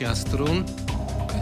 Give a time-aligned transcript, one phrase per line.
[0.00, 0.64] Stacja Strun.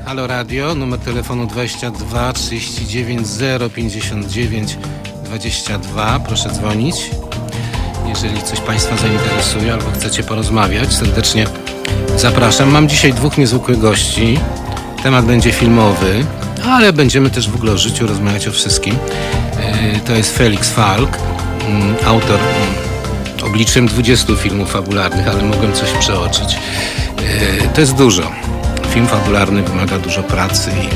[0.05, 3.27] Halo Radio, numer telefonu 22 39
[3.75, 4.79] 059
[5.25, 6.21] 22.
[6.21, 6.97] Proszę dzwonić.
[8.09, 11.47] Jeżeli coś Państwa zainteresuje albo chcecie porozmawiać, serdecznie
[12.17, 12.71] zapraszam.
[12.71, 14.39] Mam dzisiaj dwóch niezwykłych gości.
[15.03, 16.25] Temat będzie filmowy,
[16.65, 18.97] ale będziemy też w ogóle o życiu rozmawiać o wszystkim.
[19.61, 21.19] E, To jest Felix Falk,
[21.69, 22.39] mm, autor
[23.59, 26.59] obliczem 20 filmów fabularnych, ale mogłem coś przeoczyć.
[27.65, 28.33] E, To jest dużo.
[28.91, 30.87] Film fabularny wymaga dużo pracy i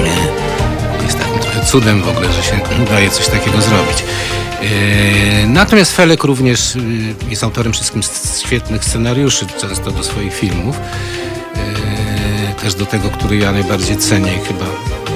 [0.00, 4.04] e, jest takim trochę cudem w ogóle, że się udaje coś takiego zrobić.
[4.62, 6.74] E, Natomiast Felek również
[7.30, 8.02] jest autorem wszystkim
[8.46, 10.76] świetnych scenariuszy, często do swoich filmów.
[12.62, 14.66] Też do tego, który ja najbardziej cenię chyba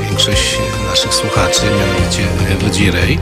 [0.09, 0.59] większość
[0.91, 2.23] naszych słuchaczy, mianowicie
[2.61, 3.19] Wodzirej.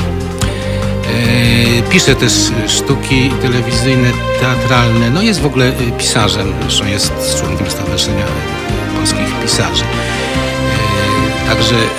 [1.12, 2.32] E, Pisze też
[2.68, 4.08] sztuki telewizyjne,
[4.40, 5.10] teatralne.
[5.10, 8.24] No jest w ogóle e, pisarzem, zresztą jest członkiem Stowarzyszenia
[8.96, 9.84] Polskich Pisarzy.
[11.52, 11.90] Także e,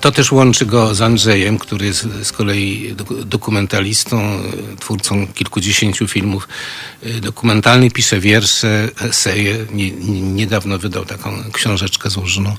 [0.00, 4.40] to też łączy go z Andrzejem, który jest z kolei dok- dokumentalistą, e,
[4.80, 6.48] twórcą kilkudziesięciu filmów
[7.02, 9.56] e, dokumentalnych, pisze wiersze, eseje.
[9.70, 12.56] Nie, nie, niedawno wydał taką książeczkę złożoną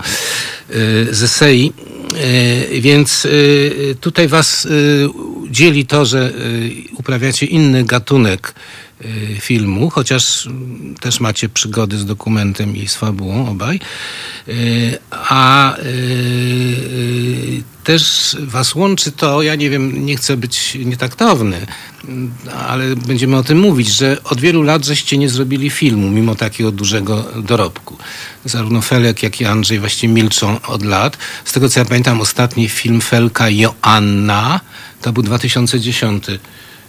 [1.12, 1.74] z esei.
[2.82, 3.28] Więc
[4.02, 4.68] tutaj was
[5.50, 6.34] dzieli to, że
[6.98, 8.54] uprawiacie inny gatunek
[9.40, 13.80] filmu, chociaż mm, też macie przygody z dokumentem i z fabułą obaj.
[14.48, 14.52] E,
[15.12, 15.84] A e,
[17.84, 21.68] też was łączy to, ja nie wiem, nie chcę być nietaktowny,
[22.06, 22.34] mm,
[22.68, 26.72] ale będziemy o tym mówić, że od wielu lat żeście nie zrobili filmu, mimo takiego
[26.72, 27.98] dużego dorobku.
[28.46, 31.18] Zarówno Felek, jak i Andrzej właściwie milczą od lat.
[31.46, 34.60] Z tego co ja pamiętam, ostatni film Felka Joanna
[35.02, 36.40] to był 2010 y,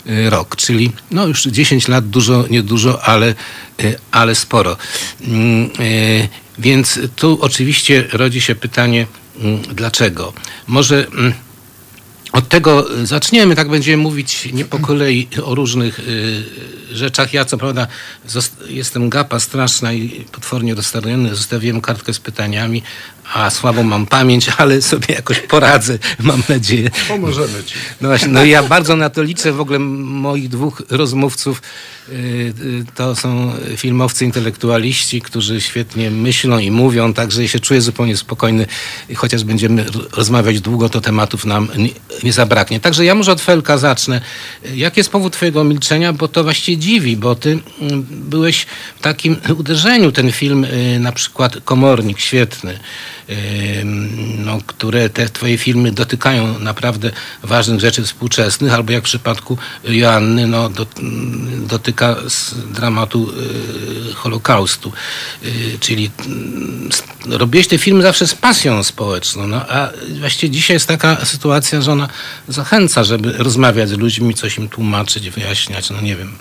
[0.07, 3.35] rok, czyli no już 10 lat, dużo, niedużo, ale,
[3.83, 4.77] y, ale sporo.
[5.21, 9.07] Mm, y, Więc tu oczywiście rodzi się pytanie,
[9.41, 10.33] mm, dlaczego?
[10.67, 11.33] Może mm,
[12.33, 16.45] od tego zaczniemy, tak będziemy mówić nie po kolei o różnych y,
[16.93, 17.35] rzeczach.
[17.35, 17.87] Ja co prawda
[18.69, 22.83] jestem gapa straszna i potwornie rozstawiony, zostawiłem kartkę z pytaniami,
[23.35, 26.91] a słabą mam pamięć, ale sobie jakoś poradzę, mam nadzieję.
[27.09, 27.75] Pomożemy ci.
[28.01, 29.53] No właśnie, no i ja bardzo na to liczę.
[29.53, 31.63] W ogóle moich dwóch rozmówców
[32.09, 38.17] y, y, to są filmowcy intelektualiści, którzy świetnie myślą i mówią, także się czuję zupełnie
[38.17, 38.67] spokojny.
[39.17, 41.89] Chociaż będziemy rozmawiać długo, to tematów nam nie,
[42.23, 42.81] nie zabraknie.
[42.81, 44.21] Także ja może od Felka zacznę.
[44.75, 46.13] Jaki jest powód twojego milczenia?
[46.13, 47.59] Bo to właściwie dziwi, bo ty
[48.11, 48.67] byłeś
[48.99, 52.79] w takim uderzeniu, ten film, y, na przykład Komornik, świetny,
[54.45, 57.11] no, które te twoje filmy dotykają naprawdę
[57.43, 60.87] ważnych rzeczy współczesnych, albo jak w przypadku Joanny, no, do,
[61.67, 62.17] dotyka
[62.75, 63.31] dramatu
[64.11, 64.93] y, Holokaustu.
[65.45, 66.89] Y, czyli mm,
[67.27, 69.91] robiłeś te filmy zawsze z pasją społeczną, no, a
[70.21, 72.09] właściwie dzisiaj jest taka sytuacja, że ona
[72.49, 76.37] zachęca, żeby rozmawiać z ludźmi, coś im tłumaczyć, wyjaśniać, no nie wiem.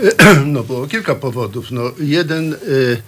[0.46, 1.70] No było kilka powodów.
[1.70, 3.02] No, jeden, y,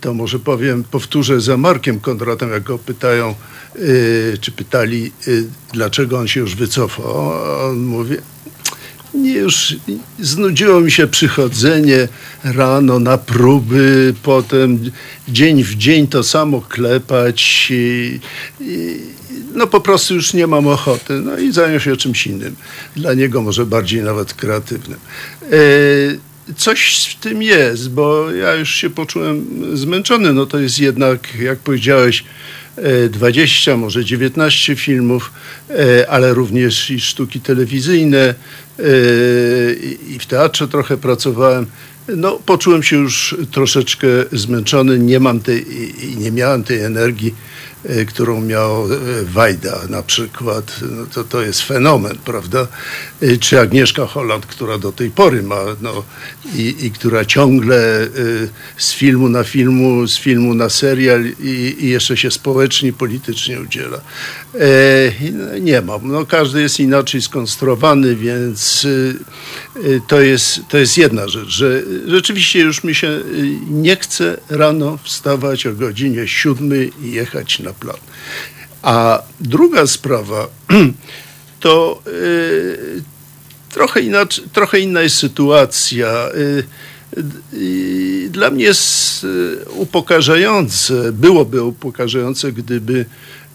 [0.00, 3.34] to może powiem, powtórzę za Markiem Konradem, jak go pytają,
[3.76, 7.32] y, czy pytali, y, dlaczego on się już wycofał.
[7.68, 8.16] On mówi,
[9.14, 9.76] nie, już
[10.18, 12.08] znudziło mi się przychodzenie
[12.44, 14.90] rano na próby, potem
[15.28, 17.68] dzień w dzień to samo klepać.
[17.70, 18.20] I,
[18.60, 19.00] i,
[19.54, 21.12] no po prostu już nie mam ochoty.
[21.12, 22.56] No i zajął się czymś innym.
[22.96, 24.98] Dla niego może bardziej nawet kreatywnym.
[25.42, 25.46] E,
[26.56, 29.46] coś w tym jest, bo ja już się poczułem
[29.76, 30.32] zmęczony.
[30.32, 32.24] No to jest jednak, jak powiedziałeś,
[32.76, 35.32] e, 20, może 19 filmów,
[35.70, 38.34] e, ale również i sztuki telewizyjne e,
[40.08, 41.66] i w teatrze trochę pracowałem.
[42.16, 45.66] No, poczułem się już troszeczkę zmęczony, nie mam tej
[46.16, 47.55] nie miałem tej energii, e,
[48.08, 50.80] którą miał e, Wajda na przykład.
[50.90, 52.66] No, to, to jest fenomen, prawda?
[53.22, 56.02] E, Czy Agnieszka Holland, która do tej pory ma, no,
[56.54, 58.06] i, i która ciągle
[58.76, 64.00] z filmu na filmu, z filmu na serial i, i jeszcze się społecznie, politycznie udziela.
[64.60, 66.12] E, nie mam.
[66.12, 71.82] No, każdy jest inaczej skonstruowany, więc e, e, to jest, to jest jedna rzecz, że
[72.06, 73.20] rzeczywiście już mi się
[73.70, 77.96] nie chce rano wstawać o godzinie siódmej i jechać na plan.
[78.82, 80.48] A druga sprawa
[81.60, 82.02] to
[83.70, 86.28] trochę, inaczej, trochę inna jest sytuacja.
[88.30, 89.26] Dla mnie jest
[89.68, 93.06] upokarzające, byłoby upokarzające, gdyby,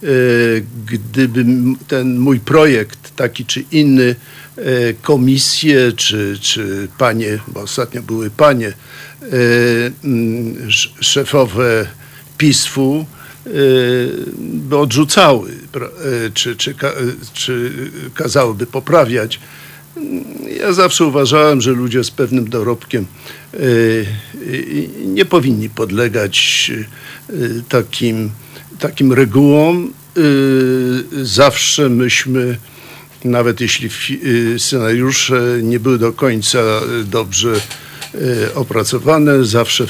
[0.04, 1.46] y, gdyby
[1.88, 4.16] ten mój projekt, taki czy inny,
[4.58, 8.74] y, komisje, czy, czy panie, bo ostatnio były panie,
[10.68, 11.88] sz- szefowe
[12.38, 13.06] PiSF-u
[14.40, 16.76] by odrzucały, e, czy, czy,
[17.34, 17.72] czy
[18.14, 19.40] kazałyby poprawiać.
[20.60, 23.06] Ja zawsze uważałem, że ludzie z pewnym dorobkiem
[23.54, 23.64] e, e,
[25.06, 26.72] nie powinni podlegać
[27.30, 27.34] e,
[27.70, 28.30] takim,
[28.82, 29.94] takim regułom.
[30.18, 30.22] E,
[31.26, 32.58] Zawsze myśmy,
[33.26, 33.90] nawet jeśli
[34.56, 36.60] e, scenariusze nie były do końca
[37.06, 39.86] dobrze e, opracowane, zawsze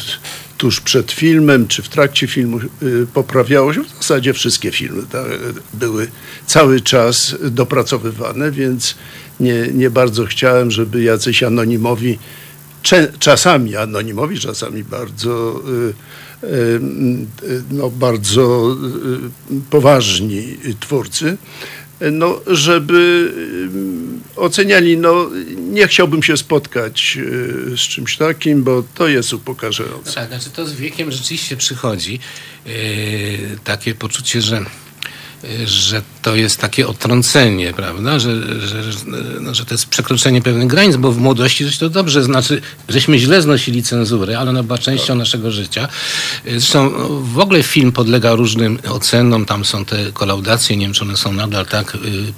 [0.57, 2.59] tuż przed filmem czy w trakcie filmu
[3.13, 3.83] poprawiało się.
[3.83, 5.23] W zasadzie wszystkie filmy ta,
[5.73, 6.07] były
[6.45, 8.95] cały czas dopracowywane, więc
[9.39, 12.19] nie, nie bardzo chciałem, żeby jacyś anonimowi,
[13.19, 15.93] czasami anonimowi, czasami bardzo, y, y, y,
[17.71, 18.75] no, bardzo
[19.51, 21.37] y, poważni twórcy,
[22.11, 23.31] no, żeby
[24.35, 30.13] y, oceniali, no, nie chciałbym się spotkać y, z czymś takim, bo to jest upokarzające.
[30.13, 32.19] Tak, znaczy to z wiekiem rzeczywiście przychodzi
[32.65, 32.73] yy,
[33.63, 34.65] takie poczucie, że
[35.65, 38.99] że to jest takie otrącenie, prawda, że, że, że,
[39.41, 43.41] no, że to jest przekroczenie pewnych granic, bo w młodości to dobrze, znaczy, żeśmy źle
[43.41, 45.87] znosili cenzurę, ale ona była częścią naszego życia.
[46.45, 51.03] Zresztą no, w ogóle film podlega różnym ocenom, tam są te kolaudacje, nie wiem, czy
[51.03, 51.97] one są nadal tak,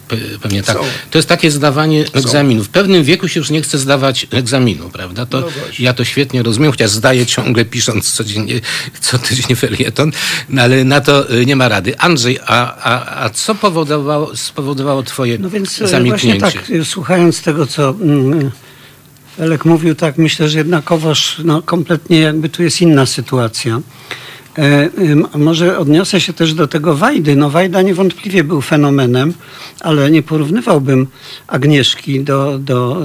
[0.10, 0.78] pe- pewnie tak.
[1.12, 2.64] To jest takie zdawanie egzaminu.
[2.64, 5.48] W pewnym wieku się już nie chce zdawać egzaminu, prawda, to No
[5.80, 8.62] ja to świetnie rozumiem, chociaż zdaję ciągle pisząc codziennie,
[9.02, 10.12] co tydzień felieton,
[10.50, 12.00] no ale na to y, nie ma rady.
[12.00, 17.42] Andrzej, a, a, a co powodowało, spowodowało twoje No więc e, właśnie tak, e, słuchając
[17.42, 18.52] tego, co mm,
[19.40, 23.82] Elek mówił, tak myślę, że jednakowoż no, kompletnie jakby tu jest inna sytuacja.
[24.58, 24.90] E,
[25.38, 27.36] może odniosę się też do tego Wajdy.
[27.36, 29.34] No Wajda niewątpliwie był fenomenem,
[29.80, 31.08] ale nie porównywałbym
[31.48, 33.02] Agnieszki do, do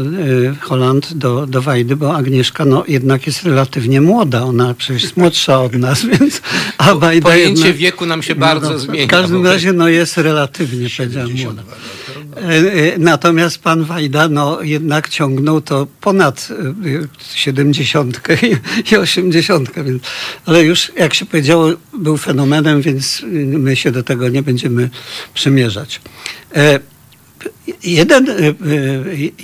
[0.51, 4.43] e, Holand, do, do Wajdy, bo Agnieszka no, jednak jest relatywnie młoda.
[4.43, 6.43] Ona przecież jest młodsza od nas, więc...
[6.79, 9.07] A Wajda Pojęcie jednak, wieku nam się bardzo no, zmienia.
[9.07, 11.63] W każdym razie no, jest relatywnie, powiedziałem, młoda.
[12.37, 16.49] E, e, Natomiast pan Wajda no, jednak ciągnął to ponad
[17.35, 18.37] siedemdziesiątkę
[18.93, 19.85] i osiemdziesiątkę.
[19.85, 20.03] Więc,
[20.47, 24.91] ale już, jak się powiedziało, był fenomenem, więc my się do tego nie będziemy
[25.35, 26.01] przymierzać.
[26.57, 26.81] E,
[27.85, 28.27] Jeden,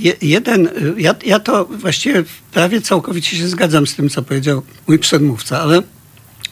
[0.01, 4.99] je- jeden ja, ja to właściwie prawie całkowicie się zgadzam z tym, co powiedział mój
[4.99, 5.83] przedmówca, ale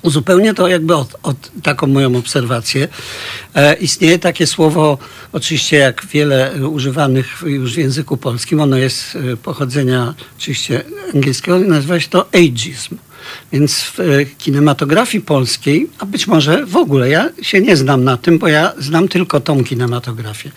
[0.02, 2.88] Uzupełnię to jakby od, od taką moją obserwację.
[3.54, 4.98] E, istnieje takie słowo,
[5.32, 10.84] oczywiście jak wiele używanych już w języku polskim, ono jest e, pochodzenia oczywiście
[11.14, 12.96] angielskiego, nazywa się to ageism.
[13.52, 18.16] Więc w e, kinematografii polskiej, a być może w ogóle, ja się nie znam na
[18.16, 20.50] tym, bo ja znam tylko tą kinematografię,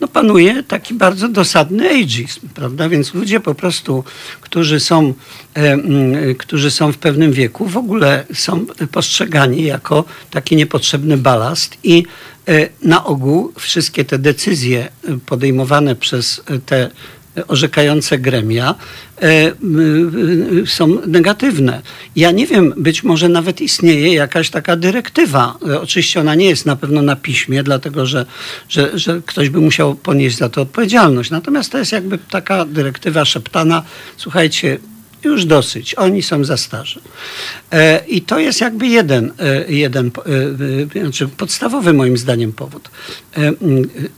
[0.00, 2.88] no panuje taki bardzo dosadny ageism, prawda?
[2.88, 4.04] Więc ludzie po prostu,
[4.40, 5.14] którzy są,
[5.54, 11.78] e, mm, którzy są w pewnym wieku, w ogóle są postrzegani jako taki niepotrzebny balast
[11.84, 12.04] i
[12.48, 16.90] e, na ogół wszystkie te decyzje e, podejmowane przez e, te
[17.48, 18.74] orzekające gremia
[19.22, 19.52] e,
[20.66, 21.82] są negatywne.
[22.16, 25.58] Ja nie wiem, być może nawet istnieje jakaś taka dyrektywa.
[25.68, 28.26] E, Oczywiście ona nie jest na pewno na piśmie, dlatego że,
[28.68, 31.30] że, że ktoś by musiał ponieść za to odpowiedzialność.
[31.30, 33.82] Natomiast to jest jakby taka dyrektywa szeptana.
[34.16, 34.78] Słuchajcie,
[35.24, 37.00] już dosyć, oni są za starzy.
[37.72, 40.10] E, I to jest jakby jeden, e, jeden
[40.96, 42.90] e, znaczy podstawowy moim zdaniem powód.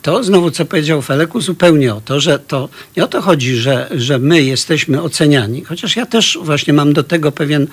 [0.03, 3.89] To znowu, co powiedział Felek, zupełnie o to, że to nie o to chodzi, że,
[3.91, 7.67] że my jesteśmy oceniani, chociaż ja też właśnie mam do tego pewien,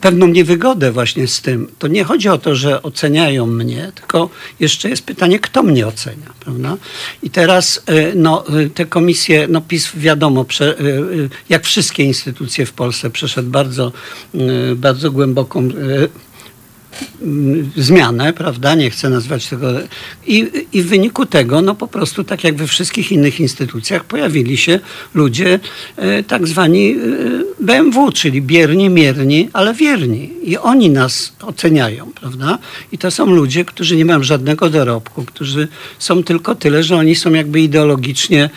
[0.00, 1.68] pewną niewygodę właśnie z tym.
[1.78, 4.30] To nie chodzi o to, że oceniają mnie, tylko
[4.60, 6.76] jeszcze jest pytanie, kto mnie ocenia, prawda?
[7.22, 8.44] I teraz e, no,
[8.74, 10.44] te komisje, no PiS wiadomo,
[11.48, 13.92] jak wszystkie instytucje w Polsce przeszedł bardzo,
[14.76, 15.68] bardzo głęboką
[17.76, 18.74] zmianę, prawda?
[18.74, 19.66] Nie chcę nazwać tego.
[20.26, 24.56] I, I w wyniku tego, no po prostu, tak jak we wszystkich innych instytucjach, pojawili
[24.56, 24.80] się
[25.14, 25.60] ludzie
[25.96, 26.96] e, tak zwani e,
[27.60, 30.30] BMW, czyli bierni, mierni, ale wierni.
[30.42, 32.58] I oni nas oceniają, prawda?
[32.92, 35.68] I to są ludzie, którzy nie mają żadnego dorobku, którzy
[35.98, 38.50] są tylko tyle, że oni są jakby ideologicznie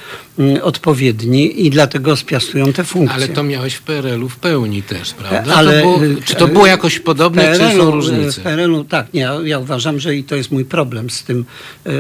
[0.62, 3.16] odpowiedni i dlatego spiastują te funkcje.
[3.16, 5.56] Ale to miałeś w PRL-u w pełni też, prawda?
[5.56, 8.42] Ale, to było, czy to było jakoś podobne, czy są różnice?
[8.42, 11.46] W PRL-u, tak, nie, ja, uważam, że i to jest mój problem z tym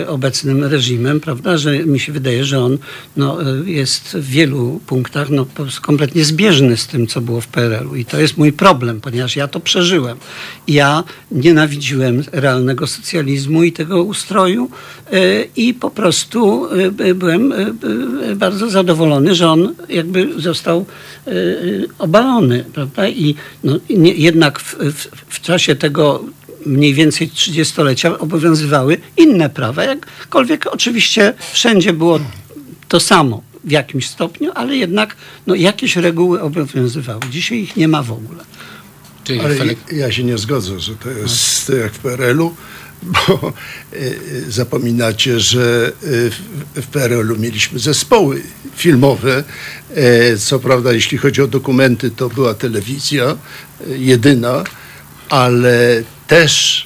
[0.07, 2.77] obecnym reżimem, prawda, że mi się wydaje, że on
[3.17, 5.45] no, jest w wielu punktach no,
[5.81, 7.95] kompletnie zbieżny z tym, co było w PRL-u.
[7.95, 10.17] I to jest mój problem, ponieważ ja to przeżyłem.
[10.67, 14.69] Ja nienawidziłem realnego socjalizmu i tego ustroju
[15.13, 16.67] y, i po prostu
[17.01, 17.53] y, byłem
[18.35, 20.85] bardzo zadowolony, że on jakby został
[21.99, 22.65] obalony.
[22.73, 23.07] Prawda?
[23.07, 26.23] I no, nie, jednak w, w, w czasie tego
[26.65, 29.83] mniej więcej 30-lecia obowiązywały inne prawa.
[29.83, 32.19] Jakkolwiek oczywiście wszędzie było
[32.87, 35.15] to samo w jakimś stopniu, ale jednak
[35.47, 37.21] no, jakieś reguły obowiązywały.
[37.31, 38.43] Dzisiaj ich nie ma w ogóle.
[39.43, 39.55] Ale
[39.91, 42.55] ja się nie zgodzę, że to jest jak w PRL-u,
[43.05, 43.53] bo
[43.93, 46.31] y, zapominacie, że y,
[46.81, 48.41] w PRL-u mieliśmy zespoły
[48.75, 49.43] filmowe.
[50.39, 53.37] Co prawda, jeśli chodzi o dokumenty, to była telewizja
[53.87, 54.63] jedyna,
[55.29, 56.84] ale też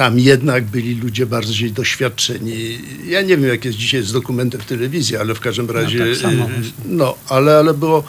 [0.00, 2.78] tam jednak byli ludzie bardziej doświadczeni.
[3.06, 5.98] Ja nie wiem, jak jest dzisiaj z dokumentem w telewizji, ale w każdym razie.
[5.98, 6.48] No, tak samo.
[6.84, 8.04] no ale, ale było.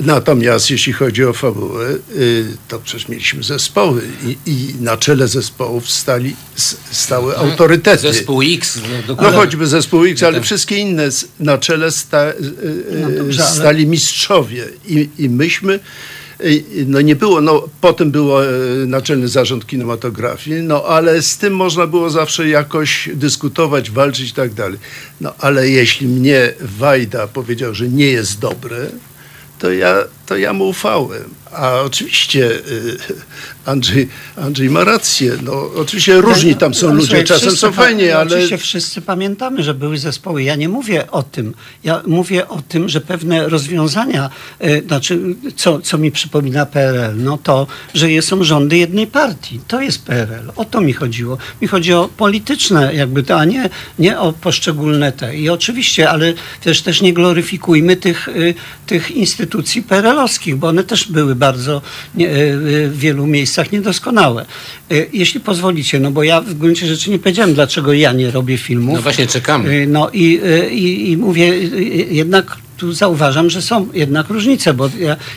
[0.00, 5.90] Natomiast jeśli chodzi o fabułę, y, to przecież mieliśmy zespoły i, i na czele zespołów
[5.90, 6.36] stali,
[6.90, 7.50] stały mhm.
[7.50, 8.02] autorytety.
[8.02, 8.80] Zespół X.
[9.08, 11.08] No, no choćby zespół X, ale wszystkie inne
[11.40, 12.34] na czele sta, y,
[13.38, 15.80] no stali mistrzowie i, i myśmy
[16.86, 18.48] no nie było, no potem było e,
[18.86, 24.54] Naczelny Zarząd Kinematografii, no ale z tym można było zawsze jakoś dyskutować, walczyć i tak
[24.54, 24.78] dalej.
[25.20, 28.86] No ale jeśli mnie Wajda powiedział, że nie jest dobre,
[29.58, 31.34] to ja, to ja mu ufałem.
[31.52, 32.98] A oczywiście y,
[33.64, 35.32] Andrzej, Andrzej ma rację.
[35.42, 38.26] No, oczywiście różni tam są ludzie, czasem są fajni, ale...
[38.26, 40.42] Oczywiście wszyscy pamiętamy, że były zespoły.
[40.42, 41.54] Ja nie mówię o tym.
[41.84, 44.30] Ja mówię o tym, że pewne rozwiązania,
[44.64, 45.20] y, znaczy,
[45.56, 49.60] co, co mi przypomina PRL, no to, że są rządy jednej partii.
[49.68, 50.52] To jest PRL.
[50.56, 51.38] O to mi chodziło.
[51.62, 55.36] Mi chodzi o polityczne jakby to, a nie, nie o poszczególne te.
[55.36, 56.32] I oczywiście, ale
[56.64, 58.54] też, też nie gloryfikujmy tych, y,
[58.86, 61.82] tych instytucji PRL-owskich, bo one też były bardzo
[62.14, 62.28] nie,
[62.88, 64.46] w wielu miejscach miejscach niedoskonałe.
[64.92, 68.58] Y, jeśli pozwolicie, no bo ja w gruncie rzeczy nie powiedziałem, dlaczego ja nie robię
[68.58, 68.94] filmów.
[68.94, 69.70] No właśnie czekamy.
[69.70, 71.58] Y, no i, y, i, i mówię,
[72.10, 74.90] jednak tu zauważam, że są jednak różnice, bo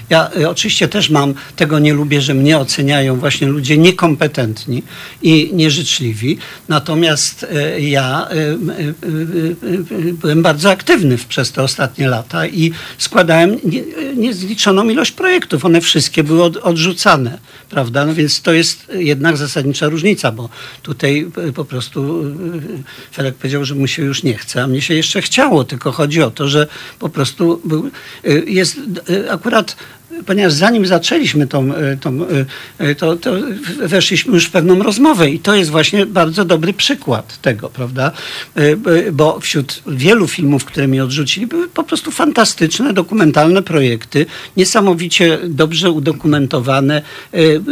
[0.09, 4.83] ja, ja oczywiście też mam, tego nie lubię, że mnie oceniają właśnie ludzie niekompetentni
[5.21, 7.47] i nieżyczliwi, natomiast
[7.79, 8.27] ja
[10.11, 13.57] byłem bardzo aktywny przez te ostatnie lata i składałem
[14.15, 15.65] niezliczoną ilość projektów.
[15.65, 17.37] One wszystkie były odrzucane,
[17.69, 18.05] prawda?
[18.05, 20.49] No więc to jest jednak zasadnicza różnica, bo
[20.81, 22.23] tutaj po prostu
[23.13, 26.21] Felek powiedział, że mu się już nie chce, a mnie się jeszcze chciało, tylko chodzi
[26.21, 26.67] o to, że
[26.99, 27.89] po prostu prostu był,
[28.25, 28.77] y, jest
[29.09, 29.75] y, akurat
[30.25, 32.19] ponieważ zanim zaczęliśmy tą, y, tą,
[32.97, 33.31] to, to
[33.79, 38.11] weszliśmy już w pewną rozmowę i to jest właśnie bardzo dobry przykład tego, prawda?
[39.11, 44.25] Bo wśród wielu filmów, które mi odrzucili, były po prostu fantastyczne, dokumentalne projekty,
[44.57, 47.01] niesamowicie dobrze udokumentowane,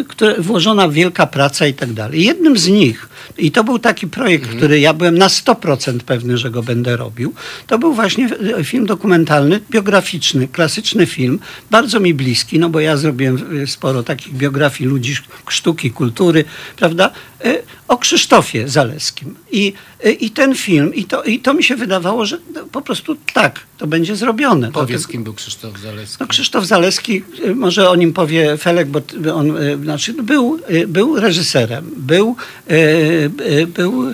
[0.08, 2.24] które, włożona wielka praca i tak dalej.
[2.24, 4.58] Jednym z nich i to był taki projekt, mhm.
[4.58, 7.34] który ja byłem na 100% pewny, że go będę robił.
[7.68, 11.40] To był właśnie e, film dokumentalny, biograficzny, klasyczny film,
[11.72, 12.25] bardzo mi bliski,
[12.60, 15.16] no bo ja zrobiłem e, sporo takich biografii ludzi
[15.50, 17.12] sztuki, kultury, prawda?
[17.46, 19.36] E, o Krzysztofie Zaleskim.
[19.52, 19.74] I,
[20.20, 22.38] i ten film, i to, i to mi się wydawało, że
[22.72, 24.72] po prostu tak, to będzie zrobione.
[24.72, 26.18] Powiedz, kim był Krzysztof Zaleski.
[26.20, 27.24] No, Krzysztof Zaleski,
[27.56, 29.02] może o nim powie Felek, bo
[29.34, 29.54] on
[29.84, 32.36] znaczy, był, był reżyserem, był
[32.70, 34.14] E, był e,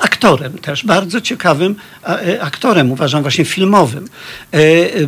[0.00, 1.76] aktorem też, bardzo ciekawym
[2.40, 4.08] aktorem, uważam właśnie filmowym.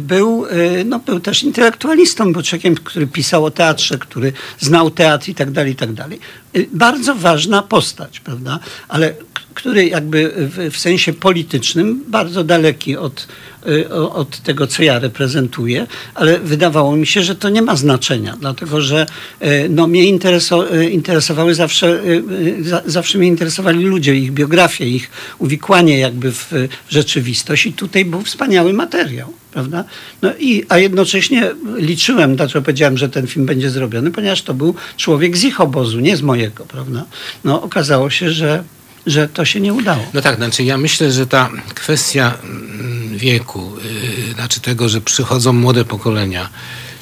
[0.00, 0.46] Był,
[0.84, 5.50] no, był też intelektualistą, był człowiekiem, który pisał o teatrze, który znał teatr i tak
[5.50, 6.20] dalej, i tak dalej.
[6.72, 8.58] Bardzo ważna postać, prawda?
[8.88, 9.14] Ale
[9.54, 13.26] który jakby w, w sensie politycznym bardzo daleki od, y,
[14.12, 18.80] od tego, co ja reprezentuję, ale wydawało mi się, że to nie ma znaczenia, dlatego
[18.80, 19.06] że
[19.42, 22.00] y, no, mnie y, interesowały zawsze,
[22.86, 26.52] zawsze mnie interesowali ludzie, ich biografie, ich uwikłanie jakby w
[26.88, 29.32] rzeczywistość i tutaj był wspaniały materiał.
[29.52, 29.84] Prawda?
[30.22, 34.74] No i, a jednocześnie liczyłem, dlaczego powiedziałem, że ten film będzie zrobiony, ponieważ to był
[34.96, 36.64] człowiek z ich obozu, nie z mojego.
[36.64, 37.04] Prawda?
[37.44, 38.64] No, okazało się, że
[39.06, 40.06] że to się nie udało.
[40.14, 43.72] No tak, znaczy ja myślę, że ta kwestia mm, wieku,
[44.26, 46.48] yy, znaczy tego, że przychodzą młode pokolenia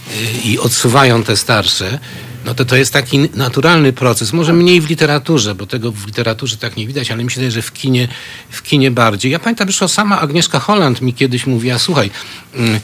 [0.08, 1.98] yy, i odsuwają te starsze,
[2.44, 4.32] no to to jest taki naturalny proces.
[4.32, 7.72] Może mniej w literaturze, bo tego w literaturze tak nie widać, ale wydaje, że w
[7.72, 8.08] kinie,
[8.50, 9.32] w kinie bardziej.
[9.32, 12.10] Ja pamiętam, że sama Agnieszka Holland mi kiedyś mówiła, słuchaj,
[12.54, 12.80] yy,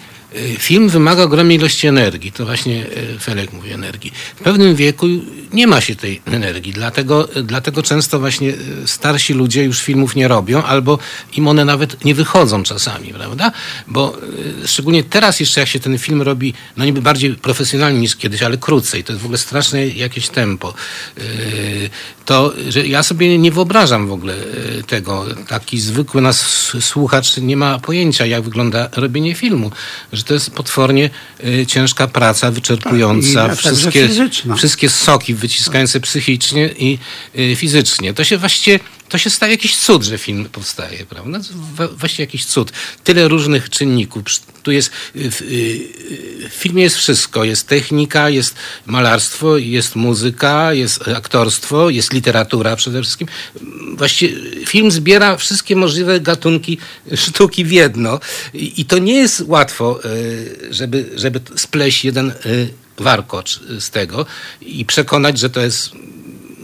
[0.58, 2.32] Film wymaga ogromnej ilości energii.
[2.32, 4.12] To właśnie y, Felek mówi energii.
[4.36, 5.06] W pewnym wieku
[5.52, 6.72] nie ma się tej energii.
[6.72, 10.98] Dlatego, dlatego często właśnie y, starsi ludzie już filmów nie robią, albo
[11.36, 13.52] im one nawet nie wychodzą czasami, prawda?
[13.86, 14.18] Bo
[14.64, 18.42] y, szczególnie teraz jeszcze jak się ten film robi, no niby bardziej profesjonalnie niż kiedyś,
[18.42, 19.04] ale krócej.
[19.04, 20.74] To jest w ogóle straszne jakieś tempo.
[21.18, 21.90] Y,
[22.30, 25.24] To, że ja sobie nie wyobrażam w ogóle y, tego.
[25.48, 26.40] Taki zwykły nas
[26.80, 29.70] słuchacz nie ma pojęcia, jak wygląda robienie filmu.
[30.20, 31.10] Że to jest potwornie
[31.44, 33.48] y, ciężka praca, wyczerpująca.
[33.48, 34.08] Tak, wszystkie,
[34.56, 36.98] wszystkie soki wyciskające psychicznie i
[37.38, 38.14] y, fizycznie.
[38.14, 41.38] To się właściwie, to się staje jakiś cud, że film powstaje, prawda?
[41.96, 42.72] Właściwie jakiś cud.
[43.04, 44.22] Tyle różnych czynników.
[44.62, 47.44] Tu jest, y, w, y, w filmie jest wszystko.
[47.44, 48.54] Jest technika, jest
[48.86, 53.28] malarstwo, jest muzyka, jest aktorstwo, jest literatura przede wszystkim.
[53.94, 56.78] Właściwie film zbiera wszystkie możliwe gatunki
[57.24, 58.20] sztuki w jedno.
[58.54, 62.32] I, i to nie jest łatwo, y, żeby, żeby spleść jeden
[62.98, 64.26] warkocz z tego
[64.60, 65.92] i przekonać, że to jest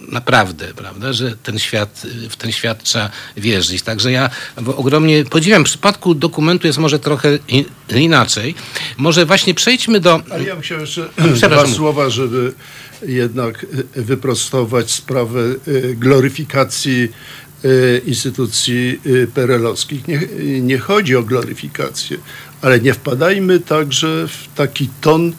[0.08, 3.82] naprawdę, prawda, że ten świat, w ten świat trzeba wierzyć.
[3.82, 4.30] Także ja
[4.76, 5.62] ogromnie podziwiam.
[5.62, 8.54] W przypadku dokumentu jest może trochę i- inaczej.
[8.96, 10.20] Może właśnie przejdźmy do...
[10.30, 11.08] Ale ja bym chciał jeszcze
[11.48, 12.52] dwa słowa, żeby
[13.06, 17.08] jednak y, wyprostować sprawę y, gloryfikacji
[17.64, 19.00] y, instytucji
[19.34, 20.08] perelowskich.
[20.08, 20.20] Nie,
[20.60, 22.16] nie chodzi o gloryfikację,
[22.62, 25.32] ale nie wpadajmy także w taki ton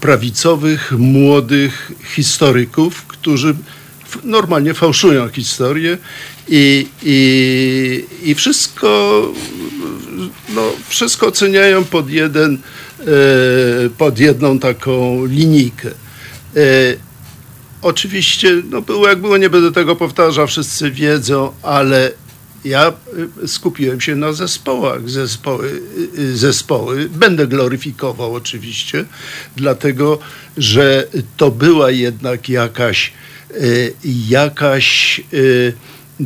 [0.00, 3.54] prawicowych, młodych historyków, którzy
[4.24, 5.98] normalnie fałszują historię
[6.48, 9.22] i, i, i wszystko,
[10.48, 12.58] no, wszystko oceniają pod, jeden,
[13.00, 13.06] e,
[13.98, 15.88] pod jedną taką linijkę.
[16.56, 17.10] E,
[17.82, 22.12] Oczywiście, no było jak było, nie będę tego powtarzał, wszyscy wiedzą, ale
[22.64, 22.92] ja
[23.44, 25.80] y, skupiłem się na zespołach, zespoły,
[26.16, 27.08] y, y, zespoły.
[27.08, 29.04] Będę gloryfikował oczywiście,
[29.56, 30.18] dlatego,
[30.56, 33.12] że to była jednak jakaś,
[34.28, 35.20] jakaś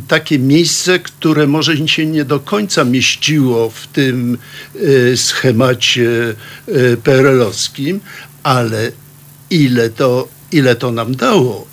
[0.07, 4.37] takie miejsce, które może się nie do końca mieściło w tym
[5.15, 6.35] schemacie
[7.03, 7.99] PRL-owskim,
[8.43, 8.91] ale
[9.49, 11.67] ile to, ile to nam dało.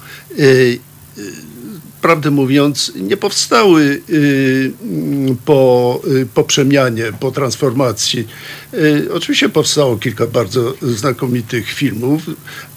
[2.03, 8.29] Prawdę mówiąc, nie powstały y, mm, po, y, po przemianie, po transformacji.
[8.75, 12.23] Y, Oczywiście powstało kilka bardzo znakomitych filmów,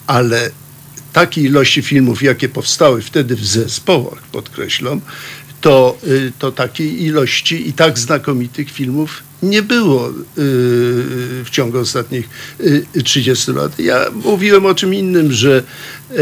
[0.08, 0.50] ale
[1.14, 5.02] takiej ilości filmów, jakie powstały wtedy w zespołach, podkreślam,
[5.62, 5.98] to,
[6.40, 10.14] to takiej ilości i tak znakomitych filmów nie było y,
[11.46, 12.30] w ciągu ostatnich
[12.60, 13.80] y, 30 lat.
[13.80, 15.64] Ja mówiłem o czym innym, że
[16.12, 16.16] e,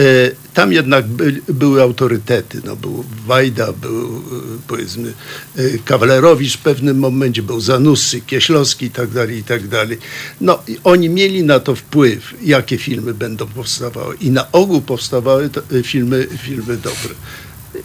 [0.53, 2.61] tam jednak by, były autorytety.
[2.65, 4.21] No, był Wajda, był y,
[4.67, 5.13] powiedzmy
[5.59, 9.97] y, Kawalerowicz w pewnym momencie, był Zanussi, Kieślowski i tak dalej, i tak dalej.
[10.41, 15.49] No i oni mieli na to wpływ, jakie filmy będą powstawały i na ogół powstawały
[15.71, 17.15] y, filmy, filmy dobre.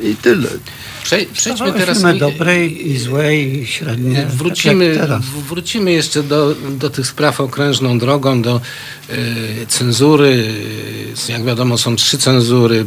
[0.00, 0.48] I tyle.
[1.04, 1.98] Prze, przejdźmy teraz...
[1.98, 4.26] filmy i- dobre i złe i średnie.
[4.26, 8.60] Wrócimy, tak wrócimy jeszcze do, do tych spraw okrężną drogą, do
[9.08, 9.16] e,
[9.68, 10.54] cenzury.
[11.28, 12.86] E, Jak wiadomo, są trzy cenzury.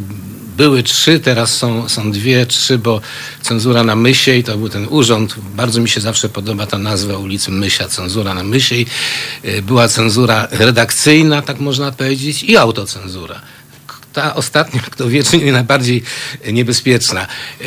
[0.56, 3.00] Były trzy, teraz są, są dwie, trzy, bo
[3.42, 5.34] cenzura na Mysiej to był ten urząd.
[5.56, 8.86] Bardzo mi się zawsze podoba ta nazwa ulicy Mysia, cenzura na Mysiej.
[9.42, 13.40] E, Była cenzura redakcyjna, tak można powiedzieć, i autocenzura
[14.12, 16.02] ta ostatnia, kto wie, czy nie najbardziej
[16.52, 17.26] niebezpieczna.
[17.60, 17.64] E,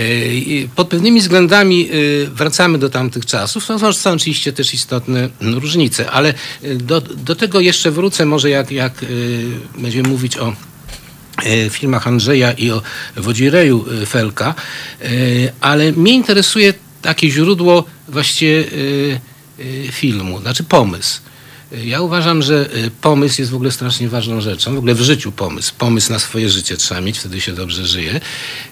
[0.75, 3.65] Pod pewnymi względami e, wracamy do tamtych czasów.
[3.65, 8.49] To są, oczywiście też istotne mm, różnice, ale e, do, do tego jeszcze wrócę może
[8.49, 9.05] jak, jak
[9.77, 10.53] będziemy mówić o
[11.69, 12.81] filmach Andrzeja i o
[13.15, 14.55] Wodzireju Felka,
[15.61, 16.73] ale mnie interesuje
[17.05, 18.65] takie źródło właściwie e,
[19.87, 21.21] e, filmu, znaczy pomysł.
[21.71, 24.75] Ja uważam, że e, pomysł jest w ogóle strasznie ważną rzeczą.
[24.75, 25.73] W ogóle w życiu pomysł.
[25.77, 28.19] Pomysł na swoje życie trzeba mieć, wtedy się dobrze żyje.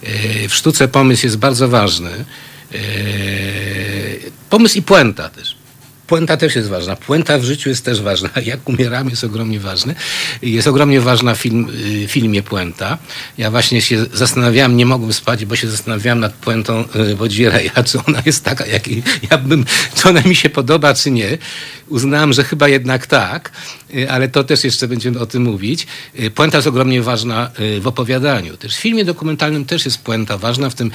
[0.03, 2.11] E, W sztuce pomysł jest bardzo ważny.
[2.73, 2.77] E,
[4.49, 5.55] Pomysł i puenta też.
[6.07, 6.95] Puenta też jest ważna.
[6.95, 8.29] Puenta w życiu jest też ważna.
[8.45, 9.95] Jak umieramy jest ogromnie ważny.
[10.41, 11.67] Jest ogromnie ważna w film,
[12.03, 12.97] y, filmie puenta.
[13.37, 17.99] Ja właśnie się zastanawiałem, nie mogłem spać, bo się zastanawiałem nad puentą y, Wodzireja, czy
[18.07, 18.83] ona jest taka, jak
[19.31, 21.37] ja bym, czy ona mi się podoba, czy nie.
[21.87, 23.51] Uznałem, że chyba jednak tak,
[23.95, 25.87] y, ale to też jeszcze będziemy o tym mówić.
[26.35, 28.57] Puenta jest ogromnie ważna w opowiadaniu.
[28.57, 30.69] Też w filmie dokumentalnym też jest puenta ważna.
[30.69, 30.91] W tym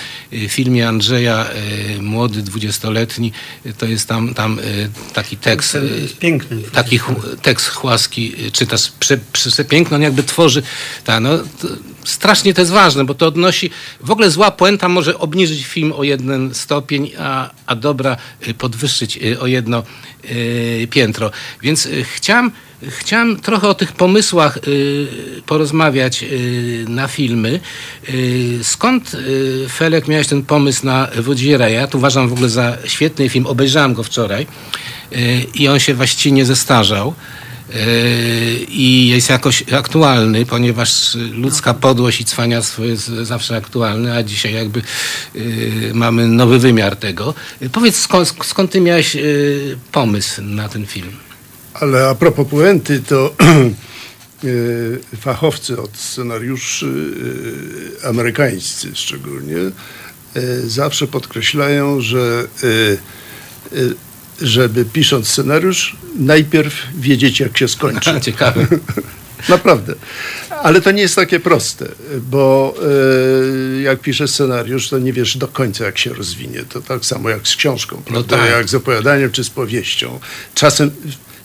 [0.49, 1.47] filmie Andrzeja,
[2.01, 3.33] młody, dwudziestoletni,
[3.79, 4.61] to jest tam, tam
[5.13, 5.75] taki tekst.
[5.75, 6.63] Y, piękny.
[6.63, 10.63] Taki ch- tekst chłaski y, czytasz prze, przepiękny, on jakby tworzy,
[11.05, 11.69] ta, no, to
[12.05, 16.05] strasznie to jest ważne, bo to odnosi, w ogóle zła puenta może obniżyć film o
[16.05, 18.17] jeden stopień, a, a dobra
[18.49, 19.83] y, podwyższyć o jedno
[20.91, 21.31] piętro.
[21.63, 22.51] Więc chciałem,
[22.88, 25.07] chciałem trochę o tych pomysłach y,
[25.47, 27.61] porozmawiać y, na filmy.
[28.09, 29.17] Y, skąd
[29.69, 31.69] Felek miałeś ten pomysł na Wodziera?
[31.69, 34.47] Ja to uważam w ogóle za świetny film, obejrzałem go wczoraj
[35.55, 37.14] i on się właściwie nie zestarzał.
[38.69, 44.83] I jest jakoś aktualny, ponieważ ludzka podłość i cwaniactwo jest zawsze aktualne, a dzisiaj jakby
[45.95, 47.35] mamy nowy wymiar tego.
[47.73, 49.17] Powiedz, skąd, skąd ty miałeś
[49.93, 51.28] pomysł na ten film?
[51.81, 53.35] Ale a propos puenty, to
[54.45, 59.57] y, fachowcy od scenariuszy y, amerykańscy szczególnie
[60.37, 62.47] y, zawsze podkreślają, że
[64.41, 68.21] żeby pisząc scenariusz, najpierw wiedzieć, jak się skończy.
[68.21, 68.67] Ciekawe.
[69.49, 69.95] Naprawdę.
[70.62, 71.88] Ale to nie jest takie proste,
[72.31, 72.75] bo
[73.79, 76.62] y, jak piszesz scenariusz, to nie wiesz do końca, jak się rozwinie.
[76.69, 78.37] To tak samo jak z książką, prawda?
[78.37, 78.51] tak.
[78.51, 80.21] Jak z opowiadaniem czy z powieścią.
[80.55, 80.91] Czasem,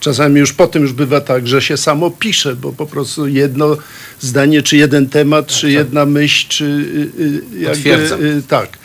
[0.04, 3.78] czasami już po tym już bywa tak, że się samo pisze, bo po prostu jedno
[4.20, 7.90] zdanie, czy jeden temat, czy jedna myśl, czy y, y, jakby,
[8.26, 8.78] y, tak.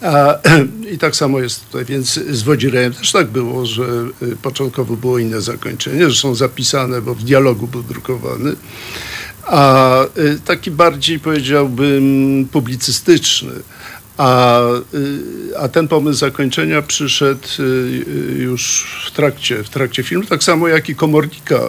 [0.00, 0.38] A,
[0.94, 3.84] I tak samo jest tutaj, więc z Wodzirejem też tak było, że
[4.42, 8.56] początkowo było inne zakończenie, zresztą zapisane, bo w dialogu był drukowany,
[9.46, 10.04] a
[10.44, 13.52] taki bardziej powiedziałbym publicystyczny.
[14.20, 14.60] A,
[14.94, 20.42] y, a ten pomysł zakończenia przyszedł y, y, już w trakcie, w trakcie filmu, tak
[20.42, 21.60] samo jak i Komornika.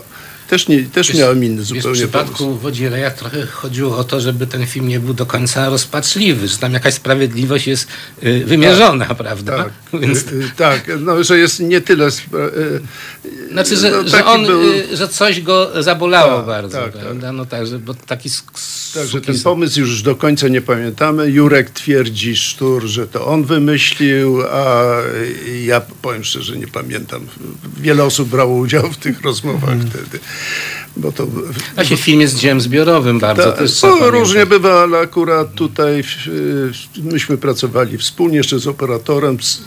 [0.52, 2.56] Też, nie, też miałem inny Wiesz, w zupełnie przypadku.
[2.56, 6.74] Wodzireja trochę chodziło o to, żeby ten film nie był do końca rozpaczliwy, że tam
[6.74, 7.88] jakaś sprawiedliwość jest
[8.24, 9.58] y, wymierzona, prawda?
[9.58, 12.10] Tak, Więc, y, y, tak, no, że jest nie tyle.
[13.52, 17.32] znaczy, że, no, że on, był- że coś go zabolało Tak, bardzo, tak, prawda?
[17.32, 18.30] No tak, że, bo taki
[18.94, 21.30] Także ten pomysł już do końca nie pamiętamy.
[21.30, 24.86] Jurek twierdzi Sztur, że to on wymyślił, a
[25.64, 27.28] ja powiem szczerze, nie pamiętam.
[27.78, 29.90] Wiele osób brało udział w tych rozmowach Mhm.
[29.90, 30.20] wtedy.
[30.98, 31.28] Bo to,
[31.76, 33.44] Właśnie film jest dziełem zbiorowym bardzo.
[33.44, 34.10] ta, też pamiętać.
[34.12, 36.08] różnie bywa, ale akurat tutaj w-
[36.98, 39.38] w- myśmy pracowali wspólnie jeszcze z operatorem.
[39.42, 39.60] z-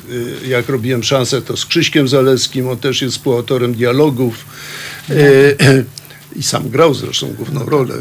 [0.45, 4.45] y, Jak robiłem szansę, to z Krzyśkiem Zaleskim, on też jest współautorem dialogów.
[5.11, 5.57] Y,
[6.37, 7.95] I sam grał zresztą główną rolę.
[7.95, 8.01] Y,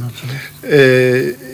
[0.63, 1.52] z- z-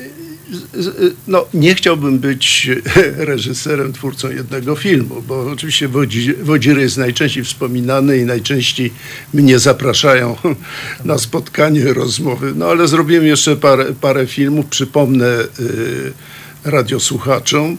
[1.28, 2.70] No, nie chciałbym być
[3.30, 8.94] reżyserem, twórcą jednego filmu, bo oczywiście Wodzi- Wodziry jest najczęściej wspominany i najczęściej
[9.34, 10.36] mnie zapraszają
[11.06, 12.54] na spotkanie, rozmowy.
[12.56, 14.66] No ale zrobiłem jeszcze parę, parę filmów.
[14.66, 15.26] Przypomnę
[15.60, 16.14] y,
[16.66, 17.78] radiosłuchaczom,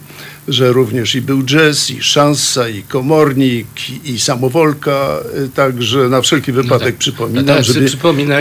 [0.48, 3.66] że również i był jazz, i szansa, i komornik,
[4.04, 5.18] i, samowolka.
[5.44, 6.96] y, Także na wszelki wypadek tak.
[6.96, 7.88] przypominam, No tak, żeby,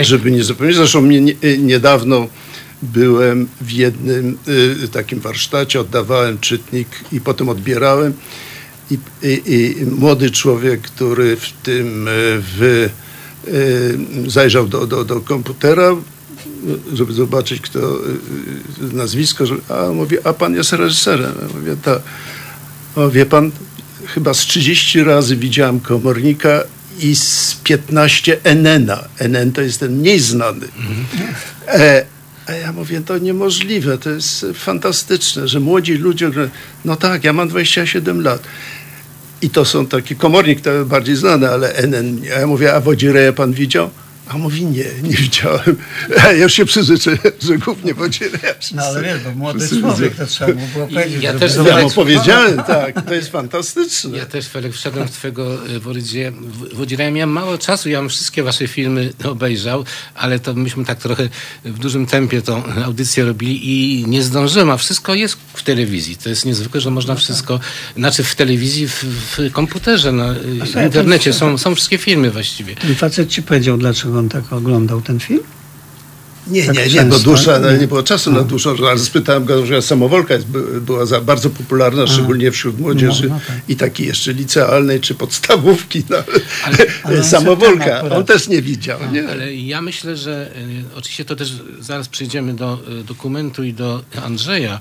[0.02, 0.76] żeby nie zapomnieć.
[0.76, 2.26] Zresztą mnie, nie- y, niedawno
[2.82, 4.38] byłem w jednym
[4.84, 8.12] y, takim warsztacie, oddawałem czytnik i potem odbierałem.
[8.90, 12.10] I, i, i młody człowiek, który w tym y,
[12.58, 12.88] w,
[13.48, 13.98] y,
[14.30, 15.92] zajrzał do, do, do komputera,
[16.92, 21.34] y, żeby zobaczyć kto y, y, nazwisko, że, a mówi, a pan jest reżyserem.
[21.42, 22.02] Ja mówię, tak.
[22.96, 23.50] O, wie pan,
[24.06, 26.62] chyba z 30 razy widziałem komornika
[26.98, 29.04] i z 15 NN-a.
[29.18, 30.68] NN to jest ten mniej znany.
[31.66, 32.04] E,
[32.46, 36.30] a ja mówię, to niemożliwe, to jest fantastyczne, że młodzi ludzie,
[36.84, 38.42] no tak, ja mam 27 lat.
[39.42, 42.24] I to są taki komornik, to bardziej znany, ale NN.
[42.24, 43.90] Ja mówię, a Wodzireja pan widział?
[44.30, 45.76] A on mówi, nie, nie widziałem.
[46.16, 48.54] Ja już się przyzwyczaiłem, że głównie Wodzireja.
[48.74, 51.22] No ale wiesz, bo młody człowiek, to trzeba mu było I powiedzieć.
[51.22, 51.52] ja też.
[51.66, 54.18] Ja mu powiedziałem, tak, to jest fantastyczne.
[54.18, 56.30] Ja też, Felek, wszedłem w twojego y, Wodzireja.
[56.30, 57.10] w- Wodzireja.
[57.10, 61.28] Miałem mało czasu, ja bym wszystkie wasze filmy obejrzał, ale to myśmy tak trochę
[61.64, 63.60] w dużym tempie tą audycję robili
[64.00, 66.16] i nie zdążyłem, a wszystko jest w telewizji.
[66.16, 67.60] To jest niezwykłe, że można wszystko,
[67.96, 70.36] znaczy w telewizji, w, w komputerze, na y,
[70.74, 72.74] to- internecie są, są wszystkie filmy właściwie.
[72.76, 75.40] Ten facet ci powiedział, dlaczego on tak oglądał ten film?
[76.46, 77.78] Nie, Tak nie, nie, często, bo dłuższa, nie?
[77.78, 81.50] nie było czasu na dłuższą, ale spytałem go, że samowolka jest, by- była za, bardzo
[81.50, 83.56] popularna, szczególnie wśród młodzieży No, no tak.
[83.68, 86.02] i takiej jeszcze licealnej czy podstawówki.
[86.10, 86.16] No,
[86.64, 86.76] ale
[87.18, 88.98] on samowolka, on też nie widział.
[89.12, 89.28] Nie?
[89.28, 94.02] Ale ja myślę, że y, oczywiście to też zaraz przejdziemy do y, dokumentu i do
[94.24, 94.80] Andrzeja,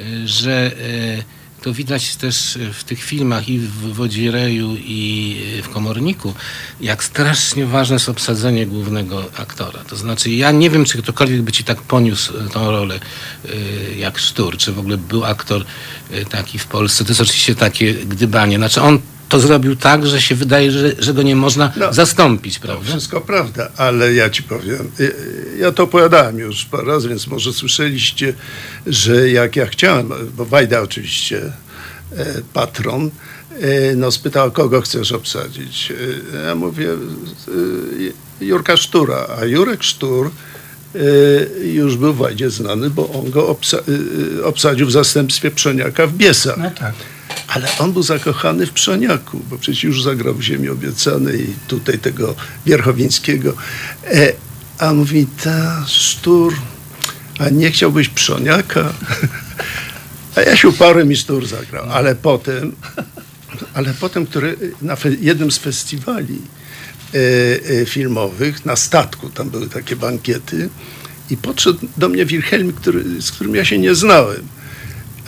[0.00, 1.24] y, że y,
[1.62, 6.34] to widać też y, w tych filmach i w Wodzireju i y, w Komorniku,
[6.80, 9.84] jak strasznie ważne jest obsadzenie głównego aktora.
[9.84, 13.00] To znaczy ja nie wiem, czy ktokolwiek by ci tak poniósł y, tą rolę
[13.96, 15.64] jak Sztur, czy w ogóle był aktor
[16.30, 17.04] taki w Polsce.
[17.04, 18.56] To jest oczywiście takie gdybanie.
[18.56, 21.92] Znaczy on to zrobił tak, że się wydaje, że, że go nie można No.
[21.92, 22.88] zastąpić, To prawda?
[22.90, 24.90] wszystko prawda, ale ja ci powiem,
[25.58, 28.34] ja to opowiadałem już parę razy, więc może słyszeliście,
[28.86, 31.42] że jak ja chciałem, bo Wajda oczywiście,
[32.16, 33.10] e, patron,
[33.60, 35.92] e, no spytał, kogo chcesz obsadzić.
[36.34, 36.88] E, Ja mówię,
[38.40, 40.30] Jurka Sztura, a Jurek Sztur
[41.64, 43.82] już był w Wajdzie znany, bo on go obsa-
[44.44, 46.56] obsadził w zastępstwie Przoniaka w Biesach.
[46.56, 46.94] No tak.
[47.48, 52.34] Ale on był zakochany w Przoniaku, bo przecież już zagrał w Ziemi Obiecanej tutaj tego
[52.66, 53.54] Wierchowińskiego.
[54.04, 54.32] E,
[54.78, 56.54] a mówi, ta sztur,
[57.38, 58.92] a nie chciałbyś Przoniaka?
[60.36, 61.90] A ja się uparłem i sztur zagrał.
[61.90, 62.72] Ale potem,
[63.74, 66.38] ale potem, który na jednym z festiwali
[67.14, 67.18] e,
[67.80, 70.68] e, filmowych, na statku, tam były takie bankiety
[71.30, 74.48] i podszedł do mnie Wilhelm, który, z którym ja się nie znałem.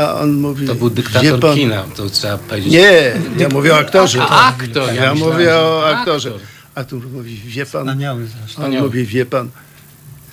[0.00, 2.72] A on mówi, To był wie dyktator pan- kina, to trzeba powiedzieć.
[2.72, 4.22] nie, ja mówię o aktorze.
[4.22, 6.28] A, aktor, ja Ja, myślałem, mówię o aktorze.
[6.28, 6.42] aktor.
[6.74, 8.64] A tu mówi, wie pan, Wspaniały zresztą.
[8.64, 9.50] on mówi, wie pan,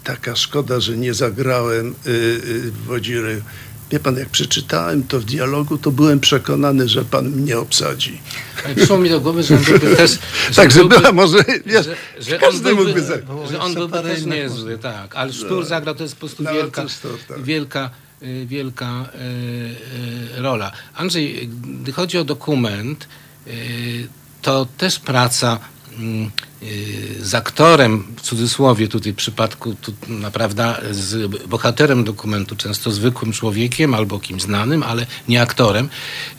[0.04, 3.42] taka szkoda, że nie zagrałem y, y, w Wodziry.
[3.92, 8.22] Wie pan, jak przeczytałem to w dialogu, to byłem przekonany, że pan mnie obsadzi.
[8.66, 10.12] Ale Przyszło mi do głowy, że on byłby też...
[10.50, 13.50] że Także byłby- była może, wiesz, że, że on każdy byłby, mógłby zagrać.
[13.52, 15.16] że on byłby też niezły, tak.
[15.16, 17.44] Ale Sztur zagrał, to jest po prostu No, wielka, to tak.
[17.44, 17.90] wielka,
[18.22, 20.72] wielka y, y, rola.
[20.96, 21.50] Andrzej,
[21.82, 23.08] gdy chodzi o dokument,
[23.48, 24.08] y,
[24.42, 25.60] to też praca
[26.00, 26.32] mm,
[26.64, 33.34] y, z aktorem, w cudzysłowie tutaj w przypadku tu, naprawdę z bohaterem dokumentu, często zwykłym
[33.34, 35.90] człowiekiem albo kimś znanym, ale nie aktorem,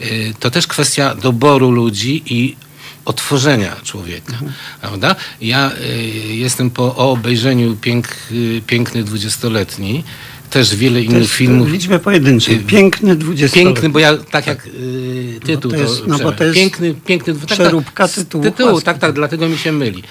[0.00, 2.56] y, to też kwestia doboru ludzi i
[3.04, 4.38] otworzenia człowieka,
[4.80, 5.16] prawda?
[5.40, 10.04] Ja y, jestem po obejrzeniu pięk, y, Piękny dwudziestoletni,
[10.50, 11.68] też wiele To innych jest filmów.
[11.68, 12.54] w liczbie pojedynczej.
[12.56, 16.32] Y, Piękny 20 Piękny, bo ja tak jak y, tytuł to jest- to, no bo
[16.32, 20.02] to jest piękny, piękny dwu- tak, przeróbka tytułu tytułu tak, tak, dlatego mi się myli.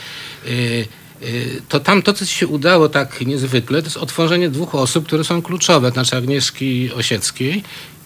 [0.47, 0.49] Y,
[1.23, 5.05] y, to tam to, co ci się udało tak niezwykle, to jest otworzenie dwóch osób,
[5.07, 7.63] które są kluczowe, znaczy Agnieszki Osieckiej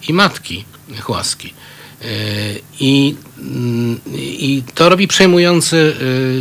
[0.08, 0.64] i matki
[1.00, 1.52] Chłaski.
[2.80, 3.14] I,
[4.16, 5.92] I to robi przejmujące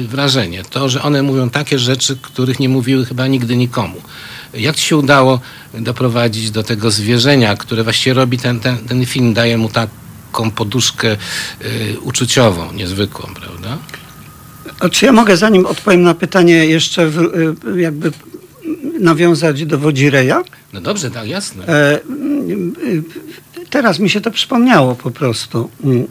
[0.08, 0.64] wrażenie.
[0.70, 4.02] To, że one mówią takie rzeczy, których nie mówiły chyba nigdy nikomu.
[4.54, 5.40] Jak ci się udało
[5.74, 11.18] doprowadzić do tego zwierzenia, które właściwie robi ten, ten, ten film, daje mu taką poduszkę
[11.62, 13.78] y, uczuciową, niezwykłą, prawda?
[14.80, 17.20] A czy ja mogę, zanim odpowiem na pytanie, jeszcze w,
[17.78, 18.12] y, jakby
[19.00, 20.44] nawiązać do Wodzireja?
[20.74, 21.68] No dobrze, tak, jasne.
[21.68, 23.04] E, mm, y,
[23.72, 25.70] Teraz mi się to przypomniało po prostu.
[25.84, 26.08] Mm.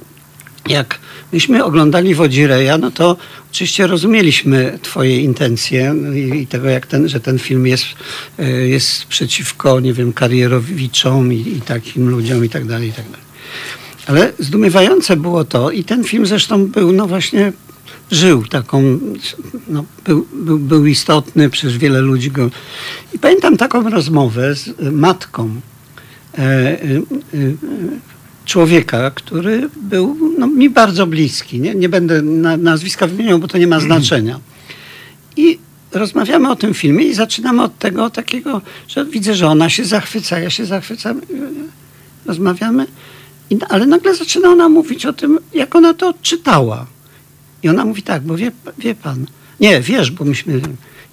[0.69, 0.99] Jak
[1.33, 3.17] myśmy oglądali Wodzireja, no to
[3.51, 5.95] oczywiście rozumieliśmy twoje intencje
[6.35, 7.85] i, tego, jak ten, że ten film jest,
[8.39, 13.05] e, jest przeciwko, nie wiem, karierowiczom i, i takim ludziom i tak dalej, i tak
[13.05, 13.31] dalej.
[14.07, 17.53] Ale zdumiewające było to i ten film zresztą był, no właśnie,
[18.11, 18.99] żył taką,
[19.69, 22.51] no, był, był, był istotny, przecież wiele ludzi go...
[23.15, 25.61] I pamiętam taką rozmowę z matką
[26.39, 26.83] e,
[27.35, 27.57] y,
[28.51, 31.61] człowieka, który był no, mi bardzo bliski.
[31.61, 34.41] Nie, nie będę na, nazwiska wymieniał, bo to nie ma znaczenia.
[35.37, 35.59] I
[35.93, 40.39] rozmawiamy o tym filmie i zaczynamy od tego takiego, że widzę, że ona się zachwyca,
[40.39, 41.21] ja się zachwycam.
[42.27, 42.87] Rozmawiamy,
[43.51, 46.87] i, ale nagle zaczyna ona mówić o tym, jak ona to czytała.
[47.63, 49.27] I ona mówi tak, bo wie, wie pan,
[49.61, 50.61] nie, wiesz, bo myśmy...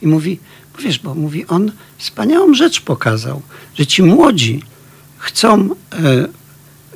[0.02, 0.39] I mówi,
[0.76, 3.41] bo wiesz, bo mówi, on wspaniałą rzecz pokazał,
[3.76, 4.62] że ci młodzi
[5.17, 6.28] chcą e,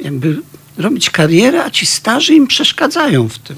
[0.01, 0.41] jakby
[0.77, 3.55] robić karierę, a ci starzy im przeszkadzają w tym.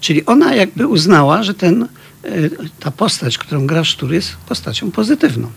[0.00, 1.88] Czyli ona jakby uznała, że ten, e,
[2.80, 5.50] ta postać, którą gra Sztur, jest postacią pozytywną.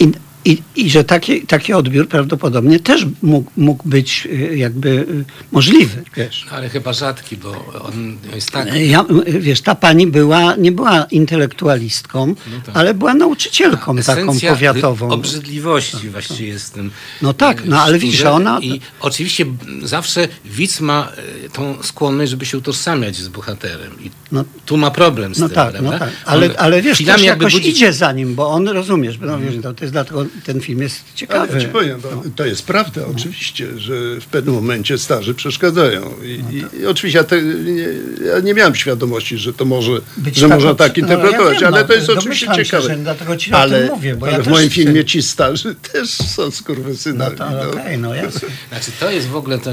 [0.00, 0.12] I,
[0.44, 6.02] i, I że taki, taki odbiór prawdopodobnie też mógł, mógł być e, jakby e, możliwy.
[6.16, 6.46] Wiesz.
[6.50, 8.74] Ale chyba rzadki, bo on jest tak...
[8.74, 12.34] Ja, wiesz, ta pani była, nie była intelektualistką,
[12.66, 12.76] tak.
[12.76, 15.10] ale była nauczycielką taką Esencja powiatową.
[15.10, 16.90] obrzydliwości właściwie jest tym.
[17.22, 19.46] No tak, no e, ale widzisz, ona- I oczywiście
[19.82, 21.08] zawsze widz ma
[21.44, 23.92] e, tą skłonność, żeby się utożsamiać z bohaterem.
[24.00, 25.90] I No- tu ma problem z No tym, tak, prawda?
[25.92, 26.10] no tak.
[26.24, 29.54] Ale, ale wiesz, też jakby jakoś budzi- idzie za nim, bo on, rozumiesz, no, wiesz,
[29.62, 31.62] to, to jest dlatego ten film jest Ale ciekawy.
[31.62, 36.14] ja powiem, to, to jest prawda oczywiście, że w pewnym momencie starzy przeszkadzają.
[36.24, 37.88] I, i, i oczywiście ja, te, nie,
[38.26, 41.60] ja nie miałem świadomości, że to może, Być że tak- można tak no, interpretować, ja
[41.60, 42.88] wiem, ale no, to jest oczywiście się, ciekawe.
[42.88, 45.74] że dlatego ci o ale tym mówię, bo ja ale w moim filmie ci starzy
[45.92, 47.36] też są No skurwysynami.
[47.36, 47.70] to no.
[47.70, 48.48] okej, no jasne.
[48.68, 49.70] Znaczy to jest w ogóle, to,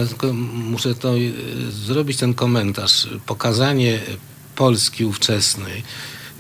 [0.54, 1.20] muszę to e,
[1.72, 4.00] zrobić ten komentarz, pokazanie
[4.56, 5.84] Polski ówczesnej.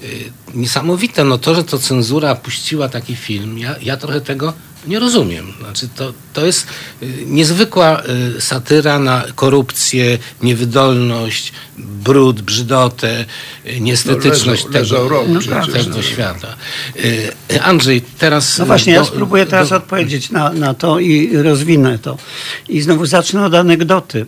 [0.04, 4.54] E, Niesamowite, no to, że to cenzura puściła taki film, ja, ja trochę tego
[4.88, 5.54] Nie rozumiem.
[5.60, 6.68] Znaczy to, to jest
[7.04, 8.02] y, niezwykła
[8.38, 13.26] y, satyra na korupcję, niewydolność, brud, brzydotę,
[13.66, 15.72] y, niestetyczność No, leżał tego, rok No tak.
[15.72, 16.56] tego świata.
[17.52, 18.58] Y, Andrzej, teraz...
[18.58, 22.18] No właśnie, do- ja spróbuję teraz do- odpowiedzieć na, na to i rozwinę to.
[22.70, 24.26] I znowu zacznę od anegdoty.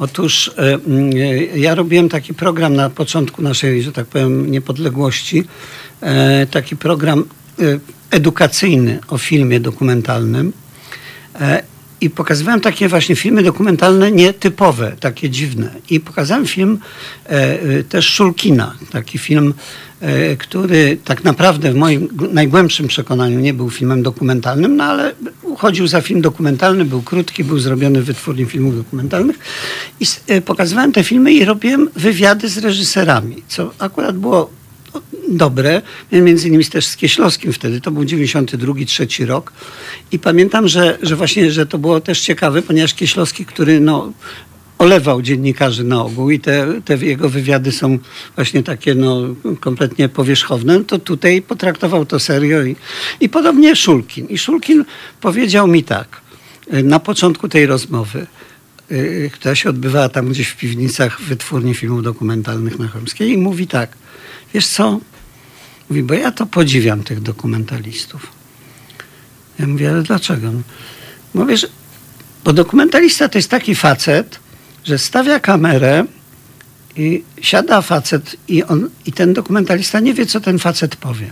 [0.00, 1.10] Otóż e, mm,
[1.56, 5.44] ja robiłem taki program na początku naszej, że tak powiem, niepodległości.
[6.00, 7.24] E, taki program
[7.58, 7.62] e,
[8.10, 10.52] edukacyjny o filmie dokumentalnym.
[12.00, 15.70] I pokazywałem takie właśnie filmy dokumentalne nietypowe, takie dziwne.
[15.90, 16.78] I pokazałem film
[17.88, 19.54] też Szulkina, taki film,
[20.38, 26.00] który tak naprawdę w moim najgłębszym przekonaniu nie był filmem dokumentalnym, no ale uchodził za
[26.00, 29.38] film dokumentalny, był krótki, był zrobiony w wytwórni filmów dokumentalnych.
[30.00, 34.50] I e, pokazywałem te filmy i robiłem wywiady z reżyserami, co akurat było
[35.28, 35.82] dobre,
[36.12, 39.52] między innymi też z Kieślowskim wtedy, to był 92, trzeci rok
[40.12, 44.12] i pamiętam, że, że właśnie, że to było też ciekawe, ponieważ Kieślowski, który no
[44.80, 47.98] olewał dziennikarzy na ogół i te, te jego wywiady są
[48.36, 49.22] właśnie takie no,
[49.60, 52.76] kompletnie powierzchowne, to tutaj potraktował to serio i,
[53.20, 54.26] i podobnie Szulkin.
[54.26, 54.84] I Szulkin
[55.20, 56.20] powiedział mi tak,
[56.82, 58.26] na początku tej rozmowy,
[58.92, 63.66] y, która się odbywała tam gdzieś w piwnicach wytwórni filmów dokumentalnych na Chomskiej i mówi
[63.66, 63.90] tak,
[64.54, 65.00] wiesz co,
[65.90, 68.26] mówi, bo ja to podziwiam tych dokumentalistów.
[69.58, 70.52] Ja mówię, ale dlaczego?
[71.34, 71.66] Mówię, że
[72.44, 74.40] bo dokumentalista to jest taki facet,
[74.84, 76.04] że stawia kamerę
[76.96, 81.30] i siada facet i, on, i ten dokumentalista nie wie, co ten facet powie.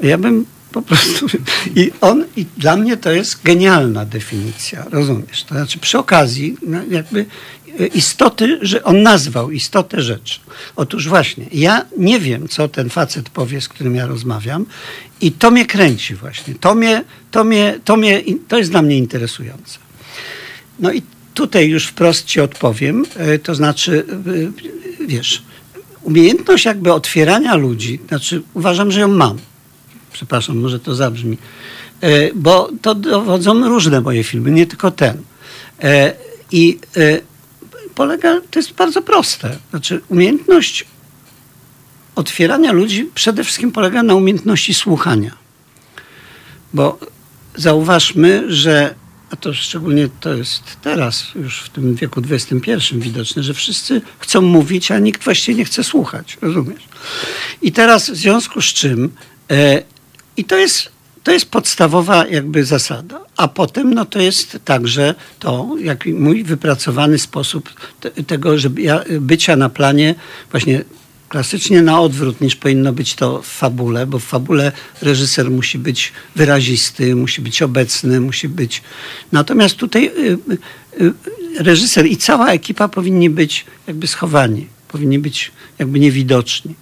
[0.00, 1.26] Ja bym po prostu...
[1.76, 5.44] I on, i dla mnie to jest genialna definicja, rozumiesz?
[5.44, 7.26] To znaczy przy okazji no, jakby
[7.80, 10.40] e, istoty, że on nazwał istotę rzeczy.
[10.76, 14.66] Otóż właśnie, ja nie wiem, co ten facet powie, z którym ja rozmawiam
[15.20, 16.54] i to mnie kręci właśnie.
[16.54, 19.78] To mnie, to mnie, to mnie, to jest dla mnie interesujące.
[20.78, 21.02] No i
[21.34, 24.04] tutaj już wprost ci odpowiem, e, to znaczy,
[25.00, 25.42] e, wiesz,
[26.02, 29.38] umiejętność jakby otwierania ludzi, znaczy uważam, że ją mam.
[30.12, 31.38] Przepraszam, może to zabrzmi.
[32.00, 35.22] E, Bo to dowodzą różne moje filmy, nie tylko ten.
[36.52, 36.78] I
[37.94, 39.56] polega, to jest bardzo proste.
[39.70, 40.84] Znaczy umiejętność
[42.14, 45.30] otwierania ludzi przede wszystkim polega na umiejętności słuchania.
[46.74, 46.98] Bo
[47.54, 48.94] zauważmy, że
[49.32, 54.42] a to szczególnie to jest teraz, już w tym wieku XXI widoczne, że wszyscy chcą
[54.42, 56.82] mówić, a nikt właściwie nie chce słuchać, rozumiesz?
[57.62, 59.10] I teraz w związku z czym,
[59.50, 59.82] e,
[60.36, 60.88] i to jest,
[61.22, 67.18] to jest podstawowa jakby zasada, a potem no to jest także to, jak mój wypracowany
[67.18, 70.14] sposób te, tego, żeby ja, bycia na planie
[70.50, 70.84] właśnie
[71.32, 76.12] klasycznie na odwrót niż powinno być to w fabule, bo w fabule reżyser musi być
[76.36, 78.82] wyrazisty, musi być obecny, musi być.
[79.32, 80.38] Natomiast tutaj y,
[81.00, 81.14] y,
[81.58, 86.74] reżyser i cała ekipa powinni być jakby schowani, powinni być jakby niewidoczni.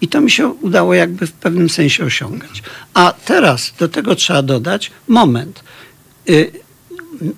[0.00, 2.62] I to mi się udało jakby w pewnym sensie osiągać.
[2.94, 5.64] A teraz do tego trzeba dodać moment.
[6.28, 6.52] Y,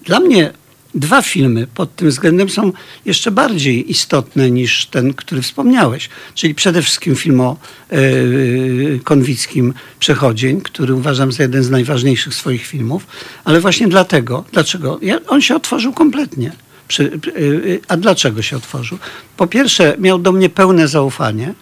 [0.04, 0.52] Dla mnie
[0.94, 2.72] dwa filmy pod tym względem są
[3.04, 6.08] jeszcze bardziej istotne niż ten, który wspomniałeś.
[6.34, 7.56] Czyli przede wszystkim film o
[7.90, 13.06] yy, Konwickim Przechodzień, który uważam za jeden z najważniejszych swoich filmów,
[13.44, 14.98] ale właśnie dlatego, dlaczego?
[15.02, 16.52] Ja, on się otworzył kompletnie.
[16.88, 18.98] Przy, yy, a dlaczego się otworzył?
[19.36, 21.54] Po pierwsze, miał do mnie pełne zaufanie,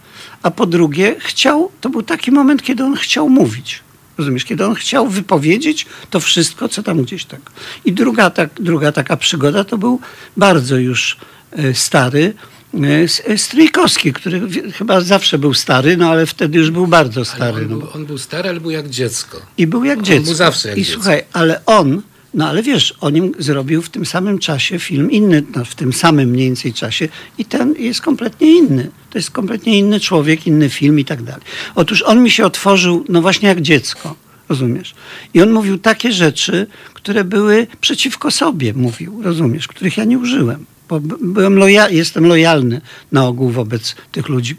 [0.42, 3.82] a po drugie, chciał, to był taki moment, kiedy on chciał mówić.
[4.18, 7.40] Rozumiesz, kiedy on chciał wypowiedzieć to wszystko, co tam gdzieś tak.
[7.84, 10.00] I druga, tak, druga taka przygoda to był
[10.36, 11.16] bardzo już
[11.52, 12.32] e, stary
[12.74, 14.40] e, e, Stryjkowski, który
[14.72, 17.62] chyba zawsze był stary, no ale wtedy już był bardzo stary.
[17.64, 17.76] on, No.
[17.76, 19.40] był, on był stary, ale był jak dziecko.
[19.58, 20.24] I był jak On dziecko.
[20.24, 20.94] był zawsze jak I dziecko.
[20.94, 22.02] słuchaj, ale on,
[22.38, 25.92] no ale wiesz, o nim zrobił w tym samym czasie film inny, no, w tym
[25.92, 28.90] samym mniej więcej czasie i ten jest kompletnie inny.
[29.10, 31.42] To jest kompletnie inny człowiek, inny film i tak dalej.
[31.74, 34.14] Otóż on mi się otworzył, no właśnie jak dziecko.
[34.48, 34.94] Rozumiesz?
[35.34, 40.64] I on mówił takie rzeczy, które były przeciwko sobie, mówił, rozumiesz, których ja nie użyłem.
[40.88, 42.80] Bo byłem loja- jestem lojalny
[43.12, 44.56] na ogół wobec tych ludzi,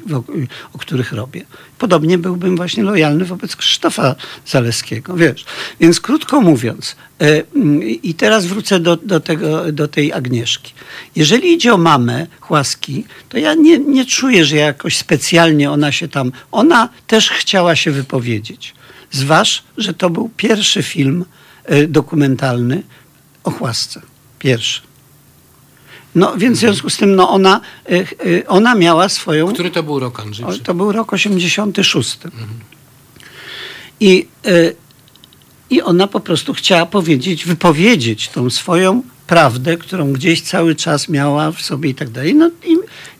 [0.73, 1.45] o których robię.
[1.77, 4.15] Podobnie byłbym właśnie lojalny wobec Krzysztofa
[4.45, 5.45] Zaleskiego, wiesz.
[5.79, 7.39] Więc krótko mówiąc, e,
[8.03, 10.73] i teraz wrócę do, do, tego, do tej Agnieszki.
[11.15, 16.07] Jeżeli idzie o mamę Chłaski, to ja nie, nie czuję, że jakoś specjalnie ona się
[16.07, 16.31] tam...
[16.51, 18.73] Ona też chciała się wypowiedzieć.
[19.11, 21.25] Zważ, że to był pierwszy film
[21.65, 22.83] e, dokumentalny
[23.43, 24.01] o Chłasce.
[24.39, 24.88] Pierwszy.
[26.15, 29.53] No więc w związku z tym no, ona, e, e, ona miała swoją...
[29.53, 30.45] Który to był rok, Andrzej?
[30.63, 32.17] To był rok 86.
[33.99, 34.71] I e,
[35.69, 41.51] i ona po prostu chciała powiedzieć, wypowiedzieć tą swoją prawdę, którą gdzieś cały czas miała
[41.51, 42.35] w sobie i tak dalej.
[42.35, 42.77] No i,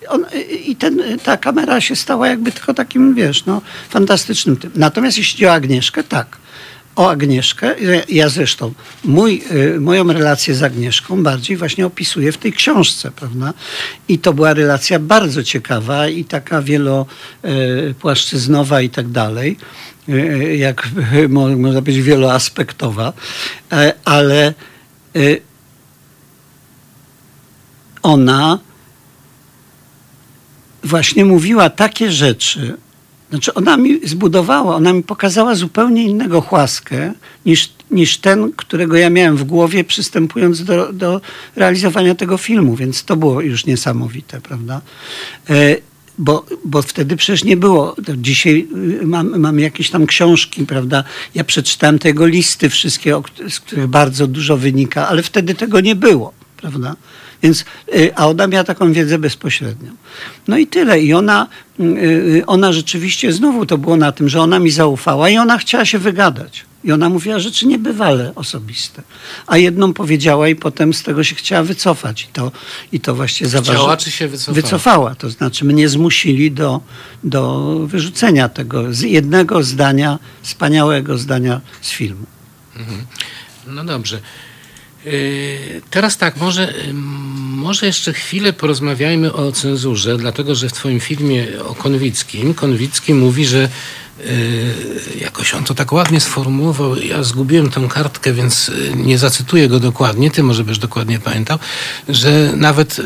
[0.07, 0.25] on,
[0.65, 4.71] i ten, ta kamera się stała jakby tylko takim, wiesz, no, fantastycznym tym.
[4.75, 6.37] Natomiast jeśli chodzi o Agnieszkę, tak.
[6.99, 7.75] O Agnieszkę,
[8.09, 8.73] ja zresztą
[9.03, 13.53] mój, y, moją relację z Agnieszką bardziej właśnie opisuję w tej książce, prawda?
[14.07, 19.57] I to była relacja bardzo ciekawa i taka wielopłaszczyznowa i tak dalej,
[20.09, 20.87] y, jak
[21.57, 23.13] można powiedzieć wieloaspektowa,
[23.71, 24.53] e, ale
[25.15, 25.41] y,
[28.01, 28.59] ona
[30.83, 32.77] właśnie mówiła takie rzeczy,
[33.29, 37.13] znaczy ona mi zbudowała, ona mi pokazała zupełnie innego chłaskę
[37.45, 41.21] niż, niż ten, którego ja miałem w głowie przystępując do, do
[41.55, 44.81] realizowania tego filmu, więc to było już niesamowite, prawda?
[45.49, 45.75] E,
[46.19, 47.95] bo, bo wtedy przecież nie było.
[48.17, 48.67] Dzisiaj
[49.01, 51.03] y, mam, mam jakieś tam książki, prawda?
[51.35, 56.33] Ja przeczytałem tego listy wszystkie, z których bardzo dużo wynika, ale wtedy tego nie było,
[56.57, 56.95] prawda?
[57.43, 57.65] Więc,
[57.95, 59.91] y, a ona miała taką wiedzę bezpośrednią.
[60.47, 61.01] No i tyle.
[61.01, 61.47] I ona,
[62.47, 65.99] ona rzeczywiście, znowu to było na tym, że ona mi zaufała i ona chciała się
[65.99, 66.65] wygadać.
[66.83, 69.03] I ona mówiła rzeczy niebywale osobiste.
[69.47, 72.23] A jedną powiedziała i potem z tego się chciała wycofać.
[72.23, 72.51] I to,
[72.91, 73.77] i to właśnie zaważyło.
[73.77, 74.55] Chciała czy się wycofała?
[74.55, 75.15] Wycofała.
[75.15, 76.81] To znaczy mnie zmusili do,
[77.23, 82.25] do wyrzucenia tego z jednego zdania, wspaniałego zdania z filmu.
[82.75, 83.05] Mhm.
[83.67, 84.19] No dobrze.
[85.05, 86.73] Yy, teraz tak, może,
[87.59, 93.45] może jeszcze chwilę porozmawiajmy o cenzurze, dlatego że w Twoim filmie o Konwickim, Konwicki mówi,
[93.45, 93.69] że
[94.19, 94.25] yy,
[95.21, 96.95] jakoś on to tak ładnie sformułował.
[96.95, 100.31] Ja zgubiłem tę kartkę, więc yy, nie zacytuję go dokładnie.
[100.31, 101.59] Ty może byś dokładnie pamiętał,
[102.09, 103.01] że nawet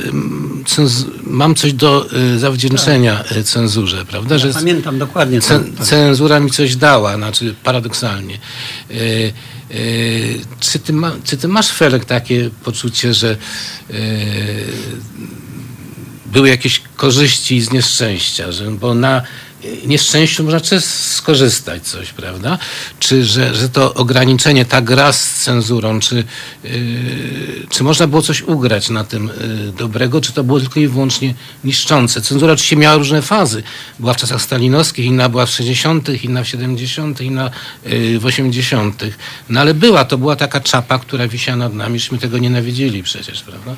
[1.24, 2.06] mam coś do
[2.38, 3.44] zawdzięczenia tak.
[3.44, 4.36] cenzurze, prawda?
[4.36, 5.40] Ja że pamiętam dokładnie.
[5.82, 8.38] Cenzura mi coś dała, znaczy paradoksalnie.
[8.90, 9.34] Yy,
[10.74, 13.38] czy ty, ma, czy ty masz, Felek, takie poczucie, że
[13.90, 13.98] yy,
[16.26, 19.22] były jakieś korzyści z nieszczęścia, że, bo na
[19.86, 22.58] nieszczęściu można skorzystać coś, prawda?
[23.00, 26.24] Czy że, że to ograniczenie, ta gra z cenzurą, czy,
[26.64, 26.72] yy,
[27.70, 29.32] czy można było coś ugrać na tym
[29.66, 31.34] yy, dobrego, czy to było tylko i wyłącznie
[31.64, 32.22] niszczące?
[32.22, 33.64] Cenzura oczywiście miała różne fazy.
[34.00, 37.52] Była w czasach stalinowskich, inna była w 60., inna w 70., inna
[37.86, 39.04] yy, w 80.,
[39.50, 43.42] no ale była, to była taka czapa, która wisiała nad nami, żeśmy tego nienawidzili przecież,
[43.42, 43.76] prawda?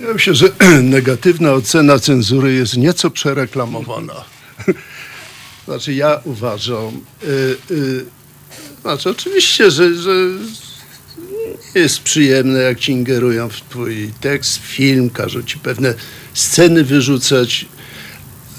[0.00, 0.48] Ja myślę, że
[0.82, 4.14] negatywna ocena cenzury jest nieco przereklamowana.
[5.68, 8.04] Znaczy ja uważam, y, y,
[8.82, 10.12] znaczy oczywiście, że, że
[11.74, 15.94] jest przyjemne, jak ci ingerują w twój tekst, film, każą ci pewne
[16.34, 17.66] sceny wyrzucać,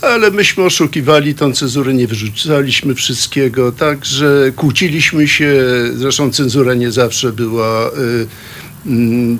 [0.02, 5.64] ale myśmy oszukiwali tą cenzurę, nie wyrzucaliśmy wszystkiego, także kłóciliśmy się,
[5.96, 7.90] zresztą cenzura nie zawsze była...
[7.90, 8.28] Y,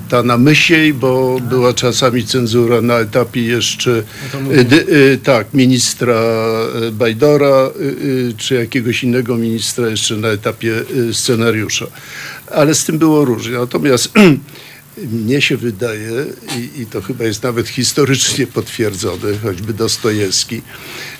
[0.08, 4.02] Ta na myśl, bo była czasami cenzura na etapie jeszcze
[4.34, 4.66] no y,
[5.12, 6.20] y, tak, ministra
[6.88, 7.70] y, Bajdora
[8.36, 10.72] czy jakiegoś innego ministra jeszcze na etapie
[11.12, 11.86] scenariusza.
[12.50, 13.58] Ale z tym było różnie.
[13.58, 14.12] Natomiast
[15.12, 16.10] mnie się wydaje,
[16.58, 20.62] i, i, to chyba jest nawet historycznie potwierdzone, choćby Dostojewski,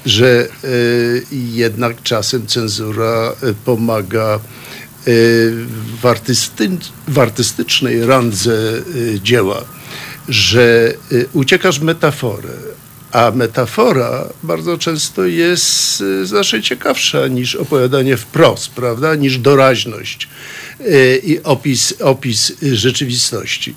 [0.07, 3.33] że y, jednak czasem cenzura
[3.65, 4.41] pomaga
[5.07, 6.71] w, artysty,
[7.09, 9.65] w artystycznej randze y, dzieła,
[10.29, 12.53] że y, uciekasz w metaforę,
[13.13, 20.29] a metafora bardzo często jest y, znacznie ciekawsza niż opowiadanie wprost, prawda, niż doraźność
[21.23, 23.75] i opis, opis rzeczywistości.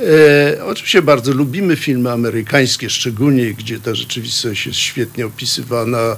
[0.00, 6.16] E, oczywiście bardzo lubimy filmy amerykańskie, szczególnie gdzie ta rzeczywistość jest świetnie opisywana,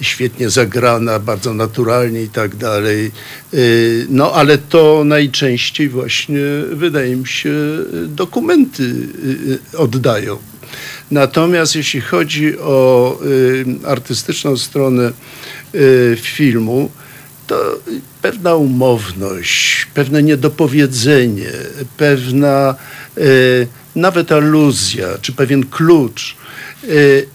[0.00, 3.06] świetnie zagrana, bardzo naturalnie i tak dalej.
[3.06, 3.56] E,
[4.08, 6.40] no ale to najczęściej właśnie,
[6.72, 7.50] wydaje mi się,
[8.06, 8.94] dokumenty
[9.74, 10.38] e, oddają.
[11.10, 13.18] Natomiast jeśli chodzi o
[13.84, 15.12] artystyczną stronę
[16.16, 16.90] filmu,
[17.46, 17.80] to
[18.22, 21.52] pewna umowność, pewne niedopowiedzenie,
[21.96, 22.97] pewna e,
[23.96, 26.36] nawet aluzja, czy pewien klucz,
[26.84, 26.88] e,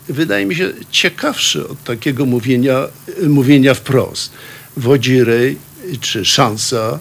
[0.09, 2.87] wydaje mi się ciekawszy od takiego mówienia,
[3.27, 4.33] mówienia wprost.
[4.77, 5.57] Wodzirej
[6.01, 6.99] czy Szansa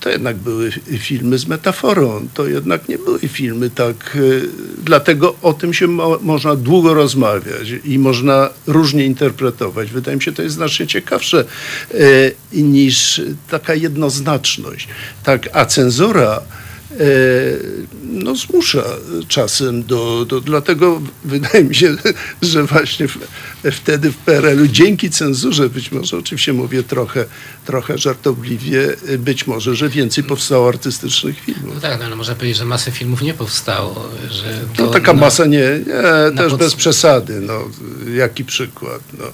[0.00, 2.28] to jednak były filmy z metaforą.
[2.34, 4.18] To jednak nie były filmy tak.
[4.84, 9.90] Dlatego o tym się mo można długo rozmawiać i można różnie interpretować.
[9.90, 11.44] Wydaje mi się, to jest znacznie ciekawsze
[12.52, 14.88] niż taka jednoznaczność.
[15.22, 16.40] Tak, a cenzura
[18.02, 18.84] no, zmusza
[19.28, 20.40] czasem do, do.
[20.40, 21.96] Dlatego wydaje mi się,
[22.42, 23.18] że właśnie w,
[23.72, 27.24] wtedy w PRL-u dzięki cenzurze, być może oczywiście mówię trochę,
[27.66, 31.74] trochę żartobliwie, być może, że więcej powstało artystycznych filmów.
[31.74, 34.08] No tak, no, ale można powiedzieć, że masę filmów nie powstało.
[34.30, 35.80] Że no taka no, masa nie,
[36.30, 37.40] nie też pod- bez przesady.
[37.40, 37.60] No,
[38.14, 39.00] jaki przykład?
[39.18, 39.24] No.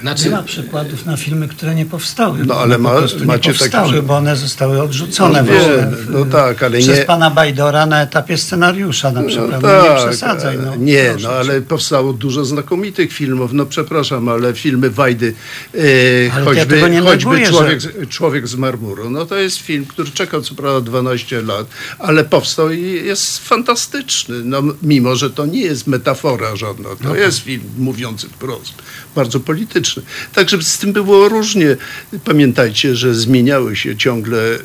[0.00, 2.38] Znaczy, Nie ma przykładów na filmy, które nie powstały.
[2.46, 4.06] No, ale ma- macie nie taki powstały, przykład?
[4.06, 8.38] bo one zostały odrzucone No właśnie no tak, ale przez nie- pana Bajdora na etapie
[8.38, 9.62] scenariusza na przykład.
[9.62, 10.58] No, nie przesadzaj.
[10.64, 13.52] No, nie, proszę no ale powstało dużo znakomitych filmów.
[13.52, 15.34] No przepraszam, ale filmy Wajdy,
[15.74, 15.84] e, Ale
[16.28, 20.10] ja choćby, nie choćby neguję, człowiek, z- człowiek z marmuru, no to jest film, który
[20.10, 21.66] czekał co prawda 12 lat,
[21.98, 24.34] ale powstał i jest fantastyczny.
[24.44, 28.72] No, mimo, że to nie jest metafora żadna, to No jest film mówiący wprost,
[29.14, 30.02] bardzo polityczny.
[30.34, 31.76] Także z tym było różnie.
[32.24, 34.58] Pamiętajcie, że zmieniały się ciągle y,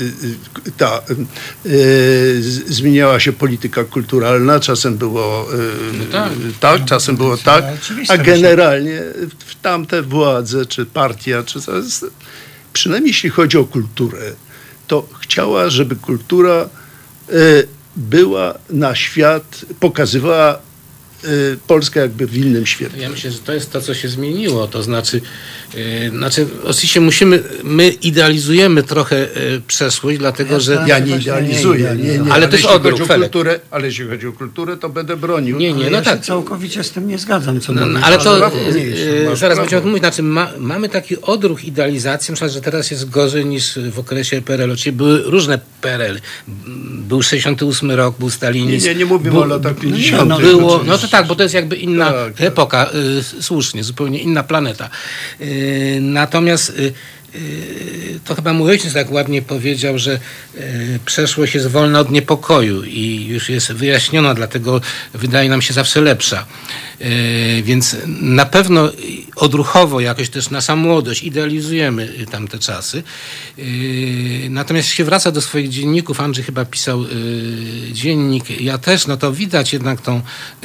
[0.00, 1.02] y, y, ta,
[2.66, 5.48] zmieniała się polityka kulturalna, czasem było
[5.98, 6.32] No tak.
[6.60, 7.64] tak, czasem było tak,
[8.08, 9.02] a generalnie
[9.46, 11.84] w tamte władze, czy partia, czy coś,
[12.72, 14.32] przynajmniej jeśli chodzi o kulturę,
[14.86, 16.68] to chciała, żeby kultura
[17.96, 20.58] była na świat, pokazywała
[21.28, 23.02] y, Polskę jakby w innym świetle.
[23.02, 24.66] Ja myślę, że to jest to, co się zmieniło.
[24.66, 25.20] To znaczy,
[25.74, 29.28] e, znaczy oczywiście musimy, my idealizujemy trochę e,
[29.66, 30.84] przeszłość, dlatego że...
[30.86, 33.30] Ja nie idealizuję, nie nie, nie, Ale też jeśli odruch, chodzi o Felek.
[33.30, 35.58] kulturę, ale jeśli chodzi o kulturę, to będę bronił.
[35.58, 36.18] Nie, nie, Ale no ja tak.
[36.18, 37.60] się całkowicie z tym nie zgadzam.
[37.60, 38.56] Co No, no, ale to prawo,
[39.30, 40.02] masz zaraz będziemy o tym mówić.
[40.02, 44.70] Znaczy, ma, mamy taki odruch idealizacji, przykład, że teraz jest gorzej niż w okresie PRL.
[44.70, 46.20] Oczywiście były różne PRL.
[47.08, 48.86] Był 68 rok, był Nie, stalinizm.
[48.88, 50.28] nie, nie mówimy był- o latach no, 50.
[50.28, 52.46] no, było, no to tak, bo to jest jakby inna Tak, tak.
[52.46, 54.90] epoka, y, słusznie, zupełnie inna planeta.
[55.40, 56.92] Y, natomiast y, y,
[58.24, 60.18] to chyba mój ojciec tak ładnie powiedział, że
[60.54, 64.80] y, przeszłość jest wolna od niepokoju i już jest wyjaśniona, dlatego
[65.14, 66.46] wydaje nam się zawsze lepsza.
[67.00, 68.90] Y, Więc na pewno
[69.36, 73.02] odruchowo jakoś też nasza młodość idealizujemy tamte czasy.
[74.50, 77.04] Natomiast się wraca do swoich dzienników, Andrzej chyba pisał
[77.92, 80.20] dziennik, ja też, no to widać jednak tą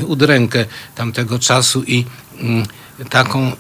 [0.08, 0.66] udrękę
[0.96, 2.06] tamtego czasu i
[2.40, 2.66] mm,
[3.10, 3.54] taką y,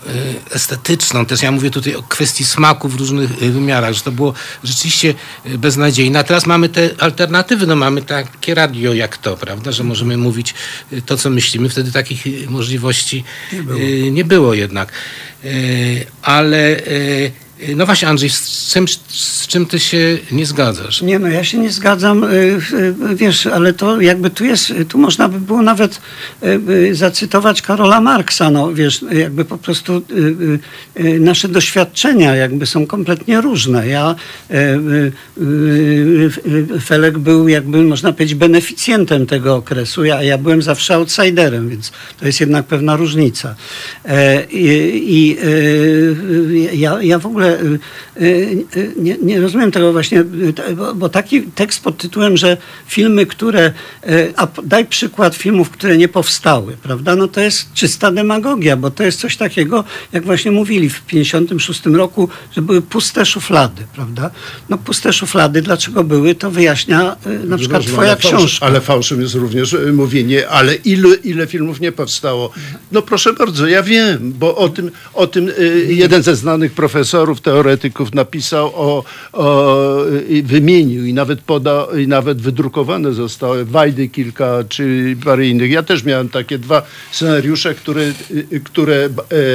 [0.56, 4.34] estetyczną, też ja mówię tutaj o kwestii smaku w różnych y, wymiarach, że to było
[4.64, 5.14] rzeczywiście
[5.46, 6.20] y, beznadziejne.
[6.20, 10.54] A teraz mamy te alternatywy, no mamy takie radio jak to, prawda, że możemy mówić
[11.06, 11.70] to, co myślimy.
[11.70, 13.24] Wtedy takich możliwości
[13.54, 13.80] nie było,
[14.12, 14.92] nie było jednak.
[16.22, 16.82] Ale
[17.76, 21.02] no właśnie Andrzej, z czym, z czym ty się nie zgadzasz?
[21.02, 22.28] Nie, no ja się nie zgadzam, y,
[22.74, 26.02] y, wiesz, ale to jakby tu jest, tu można by było nawet
[26.44, 30.14] y, y, zacytować Karola Marksa, no wiesz, jakby po prostu y,
[31.00, 33.88] y, y, nasze doświadczenia jakby są kompletnie różne.
[33.88, 34.16] Ja,
[34.52, 36.32] y, y, y,
[36.76, 41.92] y, Felek był jakby, można powiedzieć, beneficjentem tego okresu, ja, ja byłem zawsze outsiderem, więc
[42.20, 43.56] to jest jednak pewna różnica.
[44.06, 44.68] E, I,
[45.20, 47.80] i y, ja, ja w ogóle y,
[48.78, 53.26] y, nie, nie rozumiem tego właśnie, y, bo, bo taki tekst pod tytułem, że filmy,
[53.26, 53.74] które,
[54.36, 57.16] a daj przykład filmów, które nie powstały, prawda?
[57.16, 59.84] No to jest czysta demagogia, bo to jest coś takiego,
[60.14, 64.32] jak właśnie mówili w 56 roku, że były puste szuflady, prawda?
[64.70, 68.66] No puste szuflady, dlaczego były, to wyjaśnia na przykład Przepraszam, twoja ale fałsz- książka.
[68.66, 72.52] Ale fałszem jest również mówienie, ale ile, ile filmów nie powstało?
[72.92, 77.39] No proszę bardzo, ja wiem, bo o tym, o tym e, jeden ze znanych profesorów,
[77.42, 79.96] teoretyków napisał, o, o,
[80.30, 85.72] i wymienił i nawet poda, i nawet wydrukowane zostały Wajdy kilka, czy parę innych.
[85.72, 86.82] Ja też miałem takie dwa
[87.12, 88.96] scenariusze, które, e, które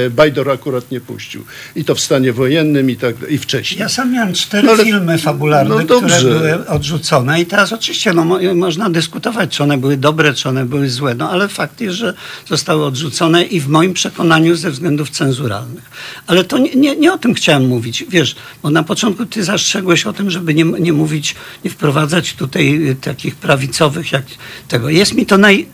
[0.07, 1.45] e, Bajdor akurat nie puścił.
[1.77, 3.81] I to w stanie wojennym i, tak, i wcześniej.
[3.81, 8.13] Ja sam miałem cztery No ale- filmy fabularne, no które były odrzucone i teraz oczywiście
[8.13, 11.81] no, mo- można dyskutować, czy one były dobre, czy one były złe, no ale fakt
[11.81, 12.15] jest, że
[12.49, 15.85] zostały odrzucone i w moim przekonaniu ze względów cenzuralnych.
[16.27, 17.74] Ale to nie, nie, nie o tym chciałem mówić.
[18.09, 22.89] Wiesz, bo na początku ty zastrzegłeś o tym, żeby nie, nie mówić, nie wprowadzać tutaj
[22.91, 24.25] y, takich prawicowych jak
[24.69, 24.89] tego.
[24.89, 25.67] Jest mi to naj,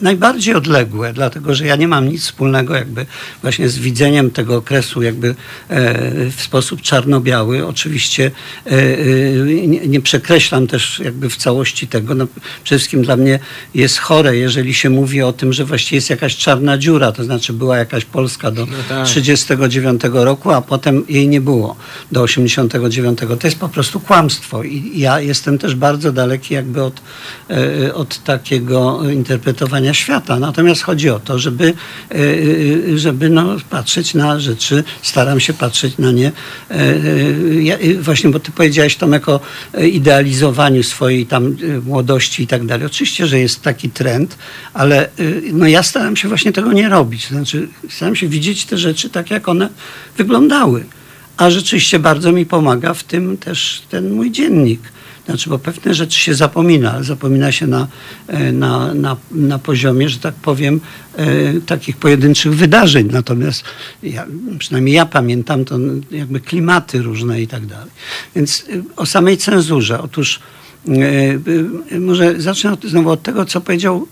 [0.00, 3.06] najbardziej odległe, dlatego że ja nie mam nic wspólnego jakby
[3.42, 5.34] właśnie z widzeniem tego okresu jakby e,
[6.30, 7.66] w sposób czarno-biały.
[7.66, 8.30] Oczywiście
[8.66, 12.14] e, e, nie, przekreślam też jakby w całości tego.
[12.14, 12.26] No,
[12.64, 13.38] przede wszystkim dla mnie
[13.74, 17.52] jest chore, jeżeli się mówi o tym, że właściwie jest jakaś czarna dziura, to znaczy
[17.52, 19.06] była jakaś Polska do No tak.
[19.06, 21.76] 39 roku, a potem jej nie było
[22.12, 23.18] do 89.
[23.40, 27.02] To jest po prostu kłamstwo i ja jestem też bardzo daleki jakby od,
[27.94, 30.38] od takiego interpretowania świata.
[30.38, 31.74] Natomiast chodzi o to, żeby,
[32.94, 36.32] żeby no, patrzeć na rzeczy, staram się patrzeć na nie.
[38.00, 39.40] Właśnie, bo ty powiedziałeś Tomek o
[39.92, 42.86] idealizowaniu swojej tam młodości i tak dalej.
[42.86, 44.38] Oczywiście, że jest taki trend,
[44.74, 45.08] ale
[45.52, 47.28] no, ja staram się właśnie tego nie robić.
[47.28, 49.68] Znaczy, staram się widzieć te rzeczy tak, jak one
[50.16, 50.84] wyglądały.
[51.36, 54.80] A rzeczywiście bardzo mi pomaga w tym też ten mój dziennik.
[55.28, 57.88] Znaczy, bo pewne rzeczy się zapomina, zapomina się na,
[58.26, 60.80] e, na, na, na poziomie, że tak powiem,
[61.16, 61.26] e,
[61.60, 63.08] takich pojedynczych wydarzeń.
[63.12, 63.64] Natomiast
[64.02, 64.26] ja,
[64.58, 65.78] przynajmniej ja pamiętam to
[66.10, 67.90] jakby klimaty różne i tak dalej.
[68.36, 70.02] Więc e, o samej cenzurze.
[70.02, 70.40] Otóż
[72.00, 74.06] może zacznę znowu od tego, co powiedział,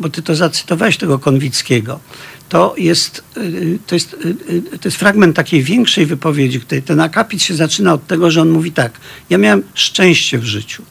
[0.00, 2.00] bo ty to zacytowałeś, tego Konwickiego
[2.48, 7.42] to jest, y, to, jest, y, y, to jest fragment takiej większej wypowiedzi, ten akapit
[7.42, 8.92] się zaczyna od tego, że on mówi tak,
[9.30, 10.82] ja miałem szczęście w życiu.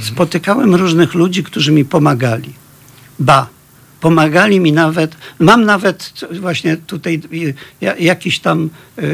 [0.00, 2.52] Spotykałem różnych ludzi, którzy mi pomagali.
[3.18, 3.48] Ba,
[4.02, 7.20] Pomagali mi nawet, mam nawet właśnie tutaj
[7.98, 9.08] jakiś tam e, e,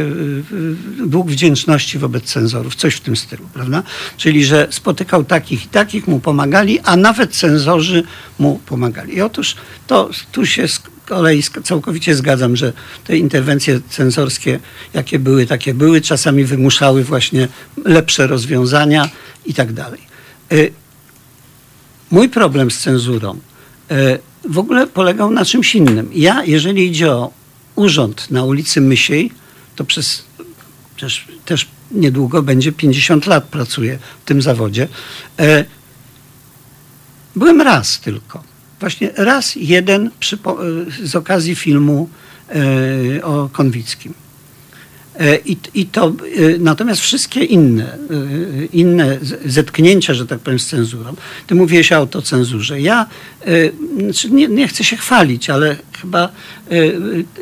[1.07, 3.82] dług wdzięczności wobec cenzorów, coś w tym stylu, prawda?
[4.16, 8.03] Czyli, że spotykał takich i takich, mu pomagali, a nawet cenzorzy
[8.39, 9.16] mu pomagali.
[9.16, 10.66] I otóż to tu się
[11.07, 12.72] kolei całkowicie zgadzam, że
[13.05, 14.61] te interwencje cenzorskie,
[14.95, 17.49] jakie były, takie były, czasami wymuszały właśnie
[17.84, 19.09] lepsze rozwiązania
[19.47, 20.01] i tak dalej.
[20.53, 20.57] E,
[22.11, 23.41] mój problem z cenzurą
[24.45, 26.11] w ogóle polegał na czymś innym.
[26.14, 27.30] Ja, jeżeli idzie o
[27.74, 29.32] urząd na ulicy Mysiej,
[29.76, 30.24] to przez
[31.01, 34.89] też, też niedługo będzie 50 lat pracuję w tym zawodzie.
[35.39, 35.64] E,
[37.36, 38.43] byłem raz tylko.
[38.80, 42.09] Właśnie raz jeden e, z okazji filmu
[42.49, 44.14] e, o Konwickim.
[45.45, 46.12] I, I to, e,
[46.59, 47.99] natomiast wszystkie inne, e,
[48.73, 51.14] inne zetknięcia, że tak powiem, z cenzurą,
[51.47, 52.81] ty mówiłeś o autocenzurze.
[52.81, 53.07] Ja
[54.05, 56.29] znaczy nie, nie chcę się chwalić, ale chyba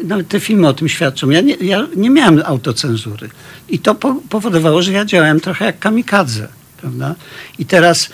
[0.05, 1.31] nawet te filmy o tym świadczą.
[1.31, 3.29] Ja nie, ja nie miałem autocenzury.
[3.69, 6.49] I to po, powodowało, że ja działałem trochę jak kamikadze.
[6.77, 7.15] Prawda?
[7.59, 8.11] I teraz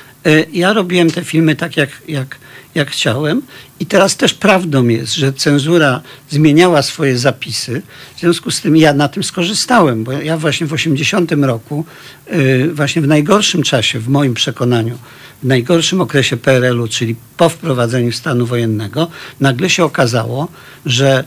[0.52, 2.38] ja robiłem te filmy tak, jak, jak
[2.74, 3.42] jak chciałem.
[3.80, 6.00] I teraz też prawdą jest, że cenzura
[6.30, 7.82] zmieniała swoje zapisy.
[8.16, 11.84] W związku z tym ja na tym skorzystałem, bo ja właśnie w 80 roku,
[12.32, 14.98] y, właśnie w najgorszym czasie, w moim przekonaniu,
[15.42, 19.08] w najgorszym okresie PRL-u, czyli po wprowadzeniu stanu wojennego,
[19.40, 20.48] nagle się okazało,
[20.86, 21.24] że,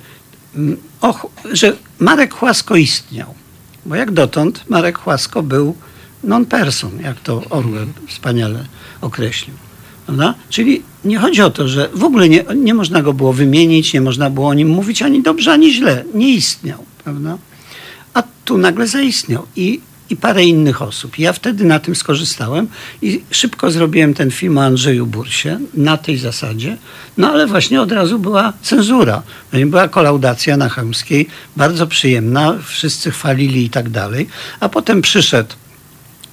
[0.56, 3.34] mm, och, że Marek Chłasko istniał.
[3.86, 5.76] Bo jak dotąd Marek Chłasko był
[6.24, 8.66] non-person, jak to Orwell wspaniale
[9.02, 9.65] określił.
[10.06, 10.34] Prawda?
[10.50, 14.02] Czyli nie chodzi o to, że w ogóle nie, nie można go było wymienić, nie
[14.02, 16.04] można było o nim mówić ani dobrze, ani źle.
[16.14, 16.86] Nie istniał.
[17.04, 17.38] Prawda?
[18.14, 19.46] A tu nagle zaistniał.
[19.56, 21.20] I, i parę innych osób.
[21.20, 22.68] Ja wtedy na tym skorzystałem
[23.02, 26.78] i szybko zrobiłem ten film o Andrzeju Bursie na tej zasadzie.
[27.18, 29.24] No ale właśnie od razu była cenzura.
[29.66, 34.28] Była kolaudacja na Chełmskiej, bardzo przyjemna, wszyscy chwalili i tak dalej.
[34.60, 35.54] A potem przyszedł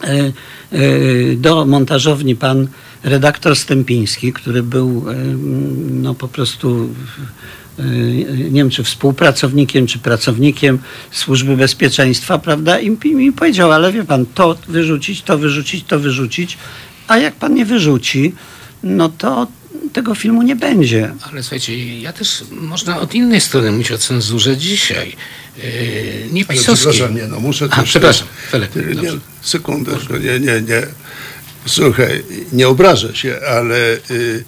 [0.04, 0.32] e, e,
[1.36, 2.68] do montażowni pan
[3.05, 5.05] redaktor Stępiński, który był
[5.90, 6.94] no, po prostu
[8.38, 10.78] nie wiem, czy współpracownikiem, czy pracownikiem
[11.11, 12.78] Służby Bezpieczeństwa, prawda?
[12.78, 16.59] I mi powiedział, ale wie pan, to wyrzucić, to wyrzucić, to wyrzucić,
[17.09, 18.34] a jak pan nie wyrzuci,
[18.82, 19.46] no to
[19.92, 21.14] tego filmu nie będzie.
[21.30, 25.16] Ale słuchajcie, ja też można od innej strony mówić o cenzurze dzisiaj.
[25.57, 25.64] Yy,
[26.32, 26.92] nie pisowskiej.
[26.92, 28.76] Przepraszam, nie, no muszę A, przepraszam, Felek.
[28.76, 29.11] Nie,
[29.42, 30.86] sekundę, nie, nie, nie.
[31.66, 34.44] Słuchaj, nie obrażę się, ale y,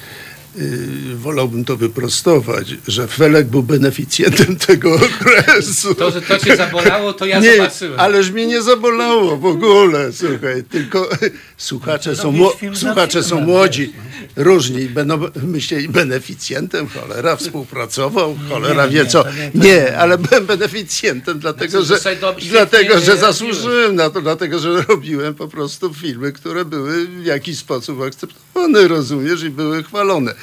[1.14, 5.94] wolałbym to wyprostować, że Felek był beneficjentem tego okresu.
[5.94, 8.00] To, że to cię zabolało, to ja nie, zobaczyłem.
[8.00, 11.08] Ależ mnie nie zabolało w ogóle, słuchaj, tylko
[11.56, 12.34] słuchacze są,
[12.74, 13.92] słuchacze są młodzi,
[14.36, 19.24] różni, będą myśleli beneficjentem, cholera, współpracował, cholera wie co.
[19.54, 25.34] Nie, ale byłem beneficjentem, dlatego, Znaczy, że, dlatego, że zasłużyłem na to, dlatego, że robiłem
[25.34, 30.34] po prostu filmy, które były w jakiś sposób akceptowane, rozumiesz, i były chwalone.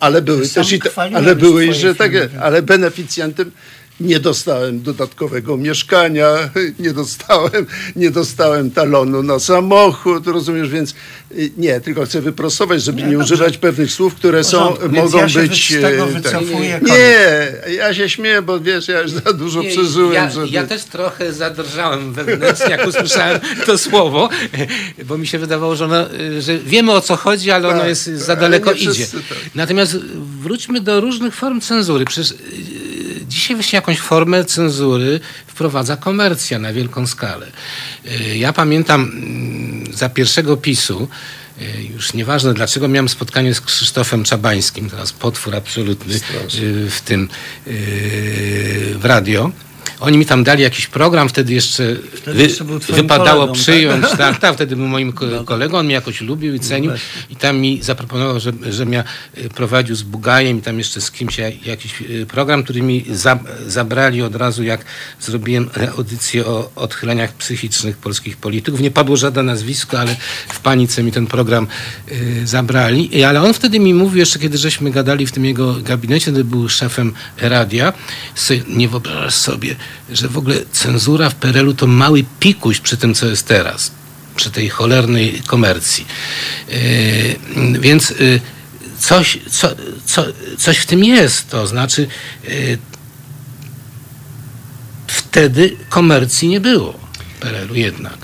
[0.00, 0.80] Ale, były też i,
[1.14, 2.42] ale były że filmy.
[2.42, 3.50] ale beneficjentem
[4.00, 6.26] nie dostałem dodatkowego mieszkania,
[6.78, 7.66] nie dostałem,
[7.96, 10.94] nie dostałem talonu na samochód, rozumiesz, więc
[11.32, 15.18] y, nie, tylko chcę wyprostować, żeby nie, używać pewnych słów, które są, porządku, więc mogą
[15.18, 15.78] ja się być...
[15.78, 16.22] z tego e, tak.
[16.22, 20.48] wycofuję, Nie, ja się śmieję, bo wiesz, ja już za dużo Nie, przeżyłem, ja, żeby...
[20.48, 24.28] ja też trochę zadrżałem wewnętrznie, jak usłyszałem to słowo,
[25.04, 26.06] bo mi się wydawało, że, ono,
[26.38, 28.92] że wiemy o co chodzi, ale ono Tak, jest za daleko nie idzie.
[28.92, 29.38] wszyscy tak.
[29.54, 29.96] Natomiast
[30.40, 32.04] wróćmy do różnych form cenzury.
[32.04, 32.36] Przecież y,
[33.28, 37.46] dzisiaj właśnie jakąś formę cenzury wprowadza komercja na wielką skalę.
[38.06, 41.08] Y, Ja pamiętam mm, za pierwszego PiSu
[41.60, 46.18] e, już nieważne dlaczego, miałem spotkanie z Krzysztofem Czabańskim, teraz potwór absolutny e,
[46.90, 47.28] w tym,
[48.94, 49.50] w radio.
[50.04, 53.62] Oni mi tam dali jakiś program, wtedy jeszcze, Wtedy jeszcze wypadało kolegą, tak?
[53.62, 54.04] przyjąć.
[54.18, 56.92] Tak, tak, wtedy był moim ko- kolegą, on mnie jakoś lubił i cenił.
[57.30, 59.04] I tam mi zaproponował, że, że mnie
[59.36, 63.04] e, prowadził z Bugajem i tam jeszcze z kimś ja- jakiś e, program, który mi
[63.10, 64.84] za, zabrali od razu, jak
[65.20, 68.80] zrobiłem audycję o odchyleniach psychicznych polskich polityków.
[68.80, 70.16] Nie padło żadne nazwisko, ale
[70.48, 71.66] w panice mi ten program
[72.42, 73.18] e, zabrali.
[73.18, 76.44] I, ale on wtedy mi mówił, jeszcze kiedy żeśmy gadali w tym jego gabinecie, kiedy
[76.44, 77.92] był szefem radia,
[78.68, 79.76] nie wyobrażasz sobie,
[80.10, 83.92] że w ogóle cenzura w PRL-u to mały pikuś przy tym, co jest teraz,
[84.36, 86.06] przy tej cholernej komercji.
[86.68, 88.40] Yy, więc yy,
[88.98, 89.68] coś, co,
[90.04, 90.24] co,
[90.58, 92.08] coś w tym jest, to znaczy
[92.48, 92.78] yy,
[95.06, 97.03] wtedy komercji nie było.
[97.44, 98.18] PRL-u jednak,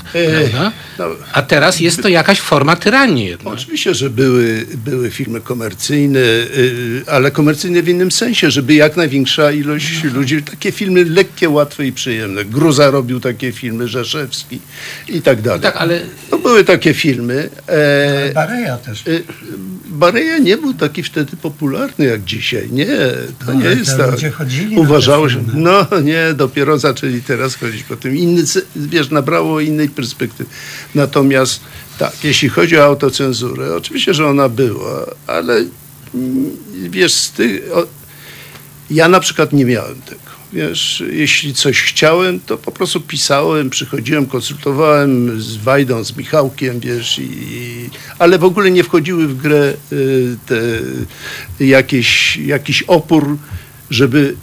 [0.98, 1.04] no.
[1.32, 3.54] A teraz jest to jakaś forma tyranii jednak.
[3.54, 9.52] Oczywiście, że były, były filmy komercyjne, y, ale komercyjne w innym sensie, żeby jak największa
[9.52, 12.44] ilość ludzi, takie filmy lekkie, łatwe i przyjemne.
[12.44, 14.60] Gruza robił takie filmy, Rzeszewski
[15.08, 15.60] i tak dalej.
[15.60, 16.00] Tak, ale
[16.32, 17.50] No, były takie filmy.
[17.66, 19.06] E, Bareja też.
[19.06, 19.22] y,
[19.86, 22.68] Bareja nie był taki wtedy popularny jak dzisiaj.
[22.72, 24.10] Nie, to No, nie ale jest tak.
[24.76, 28.16] Uważało się, no nie, dopiero zaczęli teraz chodzić po tym.
[28.16, 28.62] Inny, ce-
[29.10, 30.50] nabrało innej perspektywy.
[30.94, 31.60] Natomiast
[31.98, 35.64] tak, jeśli chodzi o autocenzurę, oczywiście, że ona była, ale
[36.88, 37.86] wiesz, z tych, o,
[38.90, 40.30] ja na przykład nie miałem tego.
[40.52, 47.18] Wiesz, jeśli coś chciałem, to po prostu pisałem, przychodziłem, konsultowałem z Wajdą, z Michałkiem, wiesz,
[47.18, 50.60] i, ale w ogóle nie wchodziły w grę y, te,
[51.66, 53.36] jakieś, jakiś opór,
[53.90, 54.36] żeby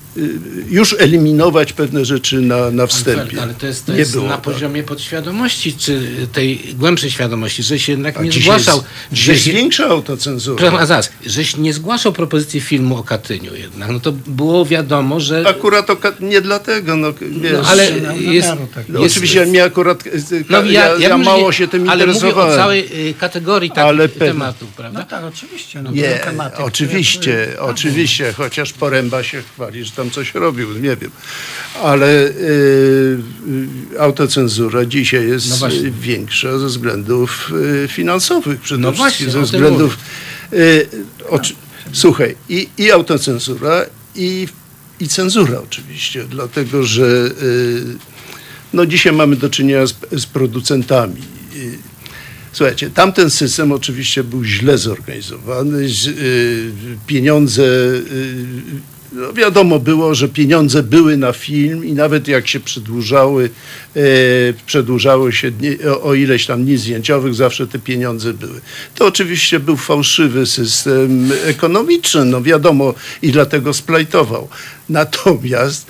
[0.70, 3.42] już eliminować pewne rzeczy na, na wstępie.
[3.42, 4.42] Ale to jest, to nie jest było na tak.
[4.42, 6.02] poziomie podświadomości, czy
[6.34, 8.76] tej głębszej świadomości, że się jednak A nie zgłaszał.
[8.78, 10.58] jest, dzisiaj jest się- większa autocenzura.
[10.58, 15.20] Przepraszam, a zaraz, żeś nie zgłaszał propozycji filmu o Katyniu jednak, no to było wiadomo,
[15.20, 15.44] że...
[15.48, 18.86] Akurat oka- nie dlatego, no, wiesz, No, ale na- na jest, tak.
[18.90, 19.16] no, jest...
[19.16, 22.54] oczywiście mnie akurat, y, No, ja, ja, że mało nie- się tym Ale mówię interesowałem.
[22.54, 24.28] o całej y, kategorii takich pewnie.
[24.28, 25.00] tematów, prawda?
[25.00, 25.82] No tak, oczywiście.
[25.82, 26.20] No, Nie,
[26.58, 31.12] oczywiście, oczywiście, chociaż Poręba się chwali, że tam coś robił, nie wiem.
[31.84, 32.32] Ale y,
[33.94, 37.52] y, autocenzura dzisiaj jest No y, większa ze względów
[37.84, 39.98] y, finansowych przede No wszystkim, właśnie, ze o względów...
[40.54, 40.88] Y,
[41.30, 41.54] oczy,
[41.92, 43.86] słuchaj, i, i autocenzura,
[44.16, 44.48] i,
[45.00, 47.06] i cenzura oczywiście, dlatego że
[47.42, 47.84] y,
[48.74, 51.22] no dzisiaj mamy do czynienia z, z producentami.
[52.58, 55.88] Słuchajcie, tamten system oczywiście był źle zorganizowany.
[57.08, 57.64] Pieniądze,
[59.12, 63.50] no wiadomo było, że pieniądze były na film i nawet jak się przedłużały,
[63.96, 64.00] e,
[64.66, 68.62] przedłużało się dni, o, o ileś tam dni zdjęciowych, zawsze te pieniądze były.
[68.96, 74.48] To oczywiście był fałszywy system ekonomiczny, no wiadomo, i dlatego splajtował.
[74.90, 75.88] Natomiast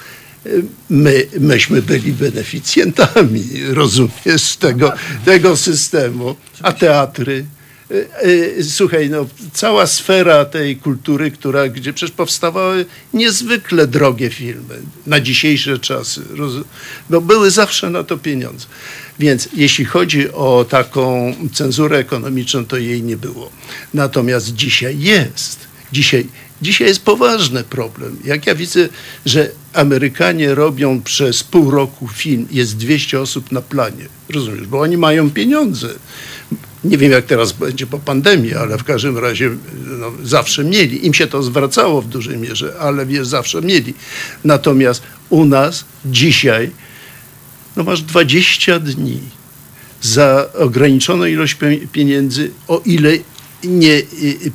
[0.89, 4.93] my, myśmy byli beneficjentami, rozumiesz, tego,
[5.26, 7.45] tego systemu, a teatry.
[7.91, 14.75] Y, y, Słuchaj, no, cała sfera tej kultury, która, gdzie przecież powstawały niezwykle drogie filmy
[15.05, 16.21] na dzisiejsze czasy,
[17.09, 18.65] bo były zawsze na to pieniądze.
[19.19, 23.51] Więc jeśli chodzi o taką cenzurę ekonomiczną, to jej nie było.
[23.93, 25.59] Natomiast dzisiaj jest.
[25.91, 26.27] Dzisiaj
[26.61, 28.17] Dzisiaj jest poważny problem.
[28.25, 28.89] Jak ja widzę,
[29.25, 34.97] że Amerykanie robią przez pół roku film, jest 200 osób na planie, rozumiesz, bo oni
[34.97, 35.89] mają pieniądze.
[36.88, 39.49] Nie wiem, jak teraz będzie po pandemii, ale w każdym razie
[39.99, 41.05] no, zawsze mieli.
[41.05, 43.93] Im się to zwracało w dużej mierze, ale wiesz, zawsze mieli.
[44.43, 46.71] Natomiast u nas dzisiaj
[47.75, 49.19] no masz 20 dni
[50.01, 53.11] za ograniczoną ilość pie- pieniędzy, o ile
[53.63, 54.01] nie,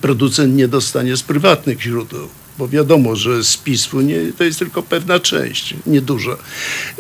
[0.01, 2.29] producent nie dostanie z prywatnych źródeł.
[2.59, 6.37] Bo wiadomo, że z PISF-u nie, to jest tylko pewna część, nieduża.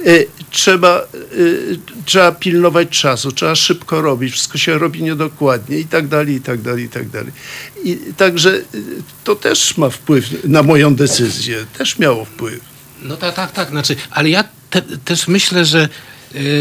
[0.06, 1.02] Y, Trzeba,
[1.34, 6.40] y, trzeba pilnować czasu, trzeba szybko robić, wszystko się robi niedokładnie i tak dalej, i
[6.40, 7.32] tak dalej, i tak dalej.
[7.84, 8.64] I także y,
[9.24, 12.60] to też ma wpływ na moją decyzję, też miało wpływ.
[13.02, 13.68] No tak, tak, tak.
[13.68, 15.88] Znaczy, ale ja te, też myślę, że,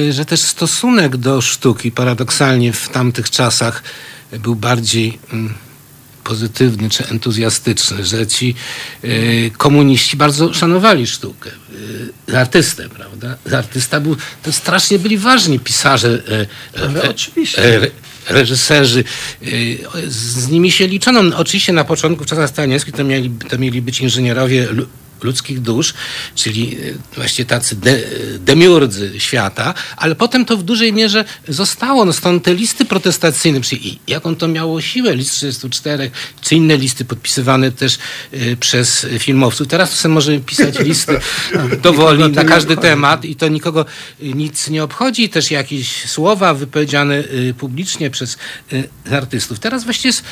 [0.09, 3.83] że też stosunek do sztuki paradoksalnie w tamtych czasach
[4.39, 5.53] był bardziej mm,
[6.23, 8.55] pozytywny czy entuzjastyczny, że ci
[9.03, 11.49] y, komuniści bardzo szanowali sztukę,
[12.29, 13.37] y, artystę, prawda?
[13.57, 16.23] Artysta był, to strasznie byli ważni pisarze,
[16.77, 17.91] Ale y, oczywiście.
[18.29, 19.03] reżyserzy,
[20.07, 21.23] z nimi się liczono.
[21.23, 24.67] No, Oczywiście na początku w czasach stalinowskich to mieli, to mieli być inżynierowie
[25.23, 25.93] ludzkich dusz,
[26.35, 27.99] czyli e, właściwie tacy de,
[28.39, 32.05] demiurdzy świata, ale potem to w dużej mierze zostało.
[32.05, 36.11] No stąd te listy protestacyjne, czyli jaką to miało siłę, list 34,
[36.41, 37.97] czy inne listy podpisywane też
[38.33, 39.67] y, przez filmowców.
[39.67, 41.19] Teraz sobie możemy pisać listy
[41.83, 43.85] dowolnie na każdy temat i to nikogo
[44.19, 45.29] nic nie obchodzi.
[45.29, 47.23] Też jakieś słowa wypowiedziane
[47.57, 48.37] publicznie przez
[49.11, 49.59] artystów.
[49.59, 50.23] Teraz właściwie jest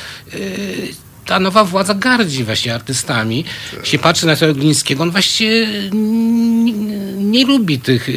[1.26, 3.44] ta nowa władza gardzi właśnie artystami.
[3.76, 3.86] Tak.
[3.86, 6.72] się patrzy na tego Glińskiego, on właściwie nie,
[7.16, 8.08] nie lubi tych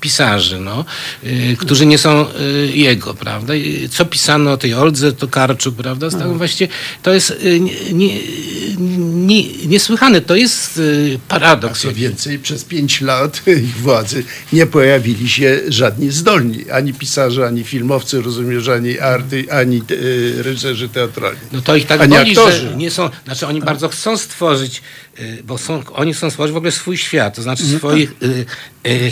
[0.00, 0.84] pisarzy, no,
[1.24, 3.54] y, którzy nie są y, jego, prawda?
[3.90, 6.10] Co pisano o tej Oldze Tokarczuk, prawda?
[6.10, 6.34] Tam no.
[6.34, 6.72] właściwie
[7.02, 7.60] to jest y,
[7.92, 8.18] nie,
[9.08, 10.20] nie, niesłychane.
[10.20, 10.80] To jest
[11.28, 11.80] paradoks.
[11.84, 16.70] A co więcej, przez pięć lat ich władzy nie pojawili się żadni zdolni.
[16.70, 21.40] Ani pisarze, ani filmowcy, rozumiesz, ani arty, ani e, reżyserzy teatralni.
[21.52, 22.60] No to ich tak ani boli, aktorzy.
[22.60, 24.82] że nie są, znaczy oni bardzo chcą stworzyć
[25.44, 28.14] bo są, oni chcą stworzyć w ogóle swój świat, to znaczy no swoich...
[28.18, 28.30] Tak.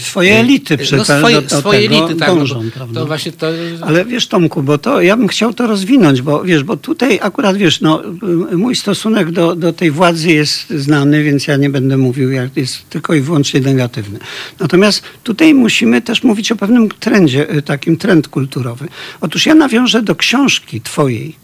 [0.00, 3.00] swoje elity no, swoje, do, do swoje elity, tak, dążą, no, prawda?
[3.00, 3.46] To właśnie to...
[3.80, 7.56] Ale wiesz Tomku, bo to ja bym chciał to rozwinąć, bo wiesz, bo tutaj akurat
[7.56, 8.02] wiesz, no,
[8.52, 12.88] mój stosunek do, do tej władzy jest znany, więc ja nie będę mówił, jak jest
[12.90, 14.18] tylko i wyłącznie negatywny.
[14.60, 18.88] Natomiast tutaj musimy też mówić o pewnym trendzie, takim trend kulturowy.
[19.20, 21.36] Otóż ja nawiążę do książki twojej,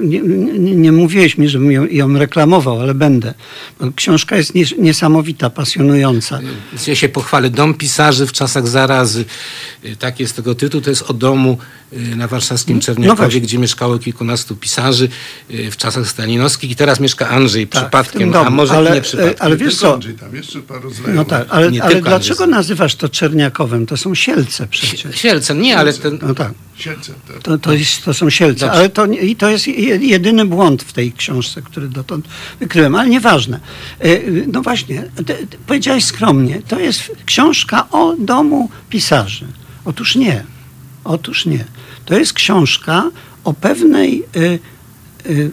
[0.00, 0.20] nie,
[0.58, 3.34] nie, nie mówiłeś mi, żebym ją, ją, reklamował, ale będę.
[3.96, 6.40] Książka jest niesamowita, pasjonująca.
[6.86, 7.50] Ja się pochwalę.
[7.50, 9.24] Dom pisarzy w czasach zarazy.
[9.98, 10.80] Tak jest tego tytuł.
[10.80, 11.58] To jest o domu
[11.92, 15.08] y, na warszawskim Czerniakowie, no gdzie mieszkało kilkunastu pisarzy
[15.50, 19.00] y, w czasach stalinowskich i teraz mieszka Andrzej tak, przypadkiem, domu, a może ale, nie
[19.00, 19.34] przypadkiem.
[19.38, 19.94] Ale wiesz co?
[19.94, 22.58] Andrzej, tam jeszcze paru no tak, ale, ale dlaczego Andrzej.
[22.58, 23.86] nazywasz to Czerniakowem?
[23.86, 25.20] To są Sielce przecież.
[25.20, 26.18] Sielce, nie, ale ten...
[26.22, 26.52] No tak.
[26.78, 27.42] Sielce, tak.
[27.42, 29.66] To, to, jest, to są Sielce, ale to, i to jest
[30.00, 32.28] jedyny błąd w tej książce, który dotąd
[32.60, 33.60] wykryłem, ale nieważne.
[34.00, 34.08] E,
[34.46, 35.04] no właśnie,
[35.66, 39.46] powiedziałeś skromnie, to jest książka o domu pisarzy.
[39.84, 40.44] Otóż nie.
[41.04, 41.64] Otóż nie.
[42.04, 43.10] To jest książka
[43.44, 44.58] o pewnej y,
[45.26, 45.50] y,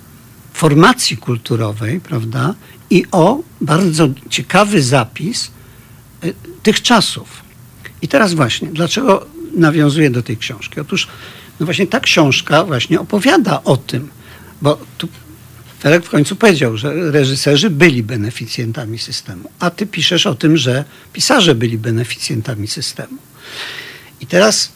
[0.53, 2.55] formacji kulturowej, prawda?
[2.89, 5.51] I o bardzo ciekawy zapis
[6.23, 7.43] y, tych czasów.
[8.01, 10.79] I teraz właśnie, dlaczego nawiązuję do tej książki?
[10.79, 11.07] Otóż
[11.59, 14.09] no właśnie ta książka właśnie opowiada o tym,
[14.61, 15.07] bo tu
[15.83, 20.85] Felek w końcu powiedział, że reżyserzy byli beneficjentami systemu, a ty piszesz o tym, że
[21.13, 23.17] pisarze byli beneficjentami systemu.
[24.21, 24.71] I teraz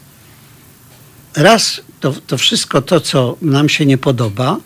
[1.35, 4.57] raz to, to wszystko to, co nam się nie podoba,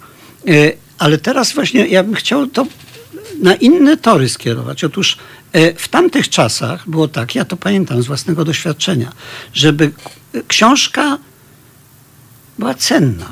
[0.47, 2.67] e, ale teraz właśnie ja bym chciał to
[3.41, 4.83] na inne tory skierować.
[4.83, 5.17] Otóż
[5.77, 9.11] w tamtych czasach było tak, ja to pamiętam z własnego doświadczenia,
[9.53, 9.91] żeby
[10.47, 11.17] książka
[12.59, 13.25] była cenna.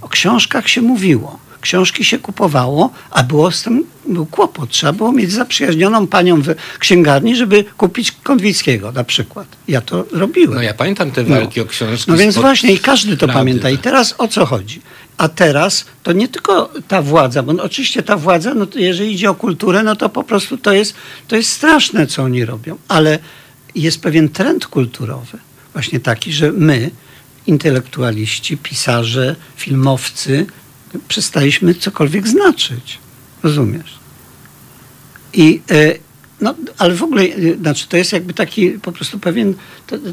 [0.00, 4.70] O książkach się mówiło książki się kupowało, a było z tym był kłopot.
[4.70, 9.46] Trzeba było mieć zaprzyjaźnioną panią w księgarni, żeby kupić Konwickiego na przykład.
[9.68, 10.54] Ja to robiłem.
[10.54, 11.66] No ja pamiętam te walki no.
[11.66, 12.10] o książki.
[12.10, 13.70] No więc właśnie i każdy to pamięta.
[13.70, 14.80] I teraz o co chodzi?
[15.18, 19.30] A teraz to nie tylko ta władza, bo no oczywiście ta władza, no jeżeli idzie
[19.30, 20.94] o kulturę, no to po prostu to jest,
[21.28, 22.78] to jest straszne, co oni robią.
[22.88, 23.18] Ale
[23.74, 25.38] jest pewien trend kulturowy,
[25.72, 26.90] właśnie taki, że my,
[27.46, 30.46] intelektualiści, pisarze, filmowcy,
[31.08, 32.98] przestaliśmy cokolwiek znaczyć.
[33.42, 33.98] Rozumiesz?
[35.32, 35.94] I, e,
[36.40, 39.54] no, ale w ogóle, e, znaczy to jest jakby taki po prostu pewien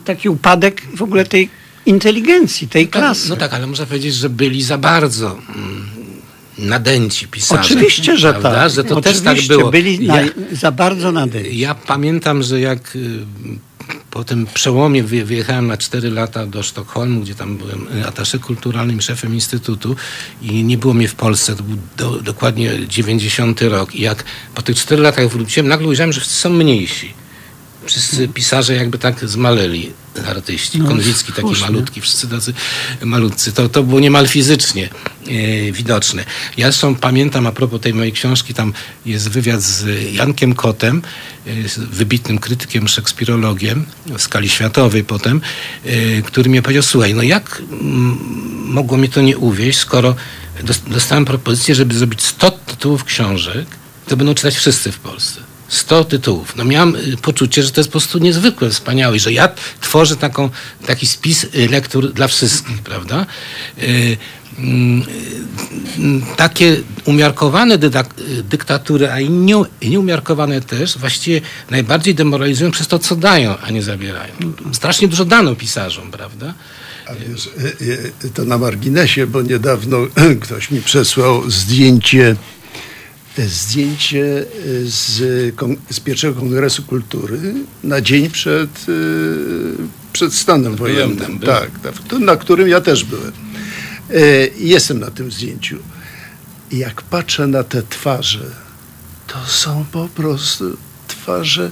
[0.06, 1.50] taki upadek w ogóle tej
[1.86, 3.30] inteligencji, tej no tak, klasy.
[3.30, 5.94] No tak, ale można powiedzieć, że byli za bardzo mm,
[6.58, 7.62] nadęci pisarze.
[7.62, 8.52] Oczywiście, że prawda?
[8.52, 8.72] tak.
[8.72, 9.72] Że to Oczywiście, też tak było.
[9.72, 11.60] byli ja, za bardzo nadęci.
[11.60, 13.20] Ja pamiętam, że jak y,
[14.12, 19.34] po tym przełomie wyjechałem na 4 lata do Sztokholmu, gdzie tam byłem atasze kulturalnym, szefem
[19.34, 19.96] instytutu
[20.42, 21.56] i nie było mnie w Polsce.
[21.56, 23.96] To był do, dokładnie 90 rok.
[23.96, 24.24] I jak
[24.56, 27.23] po tych 4 latach wróciłem, nagle ujrzałem, że wszyscy są mniejsi.
[27.86, 29.92] Wszyscy pisarze jakby tak zmaleli
[30.28, 30.80] artyści.
[30.80, 32.54] No, Konwicki taki malutki, wszyscy tacy
[33.02, 33.52] malutcy.
[33.52, 34.90] To, to było niemal fizycznie
[35.28, 36.26] e, widoczne.
[36.58, 38.74] Ja zresztą pamiętam, a propos tej mojej książki, tam
[39.06, 41.02] jest wywiad z Jankiem Kotem,
[41.48, 45.42] e, wybitnym krytykiem, szekspirologiem w skali światowej potem,
[45.86, 47.62] e, który mi powiedział, słuchaj, no jak
[48.66, 50.16] mogło mnie to nie uwieść, skoro
[50.88, 53.68] dostałem propozycję, żeby zrobić 100 tytułów książek,
[54.08, 55.53] to będą czytać wszyscy w Polsce.
[55.74, 56.56] 100 tytułów.
[56.56, 59.50] No miałam y, poczucie, że to jest po prostu niezwykle wspaniałe, że ja
[59.82, 60.50] tworzę taką,
[60.86, 63.26] taki spis y, lektur dla wszystkich, prawda?
[63.84, 64.18] Y,
[64.58, 65.04] mm,
[66.36, 67.78] takie umiarkowane
[68.50, 69.30] dyktatury, a i
[69.82, 74.34] nieumiarkowane też, właściwie najbardziej demoralizują przez to, co dają, a nie zabierają.
[74.74, 76.54] Strasznie dużo dano pisarzom, prawda?
[77.08, 77.50] A wiesz,
[78.34, 79.98] to na marginesie, bo niedawno
[80.44, 82.36] ktoś mi przesłał zdjęcie
[83.38, 84.46] zdjęcie
[84.84, 85.18] z,
[85.90, 87.54] z pierwszego Kongresu Kultury
[87.84, 88.86] na dzień przed,
[90.14, 91.40] przed stanem wojennym.
[91.40, 93.32] Tak, tak, na którym ja też byłem.
[94.58, 95.78] Jestem na tym zdjęciu.
[96.72, 98.46] Jak patrzę na te twarze,
[99.28, 100.78] to są po prostu
[101.08, 101.72] twarze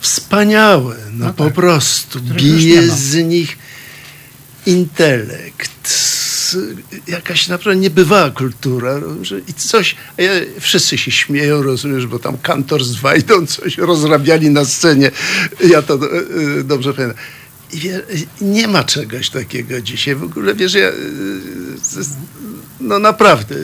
[0.00, 0.96] wspaniałe.
[1.12, 3.58] No, no po tak, prostu bije z nich
[4.66, 5.71] intelekt,
[7.08, 9.00] jakaś naprawdę niebywała kultura.
[9.48, 10.30] I coś, ja,
[10.60, 15.10] wszyscy się śmieją, rozumiesz, bo tam kantor z Wajdą coś rozrabiali na scenie.
[15.68, 15.98] Ja to e,
[16.60, 17.18] e, dobrze pamiętam.
[17.72, 18.00] I wie,
[18.40, 20.14] nie ma czegoś takiego dzisiaj.
[20.14, 20.92] W ogóle, wiesz, ja, e,
[22.80, 23.56] no naprawdę,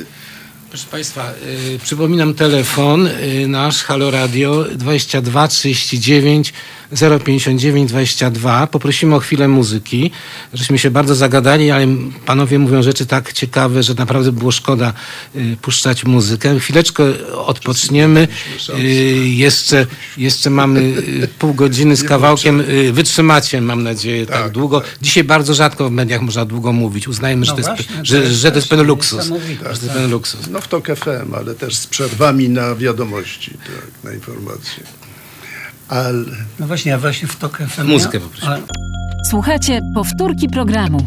[0.71, 1.33] Proszę Państwa,
[1.75, 6.53] y, przypominam telefon y, nasz Halo Radio 22 39
[7.25, 8.67] 059 22.
[8.67, 10.11] Poprosimy o chwilę muzyki,
[10.55, 11.87] żeśmy się bardzo zagadali, ale
[12.27, 14.93] panowie mówią rzeczy tak ciekawe, że naprawdę było szkoda
[15.37, 16.61] y, puszczać muzykę.
[16.61, 18.29] Chwileczkę odpoczniemy.
[18.79, 18.83] Y,
[19.29, 19.87] jeszcze,
[20.17, 22.63] jeszcze mamy y, pół godziny z kawałkiem.
[22.93, 24.81] Wytrzymacie, mam nadzieję, tak, tak długo.
[24.81, 24.99] Tak.
[25.03, 27.09] Dzisiaj bardzo rzadko w mediach można długo mówić.
[27.09, 29.25] Uznajmy, że, no to, jest, że, że to jest pewien luksus.
[29.25, 29.31] Że
[29.63, 30.41] to jest pewien luksus.
[30.51, 35.08] No w TOK FM, ale też z przerwami na wiadomości, tak, na informacje.
[35.89, 36.25] Ale...
[36.61, 37.87] No właśnie, ja właśnie w TOK FM...
[37.87, 38.53] Muzykę poprosiłem.
[38.53, 38.63] Ale...
[39.31, 41.07] Słuchajcie, powtórki programu.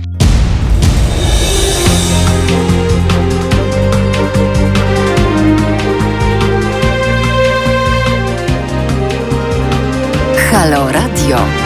[10.52, 11.61] Halo Radio.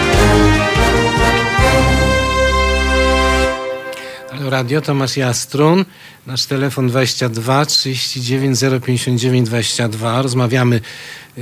[4.49, 5.85] Radio, Tomasz Jastrun.
[6.27, 10.21] Nasz telefon 22 39 059 22.
[10.21, 11.41] Rozmawiamy y,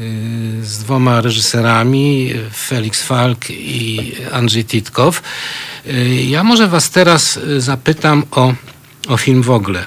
[0.63, 5.21] z dwoma reżyserami, Felix Falk i Andrzej Titkow.
[5.87, 8.53] Y, ja może was teraz y, zapytam o,
[9.07, 9.85] o film w ogóle.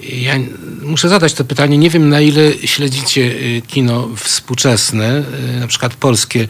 [0.00, 0.34] Ja
[0.82, 1.78] muszę zadać to pytanie.
[1.78, 3.34] Nie wiem, na ile śledzicie
[3.66, 5.22] kino współczesne,
[5.60, 6.48] na przykład polskie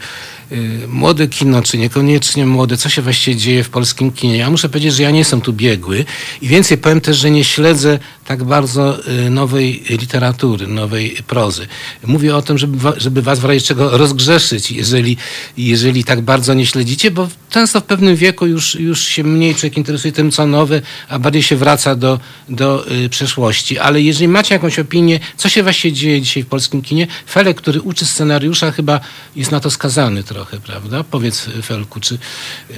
[0.87, 4.37] młode kino, czy niekoniecznie młode, co się właściwie dzieje w polskim kinie.
[4.37, 6.05] Ja muszę powiedzieć, że ja nie jestem tu biegły
[6.41, 11.67] i więcej powiem też, że nie śledzę tak bardzo y, nowej literatury, nowej prozy.
[12.05, 15.17] Mówię o tym, żeby, żeby was w razie czego rozgrzeszyć, jeżeli,
[15.57, 19.77] jeżeli tak bardzo nie śledzicie, bo często w pewnym wieku już, już się mniej człowiek
[19.77, 23.79] interesuje tym, co nowe, a bardziej się wraca do, do y, przeszłości.
[23.79, 27.81] Ale jeżeli macie jakąś opinię, co się właściwie dzieje dzisiaj w polskim kinie, Felek, który
[27.81, 28.99] uczy scenariusza, chyba
[29.35, 31.03] jest na to skazany trochę trochę, prawda?
[31.03, 32.15] Powiedz Felku, czy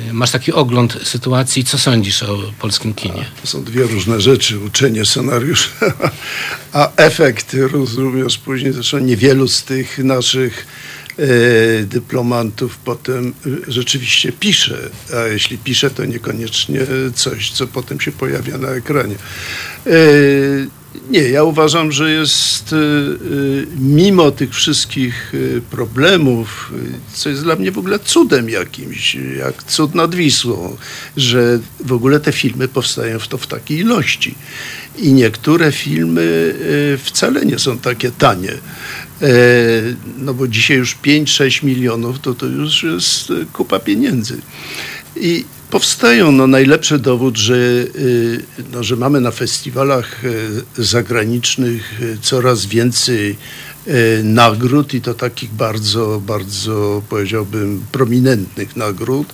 [0.09, 3.25] y, masz taki ogląd sytuacji, co sądzisz o polskim kinie?
[3.41, 5.69] To są dwie różne rzeczy, uczenie scenariusza,
[6.73, 10.67] a efekty, rozumiesz, później zresztą niewielu z tych naszych
[11.19, 11.25] e,
[11.83, 13.33] dyplomantów potem
[13.67, 14.77] e, rzeczywiście pisze,
[15.15, 16.79] a jeśli pisze, to niekoniecznie
[17.15, 19.15] coś, co potem się pojawia na ekranie.
[21.09, 26.71] Nie, ja uważam, że jest y, y, mimo tych wszystkich y, problemów,
[27.13, 30.77] co jest dla mnie w ogóle cudem jakimś, jak cud nad Wisłą,
[31.17, 34.35] że w ogóle te filmy powstają w to w takiej ilości.
[34.97, 36.55] I niektóre filmy
[37.03, 38.51] wcale nie są takie tanie.
[38.51, 39.27] E,
[40.17, 44.37] no bo dzisiaj już 5-6 milionów to to już jest kupa pieniędzy.
[45.15, 46.31] I powstają.
[46.31, 53.37] No, najlepszy dowód, że, y, no, że mamy na festiwalach y, zagranicznych y, coraz więcej
[54.23, 59.33] nagród i to takich bardzo, bardzo powiedziałbym prominentnych nagród.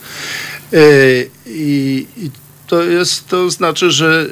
[1.46, 2.32] I, i
[2.68, 4.28] to jest, to znaczy, że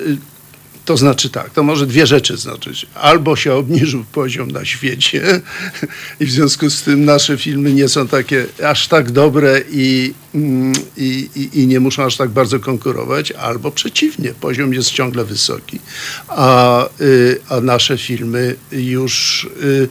[0.88, 2.86] to znaczy tak, to może dwie rzeczy znaczyć.
[2.96, 5.42] Albo się obniżył poziom na świecie
[6.20, 10.74] i w związku z tym nasze filmy nie są takie aż tak dobre i, mm,
[10.98, 15.80] i, i, i nie muszą aż tak bardzo konkurować, albo przeciwnie, poziom jest ciągle wysoki,
[16.28, 19.90] a, y, a nasze filmy już, y,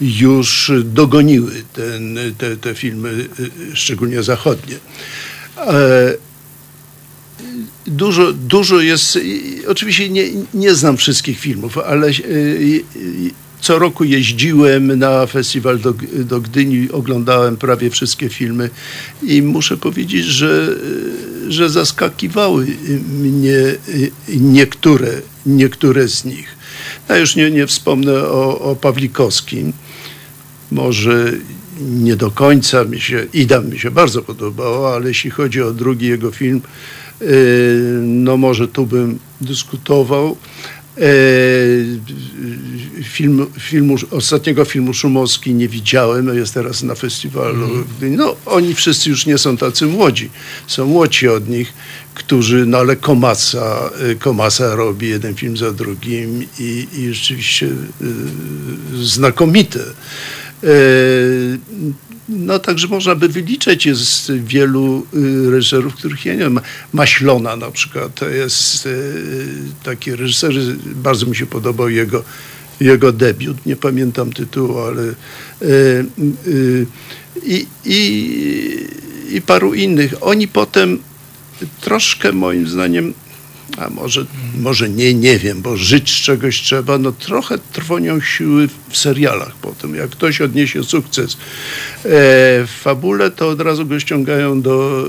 [0.00, 4.76] już dogoniły ten, te, te filmy, y, szczególnie zachodnie.
[7.88, 9.18] E, dużo, dużo jest,
[9.68, 10.24] oczywiście nie,
[10.54, 12.12] nie znam wszystkich filmów, ale e,
[13.60, 18.70] co roku jeździłem na festiwal do, do Gdyni, oglądałem prawie wszystkie filmy
[19.22, 20.76] i muszę powiedzieć, że,
[21.48, 22.66] że zaskakiwały
[23.22, 23.62] mnie
[24.28, 25.08] niektóre,
[25.46, 26.56] niektóre z nich.
[27.08, 29.72] Ja już nie, nie wspomnę o, o Pawlikowskim.
[30.70, 31.32] Może
[31.80, 36.06] nie do końca mi się, Idam mi się bardzo podobało, ale jeśli chodzi o drugi
[36.06, 36.60] jego film,
[38.02, 40.36] no może tu bym dyskutował.
[43.02, 47.68] film, filmu, ostatniego filmu Szumowski nie widziałem, jest teraz na festiwalu.
[48.00, 50.30] No, oni wszyscy już nie są tacy młodzi.
[50.66, 51.72] Są młodsi od nich,
[52.14, 57.74] którzy, no ale Komasa, Komasa robi jeden film za drugim i, i rzeczywiście y,
[59.04, 59.80] znakomite.
[62.28, 66.60] No także można by wyliczać, jest wielu y, reżyserów, których ja nie wiem.
[66.92, 69.14] Maślona na przykład, to jest y,
[69.84, 70.52] taki reżyser,
[70.84, 72.24] bardzo mi się podobał jego,
[72.80, 75.02] jego debiut, nie pamiętam tytułu, ale
[75.62, 76.86] y,
[77.42, 78.86] i, i,
[79.30, 80.14] i paru innych.
[80.20, 80.98] Oni potem
[81.80, 83.14] troszkę moim zdaniem
[83.76, 84.26] a może,
[84.58, 89.52] może nie, nie wiem, bo żyć z czegoś trzeba, no trochę trwonią siły w serialach
[89.62, 89.94] potem.
[89.94, 91.38] Jak ktoś odniesie sukces e,
[92.04, 95.04] w fabule, to od razu go ściągają do,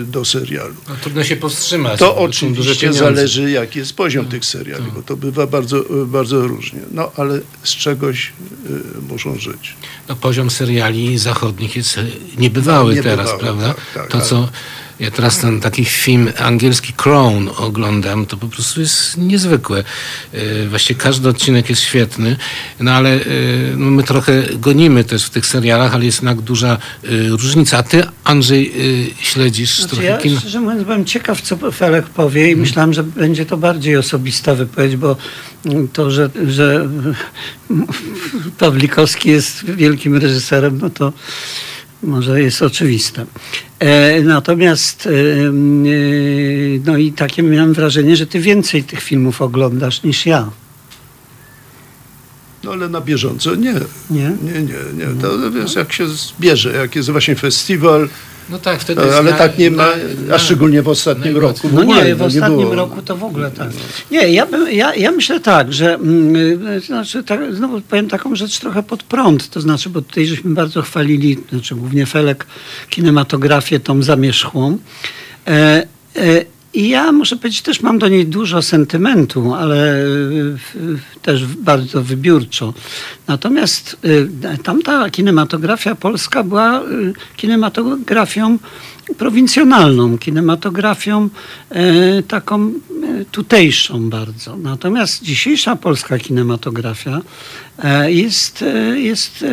[0.00, 0.74] e, do serialu.
[0.88, 1.98] No, trudno się powstrzymać.
[1.98, 6.80] To oczywiście zależy, jaki jest poziom tych seriali, bo to bywa bardzo, bardzo różnie.
[6.90, 8.32] No, ale z czegoś
[8.66, 9.74] e, muszą żyć.
[10.08, 12.00] No, poziom seriali zachodnich jest
[12.38, 13.66] niebywały no, teraz, prawda?
[13.66, 14.48] Tak, tak, to, co
[15.00, 19.84] ja teraz ten taki film angielski Crown oglądam, to po prostu jest niezwykłe.
[20.32, 22.36] E, właściwie każdy odcinek jest świetny,
[22.80, 23.20] no ale e,
[23.76, 27.78] no my trochę gonimy też w tych serialach, ale jest jednak duża e, różnica.
[27.78, 28.72] A ty, Andrzej,
[29.20, 30.40] śledzisz znaczy, trochę ja, kino?
[30.40, 32.60] Szczerze mówiąc, byłem ciekaw, co Felek powie i hmm.
[32.60, 35.16] myślałem, że będzie to bardziej osobista wypowiedź, bo
[35.92, 36.88] to, że, że
[38.58, 41.12] Pawlikowski jest wielkim reżyserem, no to
[42.02, 43.26] może jest oczywiste.
[43.78, 45.12] E, natomiast e, e,
[46.84, 50.50] no i takie miałem wrażenie, że ty więcej tych filmów oglądasz niż ja.
[52.64, 53.74] No ale na bieżąco nie.
[54.10, 54.32] Nie?
[54.42, 55.22] Nie, nie, nie.
[55.22, 58.08] To wiesz, jak się zbierze, jak jest właśnie festiwal,
[58.48, 59.86] no tak, wtedy no, Ale na, tak nie ma,
[60.26, 61.68] na, a szczególnie w ostatnim roku.
[61.68, 63.68] W no nie, w ostatnim nie roku to w ogóle tak.
[64.10, 68.58] Nie, ja, bym, ja, ja myślę tak, że mm, znaczy, tak, znowu powiem taką rzecz
[68.58, 72.46] trochę pod prąd, to znaczy, bo tutaj żeśmy bardzo chwalili, znaczy głównie Felek,
[72.88, 74.78] kinematografię tą zamierzchłą.
[75.46, 75.86] E,
[76.16, 76.44] e,
[76.74, 80.04] i ja muszę powiedzieć, też mam do niej dużo sentymentu, ale
[81.22, 82.74] też bardzo wybiórczo.
[83.26, 84.28] Natomiast y,
[84.62, 88.58] tamta kinematografia polska była y, kinematografią
[89.18, 91.28] prowincjonalną, kinematografią
[91.72, 92.72] y, taką
[93.30, 94.56] tutejszą bardzo.
[94.56, 97.20] Natomiast dzisiejsza polska kinematografia
[98.06, 99.44] jest, jest,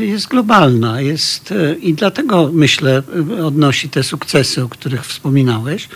[0.00, 3.02] jest globalna jest, i dlatego myślę
[3.44, 5.88] odnosi te sukcesy, o których wspominałeś.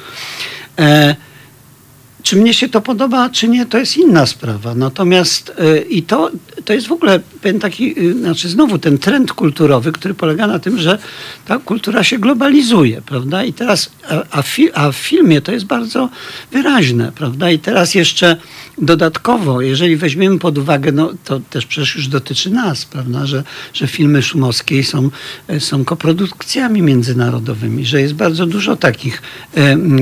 [2.22, 4.74] Czy mnie się to podoba, czy nie, to jest inna sprawa.
[4.74, 6.30] Natomiast e, i to,
[6.64, 10.58] to jest w ogóle ten taki, e, znaczy znowu ten trend kulturowy, który polega na
[10.58, 10.98] tym, że
[11.46, 13.44] ta kultura się globalizuje, prawda?
[13.44, 13.90] I teraz,
[14.30, 16.08] a, fi, a w filmie to jest bardzo
[16.52, 17.50] wyraźne, prawda?
[17.50, 18.36] I teraz jeszcze
[18.82, 23.26] dodatkowo, jeżeli weźmiemy pod uwagę, no to też przecież już dotyczy nas, prawda?
[23.26, 25.10] Że, że filmy szumowskie są,
[25.58, 29.22] są koprodukcjami międzynarodowymi, że jest bardzo dużo takich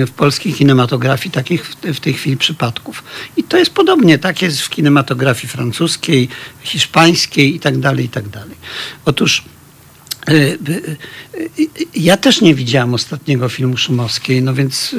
[0.07, 3.05] w polskiej kinematografii, takich w, w tej chwili przypadków.
[3.37, 6.29] I to jest podobnie, tak jest w kinematografii francuskiej,
[6.63, 8.25] hiszpańskiej i tak dalej, i tak.
[9.05, 9.56] Otóż e, e,
[11.95, 14.97] ja też nie widziałam ostatniego filmu Szumowskiej, no więc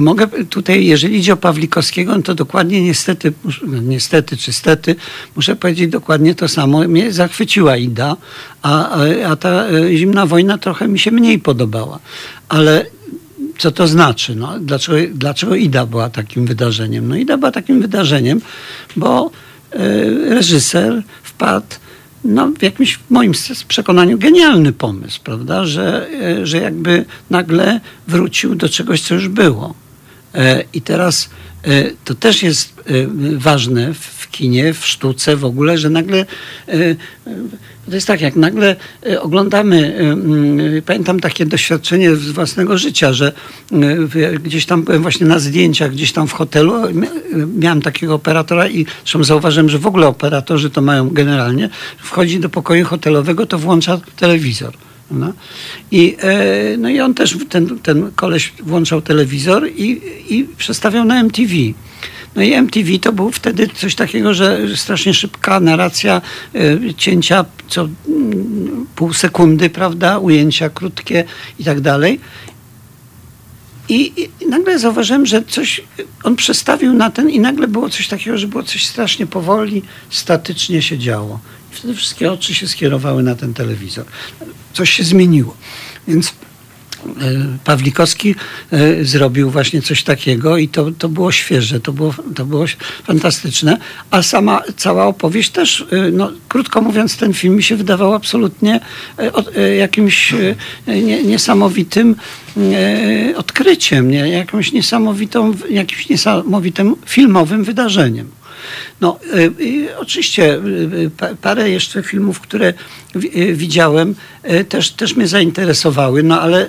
[0.00, 3.32] mogę tutaj, jeżeli idzie o Pawlikowskiego, no to dokładnie niestety,
[3.66, 4.96] no niestety czy stety,
[5.36, 6.88] muszę powiedzieć dokładnie to samo.
[6.88, 8.16] Mnie zachwyciła Ida,
[8.62, 8.90] a,
[9.26, 11.98] a ta zimna wojna trochę mi się mniej podobała.
[12.48, 12.86] Ale
[13.58, 14.34] co to znaczy?
[14.34, 17.08] No, dlaczego, dlaczego Ida była takim wydarzeniem?
[17.08, 18.40] No Ida była takim wydarzeniem,
[18.96, 19.30] bo
[19.74, 21.66] y, reżyser wpadł
[22.24, 23.32] no, w jakimś w moim
[23.68, 25.64] przekonaniu genialny pomysł, prawda?
[25.64, 26.08] Że,
[26.40, 29.74] y, że jakby nagle wrócił do czegoś, co już było.
[30.34, 30.38] Y,
[30.72, 31.30] I teraz
[32.04, 32.74] to też jest
[33.36, 36.26] ważne w kinie, w sztuce w ogóle, że nagle
[37.88, 38.76] to jest tak, jak nagle
[39.06, 43.32] e, oglądamy, e, mm, pamiętam takie doświadczenie z własnego życia, że
[43.72, 46.74] e, gdzieś tam byłem właśnie na zdjęciach, gdzieś tam w hotelu,
[47.56, 52.48] miałem takiego operatora i zresztą zauważyłem, że w ogóle operatorzy to mają generalnie, wchodzi do
[52.48, 54.74] pokoju hotelowego, to włącza telewizor.
[55.10, 55.32] No.
[55.90, 56.16] I,
[56.78, 61.54] no i on też, ten, ten koleś włączał telewizor i, i przestawiał na MTV.
[62.38, 66.22] No i MTV to był wtedy coś takiego, że strasznie szybka narracja,
[66.54, 71.24] y, cięcia co mm, pół sekundy, prawda, ujęcia krótkie
[71.58, 72.20] i tak dalej.
[73.88, 75.80] I, I, nagle zauważyłem, że coś
[76.24, 80.82] on przestawił na ten i nagle było coś takiego, że było coś strasznie powoli, statycznie
[80.82, 81.40] się działo.
[81.72, 84.04] I wtedy wszystkie oczy się skierowały na ten telewizor.
[84.72, 85.56] Coś się zmieniło.
[86.08, 86.32] Więc
[87.64, 88.34] Pawlikowski
[88.72, 92.64] e, zrobił właśnie coś takiego i to, to było świeże, to było, to było
[93.04, 93.78] fantastyczne,
[94.10, 98.80] a sama cała opowieść też, e, no, krótko mówiąc, ten film mi się wydawał absolutnie
[99.56, 100.34] e, jakimś
[101.24, 102.16] niesamowitym
[103.36, 108.30] odkryciem, jakąś niesamowitą, jakimś niesamowitym filmowym wydarzeniem.
[109.00, 109.18] No,
[109.98, 110.60] oczywiście
[111.42, 112.74] parę jeszcze filmów, które
[113.52, 114.14] widziałem,
[114.68, 116.68] też, też mnie zainteresowały, no ale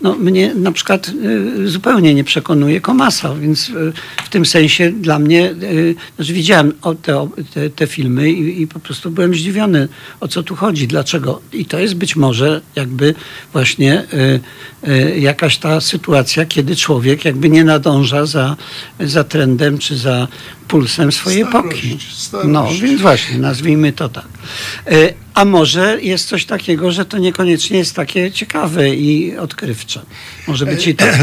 [0.00, 1.10] no, mnie na przykład
[1.64, 3.70] zupełnie nie przekonuje Komasa, więc
[4.24, 5.54] w tym sensie dla mnie,
[6.16, 9.88] znaczy widziałem te, te, te filmy i, i, po prostu byłem zdziwiony,
[10.20, 11.40] o co tu chodzi, dlaczego.
[11.52, 13.14] I to jest być może jakby
[13.52, 14.04] właśnie
[15.18, 18.56] jakaś ta sytuacja, kiedy człowiek jakby nie nadąża za,
[19.00, 20.28] za trendem czy za
[20.68, 21.98] pulsem swojej starość, epoki.
[22.12, 22.50] Starość.
[22.52, 24.28] No, więc właśnie, nazwijmy to tak.
[25.34, 30.02] A może jest coś takiego, że to niekoniecznie jest takie ciekawe i odkrywcze.
[30.48, 31.04] Może być i to.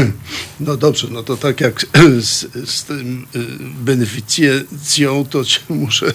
[0.60, 1.86] No dobrze, no to tak jak
[2.20, 3.38] z, z tym y,
[3.84, 6.12] beneficjencją, to muszę,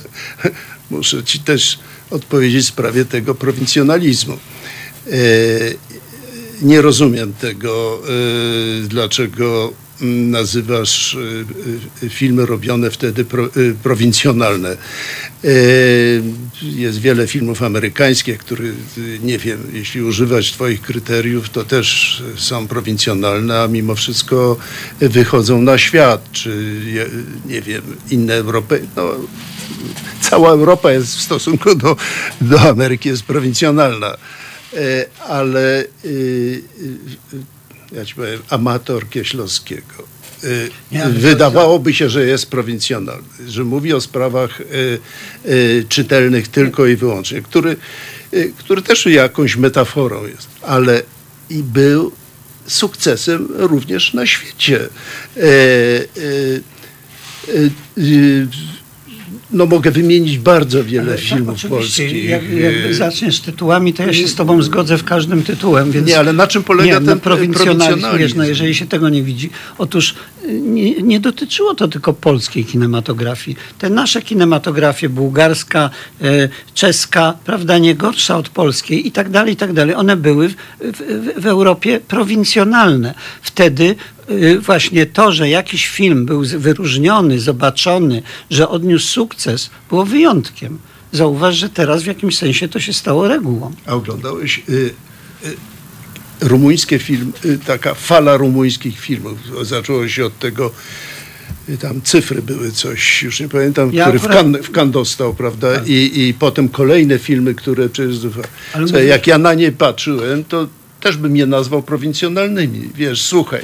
[0.91, 4.34] muszę ci też odpowiedzieć w sprawie tego prowincjonalizmu.
[5.07, 5.18] E,
[6.61, 8.01] nie rozumiem tego,
[8.84, 11.45] e, dlaczego nazywasz y,
[12.03, 13.26] y, filmy robione wtedy
[13.57, 14.78] y, prowincjonalne.
[16.61, 18.64] Jest wiele filmów amerykańskich, które,
[19.24, 24.57] nie wiem, jeśli używać Twoich kryteriów, to też są prowincjonalne, a mimo wszystko
[24.99, 26.82] wychodzą na świat, czy
[27.45, 28.88] nie wiem, inne Europy.
[28.95, 29.11] No,
[30.22, 31.95] cała Europa jest w stosunku do,
[32.41, 34.18] do Ameryki jest prowincjonalna.
[35.28, 35.86] Ale
[37.91, 40.07] ja ci powiem, amator Kieślowskiego.
[40.43, 40.69] Y,
[41.09, 44.99] wydawałoby się, że jest prowincjonalny, że mówi o sprawach y,
[45.45, 47.76] y, czytelnych tylko i wyłącznie, który,
[48.57, 51.03] który też jakąś metaforą jest, ale
[51.49, 52.11] i był
[52.68, 54.80] sukcesem również na świecie
[59.52, 62.26] no mogę wymienić bardzo wiele ale tak, filmów tak, polskich.
[62.26, 65.91] Jak, jak zaczniesz tytułami, to ja się z tobą zgodzę w każdym tytułem.
[65.91, 68.18] Więc nie, ale na czym polega nie, ten prowincjonalizm?
[68.18, 69.49] Wiesz, no, jeżeli się tego nie widzi.
[69.78, 70.15] Otóż
[70.45, 73.57] y, nie, nie, dotyczyło to tylko polskiej kinematografii.
[73.80, 75.90] Te nasze kinematografie, bułgarska,
[76.22, 79.95] e, czeska, prawda, nie gorsza od polskiej i tak dalej, i tak dalej.
[79.95, 83.14] One były w, w, w Europie prowincjonalne.
[83.41, 84.16] Wtedy Y,
[84.62, 90.80] właśnie to, że jakiś film był wyróżniony, zobaczony, że odniósł sukces, było wyjątkiem.
[91.12, 93.74] Zauważ, że teraz w jakimś sensie to się stało regułą.
[93.86, 94.74] A oglądałeś y,
[95.45, 95.56] y,
[96.41, 99.40] rumuńskie filmy, y, taka fala rumuńskich filmów.
[99.62, 100.72] Zaczęło się od tego,
[101.70, 105.34] y, tam cyfry były coś, już nie pamiętam, ja który w kan, w kan dostał,
[105.34, 105.76] prawda?
[105.76, 105.88] Tak.
[105.88, 108.16] I, I potem kolejne filmy, które przecież...
[108.91, 110.68] Co, jak ja na nie patrzyłem, to
[110.99, 112.90] też bym je nazwał prowincjonalnymi.
[112.95, 113.62] Wiesz, słuchaj,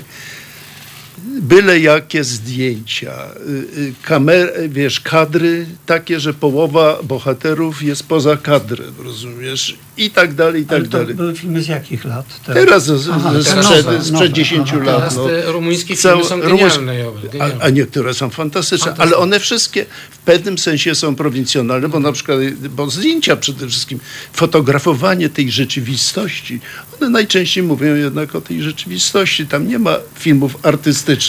[1.42, 3.14] byle jakie zdjęcia,
[3.48, 9.78] y, y, kamer, wiesz, kadry takie, że połowa bohaterów jest poza kadrem, rozumiesz?
[9.98, 11.16] I tak dalej, i tak Ale to dalej.
[11.16, 12.26] były filmy z jakich lat?
[12.46, 14.98] Teraz, teraz z, aha, z, teraz sprzed, nowe, sprzed 10 nowe, lat.
[14.98, 15.26] Teraz no.
[15.26, 16.94] te rumuńskie filmy są genialne.
[17.40, 22.12] A, a, niektóre są fantastyczne, ale one wszystkie w pewnym sensie są prowincjonalne, bo na
[22.12, 22.40] przykład,
[22.70, 24.00] bo zdjęcia przede wszystkim,
[24.34, 26.60] fotografowanie tej rzeczywistości,
[27.02, 29.48] one najczęściej mówią jednak o tej rzeczywistości.
[29.48, 31.23] Tam nie ma filmów artystycznych,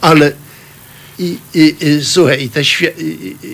[0.00, 0.34] ale
[1.20, 2.94] i, i, i słuchaj, i, te świat,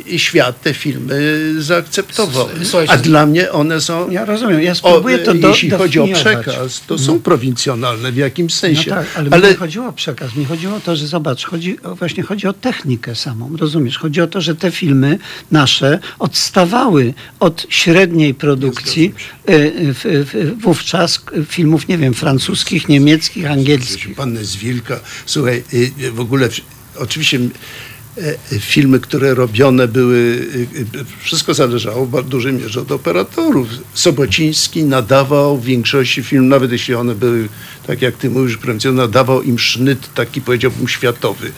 [0.06, 2.48] i, świat te filmy zaakceptował.
[2.62, 4.10] Słuchajcie, A dla mnie one są.
[4.10, 6.98] Ja rozumiem, ja spróbuję to do, Jeśli chodzi o przekaz, to no.
[6.98, 8.90] są prowincjonalne w jakimś no sensie.
[8.90, 9.42] No tak, ale, ale...
[9.42, 10.36] mi nie chodziło o przekaz.
[10.36, 13.56] Mi chodziło o to, że zobacz, chodzi, właśnie chodzi o technikę samą.
[13.56, 13.98] Rozumiesz?
[13.98, 15.18] Chodzi o to, że te filmy
[15.50, 19.14] nasze odstawały od średniej produkcji
[19.48, 20.24] y,
[20.60, 24.16] wówczas filmów, nie wiem, francuskich, niemieckich, angielskich.
[24.16, 25.00] Panny z Wilka.
[25.26, 26.48] Słuchaj, y, w ogóle
[26.98, 27.38] oczywiście
[28.60, 30.46] filmy, które robione były,
[31.00, 33.68] e, wszystko zależało w dużej mierze od operatorów.
[33.94, 37.48] Sobociński nadawał w większości film, nawet jeśli one były,
[37.86, 41.52] tak jak ty mówisz, kręcone, nadawał im sznyt taki, powiedziałbym, światowy.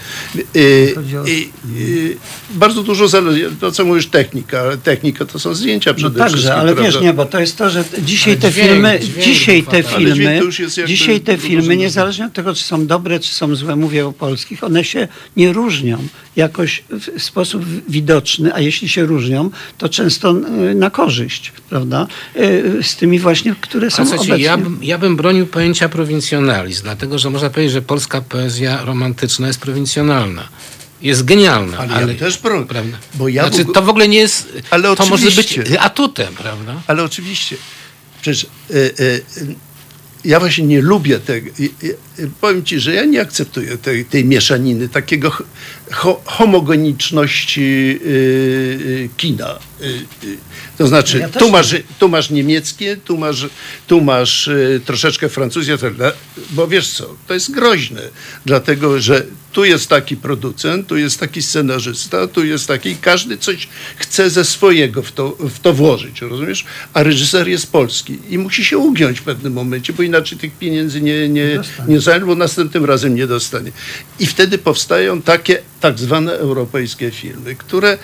[0.55, 0.95] I,
[1.27, 2.17] i, i
[2.51, 6.37] bardzo dużo zależy, to co mówisz, technika, ale technika to są zdjęcia przede no także,
[6.37, 6.61] wszystkim.
[6.61, 6.93] ale prawda?
[6.93, 9.83] wiesz, nie, bo to jest to, że dzisiaj ale te dźwięk, filmy, dźwięk, dzisiaj te
[9.83, 10.41] filmy,
[10.87, 14.65] dzisiaj te filmy, niezależnie od tego, czy są dobre, czy są złe, mówię o polskich,
[14.65, 16.09] one się nie różnią
[16.39, 20.31] jakoś w sposób widoczny, a jeśli się różnią, to często
[20.71, 22.07] y, na korzyść, prawda?
[22.37, 24.39] Y, z tymi właśnie, które są obecnie.
[24.39, 29.47] Ja bym, ja bym bronił pojęcia prowincjonalizm, dlatego, że można powiedzieć, że polska poezja romantyczna
[29.47, 30.49] jest prowincjonalna
[31.03, 31.79] jest genialna.
[31.79, 32.67] Ale, ale ja też bronię.
[32.67, 32.97] Prawda?
[33.15, 34.49] Bo ja znaczy, to w ogóle nie jest.
[34.71, 36.83] Ale to może być atutem, prawda?
[36.87, 37.57] Ale oczywiście.
[38.23, 39.25] Przecież y, y,
[40.25, 41.51] ja właśnie nie lubię tego.
[42.41, 45.33] Powiem ci, że ja nie akceptuję tej, tej mieszaniny, takiego
[45.91, 49.59] ho, homogeniczności yy, kina.
[49.81, 50.37] Yy,
[50.79, 53.47] to znaczy, ja tu, masz, tu masz niemieckie, tu masz,
[53.87, 54.51] tu masz
[54.85, 55.77] troszeczkę francuskie,
[56.51, 58.03] bo wiesz co, to jest groźne,
[58.47, 63.69] dlatego że tu jest taki producent, tu jest taki scenarzysta, tu jest taki, każdy coś
[63.97, 66.65] chce ze swojego w to, w to włożyć, rozumiesz?
[66.95, 71.01] A reżyser jest polski i musi się ugiąć w pewnym momencie, bo inaczej tych pieniędzy
[71.01, 73.73] nie, nie, nie zajmie, bo następnym razem nie dostanie.
[74.19, 77.99] I wtedy powstają takie tak zwane europejskie filmy, które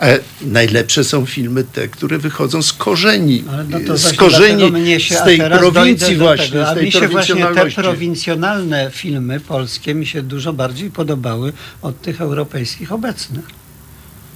[0.00, 3.44] e, najlepsze są filmy te, które wychodzą z korzeni.
[3.68, 6.66] No z korzeni, się, z tej prowincji właśnie.
[6.66, 11.52] A mi się właśnie te prowincjonalne filmy polskie mi się dużo bardziej podobały
[11.82, 13.44] od tych europejskich obecnych.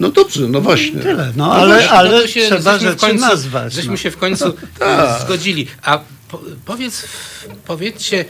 [0.00, 1.00] No dobrze, no właśnie.
[1.00, 3.72] Tyle, no, no ale, właśnie, ale no się, trzeba rzeczy w końcu, nazwać.
[3.72, 3.96] Żeśmy no.
[3.96, 5.22] się w końcu tak.
[5.22, 5.66] zgodzili.
[5.82, 7.04] A po, powiedz,
[7.66, 8.24] powiedzcie,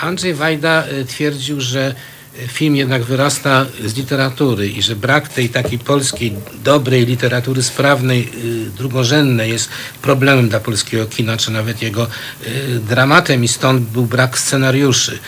[0.00, 1.94] Andrzej Wajda e, twierdził, że
[2.48, 6.32] film jednak wyrasta z literatury i że brak tej takiej polskiej,
[6.64, 9.68] dobrej literatury, sprawnej, e, drugorzędnej jest
[10.02, 12.08] problemem dla polskiego kina, czy nawet jego e,
[12.78, 15.18] dramatem i stąd był brak scenariuszy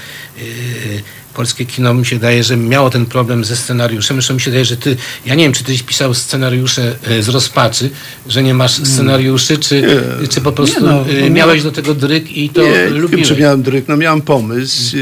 [1.35, 4.17] polskie kino mi się daje, że miało ten problem ze scenariuszem.
[4.17, 4.97] Zresztą mi się daje, że ty,
[5.27, 7.91] ja nie wiem, czy tyś pisał scenariusze e, z rozpaczy,
[8.29, 10.01] że nie masz scenariuszy, czy,
[10.31, 13.31] czy po prostu no, e, no, miałeś do tego dryk i to nie, lubiłeś?
[13.31, 14.97] Nie, czy miałem dryk, no miałem pomysł.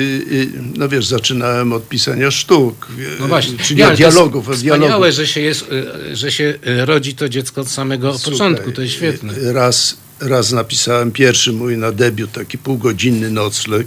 [0.76, 2.88] No wiesz, zaczynałem od pisania sztuk,
[3.20, 3.58] no właśnie.
[3.58, 4.46] czyli ja, dialogów.
[4.46, 5.14] To wspaniałe, dialogów.
[5.14, 5.66] że się, jest,
[6.10, 9.52] e, że się rodzi to dziecko od samego Słuchaj, początku, to jest świetne.
[9.52, 13.86] Raz, raz napisałem pierwszy mój na debiut, taki półgodzinny nocleg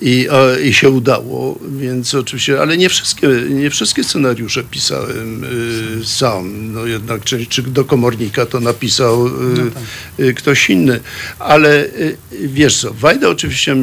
[0.00, 0.28] i,
[0.64, 6.72] i się udało, więc oczywiście, ale nie wszystkie, nie wszystkie scenariusze pisałem y, sam.
[6.72, 9.82] No jednak, czy, czy do komornika to napisał y, no tak.
[10.20, 11.00] y, ktoś inny.
[11.38, 13.76] Ale y, wiesz co, Wajda oczywiście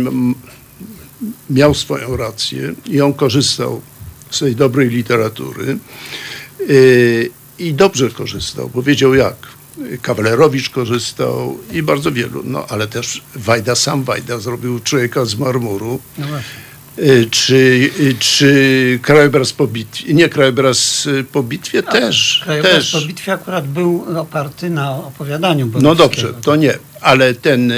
[1.49, 3.81] miał swoją rację i on korzystał
[4.31, 5.77] z tej dobrej literatury
[6.69, 7.29] y,
[7.59, 9.35] i dobrze korzystał, bo wiedział jak.
[10.01, 12.41] Kawalerowicz korzystał i bardzo wielu.
[12.43, 15.99] No ale też Wajda, sam Wajda zrobił Człowieka z marmuru.
[16.17, 16.25] No
[16.99, 17.55] y, czy,
[17.99, 22.41] y, czy krajobraz po bitwie, nie krajobraz y, po bitwie A, też.
[22.43, 22.91] Krajobraz też.
[22.91, 25.71] po bitwie akurat był oparty na opowiadaniu.
[25.81, 27.73] No dobrze, to nie, ale ten,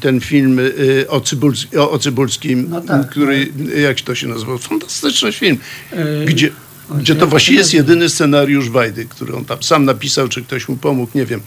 [0.00, 0.60] ten film
[1.08, 3.70] o, Cybulskim, o Cybulskim, no tak, który, no.
[3.70, 5.58] jak to się nazywał, fantastyczny film,
[6.26, 6.50] gdzie
[6.90, 10.76] gdzie to właściwie jest jedyny scenariusz Wajdy, który on tam sam napisał, czy ktoś mu
[10.76, 11.40] pomógł, nie wiem.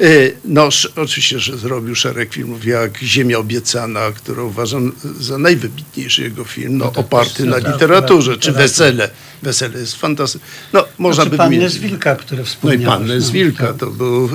[0.00, 6.44] E, no, oczywiście, że zrobił szereg filmów, jak Ziemia Obiecana, którą uważam za najwybitniejszy jego
[6.44, 9.10] film, no, no tak, oparty na literaturze, czy Wesele.
[9.42, 10.48] Wesele jest fantastyczne.
[10.72, 12.86] No, można znaczy, by Panny z Wilka, które wspomniałeś.
[12.86, 13.76] No i Panny z no, Wilka, tak.
[13.76, 14.30] to był y,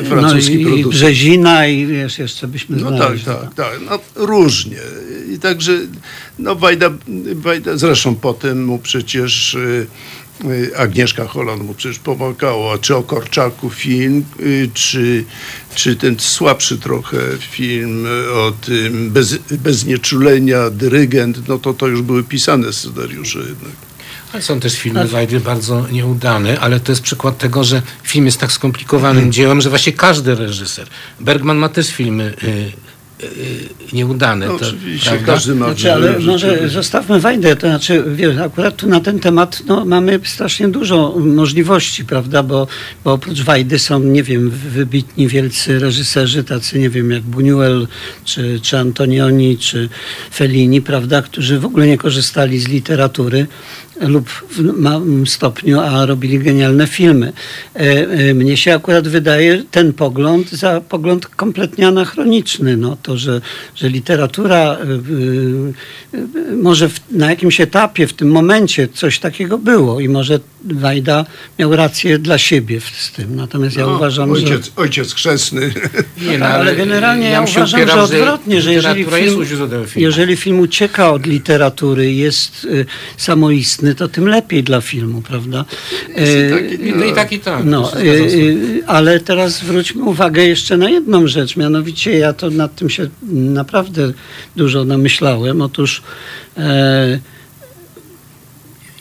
[0.00, 0.94] y, francuski no, i, producent.
[0.94, 3.80] I Brzezina i wiesz, jeszcze byśmy No tak, tak, tak.
[3.90, 4.78] No, różnie.
[5.32, 5.72] I także,
[6.38, 6.90] no Wajda,
[7.34, 9.54] Wajda zresztą potem mu przecież...
[9.54, 9.86] Y,
[10.44, 15.24] Y, Agnieszka Holland mu przecież pomagała, czy o Korczaku film, y, czy,
[15.74, 22.02] czy ten słabszy trochę film o tym bez, bez nieczulenia, dyrygent, no to to już
[22.02, 23.72] były pisane scenariusze jednak.
[24.32, 28.38] Ale są też filmy Wajdy bardzo nieudane, ale to jest przykład tego, że film jest
[28.38, 29.32] tak skomplikowanym hmm.
[29.32, 30.88] dziełem, że właśnie każdy reżyser.
[31.20, 32.34] Bergman ma też filmy
[33.92, 34.46] nieudane.
[34.46, 35.26] No, to, oczywiście, prawda?
[35.32, 39.62] każdy ma znaczy, Ale może zostawmy Wajdę, to znaczy, wiesz, akurat tu na ten temat
[39.66, 42.66] no, mamy strasznie dużo możliwości, prawda, bo,
[43.04, 47.86] bo oprócz Wajdy są, nie wiem, wybitni wielcy reżyserzy, tacy, nie wiem, jak Buñuel,
[48.24, 49.88] czy, czy Antonioni, czy
[50.34, 53.46] Fellini, prawda, którzy w ogóle nie korzystali z literatury,
[54.00, 57.32] lub w małym stopniu, a robili genialne filmy.
[57.76, 62.76] E, e, mnie się akurat wydaje ten pogląd za pogląd kompletnie anachroniczny.
[62.76, 63.40] No, to, że,
[63.74, 64.76] że literatura
[66.12, 71.24] e, może w, na jakimś etapie, w tym momencie coś takiego było i może Wajda
[71.58, 73.36] miał rację dla siebie z tym.
[73.36, 74.70] Natomiast ja no, uważam, ojciec, że...
[74.76, 75.72] Ojciec chrzestny.
[76.26, 79.44] Nie, no, ale generalnie ja, ja uważam, że odwrotnie, że jeżeli film,
[79.96, 82.86] jeżeli film ucieka od literatury, jest y,
[83.94, 85.64] to tym lepiej dla filmu, prawda?
[86.08, 87.64] I tak, i, no, i tak, i tak.
[87.64, 92.74] No, e, e, ale teraz zwróćmy uwagę jeszcze na jedną rzecz, mianowicie ja to nad
[92.74, 94.12] tym się naprawdę
[94.56, 95.62] dużo namyślałem.
[95.62, 96.02] Otóż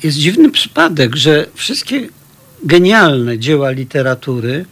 [0.03, 2.07] jest dziwny przypadek, że wszystkie
[2.63, 4.65] genialne dzieła literatury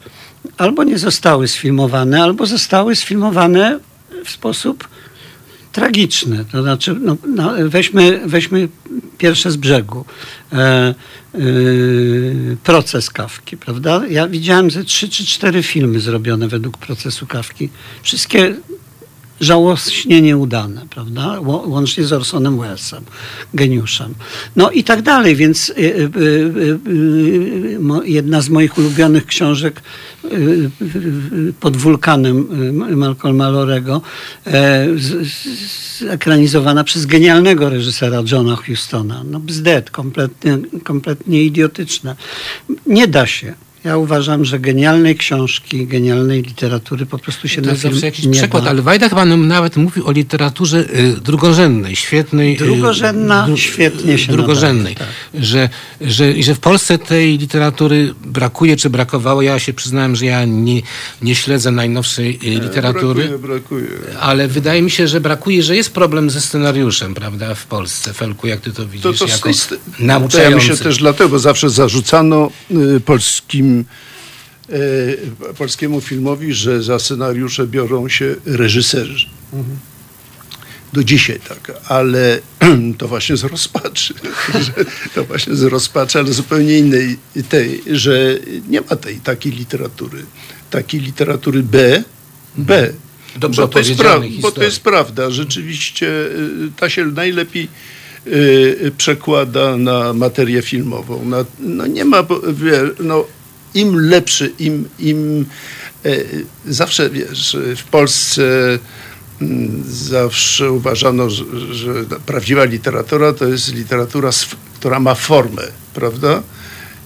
[0.57, 3.79] albo nie zostały sfilmowane, albo zostały sfilmowane
[4.25, 4.87] w sposób
[5.75, 6.45] tragiczny.
[6.51, 8.67] To znaczy, no, no, weźmy, weźmy
[9.17, 10.05] pierwsze z brzegu.
[10.53, 10.95] E,
[11.35, 14.01] y, proces Kawki, prawda?
[14.09, 17.69] Ja widziałem ze trzy czy cztery filmy zrobione według procesu Kawki.
[18.03, 18.55] Wszystkie
[19.41, 21.39] żałośnie nieudane, prawda?
[21.65, 23.03] Łącznie z Orsonem Wellesem,
[23.53, 24.13] geniuszem.
[24.55, 26.19] No i tak dalej, więc y, y,
[26.87, 29.81] y, jedna z moich ulubionych książek
[31.59, 32.47] pod wulkanem
[32.97, 34.01] Malcolma Lorego,
[34.47, 34.87] e,
[36.09, 39.23] ekranizowana przez genialnego reżysera Johna Hustona.
[39.23, 42.15] No bzdet, kompletnie, kompletnie idiotyczne.
[42.85, 43.53] Nie da się.
[43.85, 48.25] Ja uważam, że genialnej książki, genialnej literatury po prostu się to na jest zawsze jakiś
[48.25, 48.69] nie przykład, da.
[48.69, 52.53] ale Wajda chyba nam nawet mówił o literaturze y, drugorzędnej, świetnej.
[52.55, 54.93] y, Drugorzędna, świetnie się Drugorzędnej.
[54.93, 55.69] nadaje, Że,
[56.01, 59.41] że, I że w Polsce tej literatury brakuje, czy brakowało.
[59.41, 60.81] Ja się przyznałem, że ja nie,
[61.21, 63.23] nie śledzę najnowszej y, literatury.
[63.27, 63.87] Brakuje, brakuje.
[64.19, 68.13] Ale wydaje mi się, że brakuje, że jest problem ze scenariuszem, prawda, w Polsce.
[68.13, 70.55] Felku, jak ty to widzisz, To, to, jako tej- to ja nauczający.
[70.55, 72.49] myślę też dlatego, bo zawsze zarzucano
[72.95, 73.74] y, polskim,
[74.69, 75.17] y,
[75.57, 79.27] polskiemu filmowi, że za scenariusze biorą się reżyserzy.
[80.93, 82.39] Do dzisiaj tak, ale
[82.97, 84.13] to właśnie z rozpaczy.
[85.15, 87.17] to właśnie z rozpaczy, ale zupełnie innej
[87.49, 88.39] tej, że
[88.69, 90.25] nie ma tej takiej literatury.
[90.69, 92.03] Takiej literatury B,
[92.57, 92.93] B.
[93.37, 95.31] Dobrze bo to, jest pra- bo to jest prawda.
[95.31, 97.67] Rzeczywiście y, ta się najlepiej
[98.27, 101.25] y, przekłada na materię filmową.
[101.25, 102.25] Na, no nie ma,
[102.99, 103.25] no,
[103.75, 105.45] im lepszy, im, im
[106.05, 108.43] y, zawsze wiesz, w Polsce
[109.41, 111.93] mm, zawsze uważano, że, że
[112.25, 114.29] prawdziwa literatura to jest literatura,
[114.79, 116.43] która ma formę, prawda?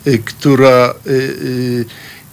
[0.08, 1.86] Y, która y,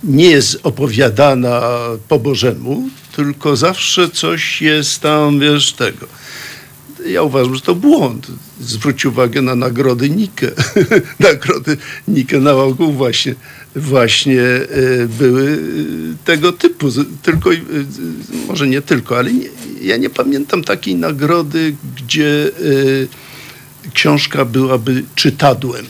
[0.05, 1.63] nie jest opowiadana
[2.09, 6.07] po Bożemu, tylko zawsze coś jest tam, wiesz, tego.
[7.09, 8.27] Ja uważam, że to błąd.
[8.61, 10.51] Zwróć uwagę na nagrody Nike.
[11.21, 11.77] nagrody
[12.09, 13.35] Nike na ogół właśnie,
[13.77, 14.67] właśnie e,
[15.19, 15.57] były e,
[16.25, 16.89] tego typu.
[17.23, 17.57] Tylko, e,
[18.49, 19.49] może nie tylko, ale nie,
[19.83, 22.51] ja nie pamiętam takiej nagrody, gdzie
[23.95, 25.87] książka byłaby czytadłem,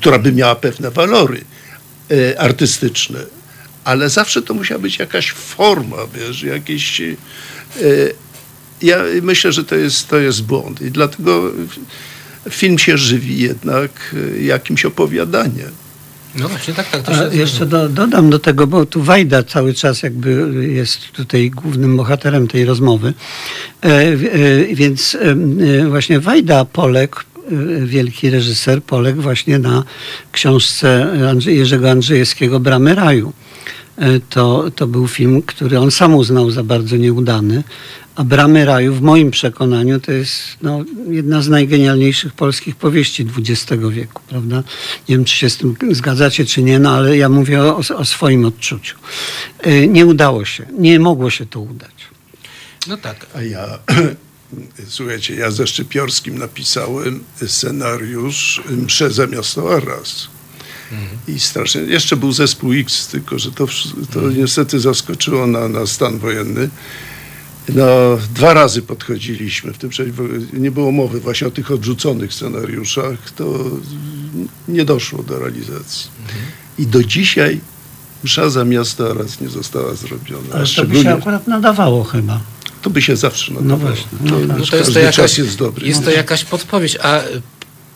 [0.00, 1.44] która by miała pewne walory
[2.38, 3.18] artystyczne,
[3.84, 7.02] ale zawsze to musiała być jakaś forma, wiesz, jakieś...
[8.82, 11.52] Ja myślę, że to jest, to jest błąd i dlatego
[12.50, 15.70] film się żywi jednak e, jakimś opowiadaniem.
[16.38, 17.02] No właśnie, tak, tak.
[17.02, 20.30] To jeszcze do, dodam do tego, bo tu Wajda cały czas jakby
[20.74, 23.14] jest tutaj głównym bohaterem tej rozmowy.
[23.84, 24.14] E, e,
[24.74, 29.84] więc e, właśnie Wajda poległ, e, wielki reżyser, poległ właśnie na
[30.32, 33.32] książce Andrzej, Jerzego Andrzejewskiego Bramy Raju.
[33.98, 37.62] E, To, to był film, który on sam uznał za bardzo nieudany,
[38.16, 43.82] a Bramy Raju w moim przekonaniu to jest no, jedna z najgenialniejszych polskich powieści XX
[43.90, 44.56] wieku, prawda?
[45.08, 48.04] Nie wiem, czy się z tym zgadzacie, czy nie, no ale ja mówię o, o
[48.04, 48.96] swoim odczuciu.
[49.60, 51.94] E, Nie udało się, nie mogło się to udać.
[52.86, 53.26] No tak.
[53.34, 53.78] A ja,
[54.88, 59.56] słuchajcie, ja ze Szczypiorskim napisałem scenariusz Msze zamiast
[59.86, 60.28] raz.
[61.28, 63.66] I strasznie, jeszcze był zespół X, tylko że to,
[64.12, 66.70] to niestety zaskoczyło na, na stan wojenny.
[67.68, 69.90] No, dwa razy podchodziliśmy w tym
[70.52, 73.64] nie było mowy właśnie o tych odrzuconych scenariuszach, to
[74.68, 76.10] nie doszło do realizacji.
[76.78, 77.60] I do dzisiaj
[78.24, 80.54] msza za miasto raz nie została zrobiona.
[80.54, 82.40] Ale to by się akurat nadawało chyba.
[82.82, 83.78] to by się zawsze nadawało.
[83.78, 84.48] właśnie, no to, tak.
[84.48, 85.88] No no to jest to jakaś, czas jest dobry.
[85.88, 86.98] jest to jakaś podpowiedź.
[87.02, 87.20] A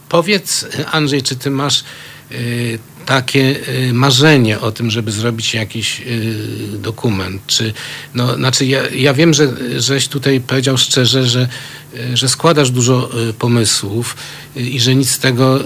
[0.08, 1.84] powiedz, Andrzej, czy ty masz
[2.32, 2.78] y,
[3.10, 3.56] takie
[3.88, 7.42] y, marzenie o tym, żeby zrobić jakiś y, dokument?
[7.46, 7.72] Czy,
[8.14, 11.48] no, znaczy ja, ja wiem, że żeś tutaj powiedział szczerze, że,
[11.94, 14.16] y, że składasz dużo pomysłów
[14.56, 15.60] i że nic z tego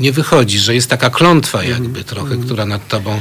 [0.00, 3.20] nie wychodzi, że jest taka klątwa jakby trochę, która nad tobą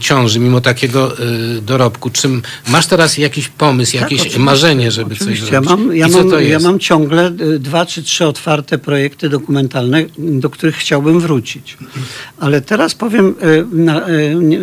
[0.00, 1.16] ciąży, mimo takiego
[1.62, 2.10] dorobku.
[2.10, 5.52] Czym masz teraz jakiś pomysł, jakieś Tak, oczywiście, marzenie, żeby coś zrobić?
[5.52, 10.76] Ja mam, ja, mam, ja mam ciągle dwa czy trzy otwarte projekty dokumentalne, do których
[10.76, 11.76] chciałbym wrócić.
[12.40, 13.34] Ale teraz powiem
[14.40, 14.56] nie,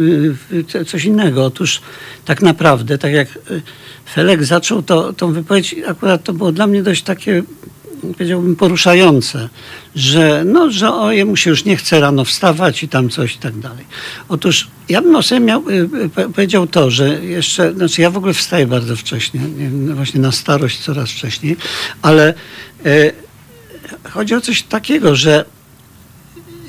[0.53, 1.45] y, co- coś innego.
[1.45, 1.81] Otóż
[2.26, 3.27] tak naprawdę, tak jak
[4.14, 7.44] Felek zaczął to, tą wypowiedź, akurat to było dla mnie dość takie
[8.14, 9.49] powiedziałbym poruszające,
[9.95, 13.38] że, no, że o, jemu się już nie chce rano wstawać i tam coś i
[13.38, 13.86] tak dalej.
[14.30, 15.64] Otóż ja bym o sobie miał,
[16.15, 19.41] po- powiedział to, że jeszcze, znaczy ja w ogóle wstaję bardzo wcześnie,
[19.95, 21.57] właśnie na starość coraz wcześniej,
[22.02, 22.34] ale
[24.10, 25.45] chodzi o coś takiego, że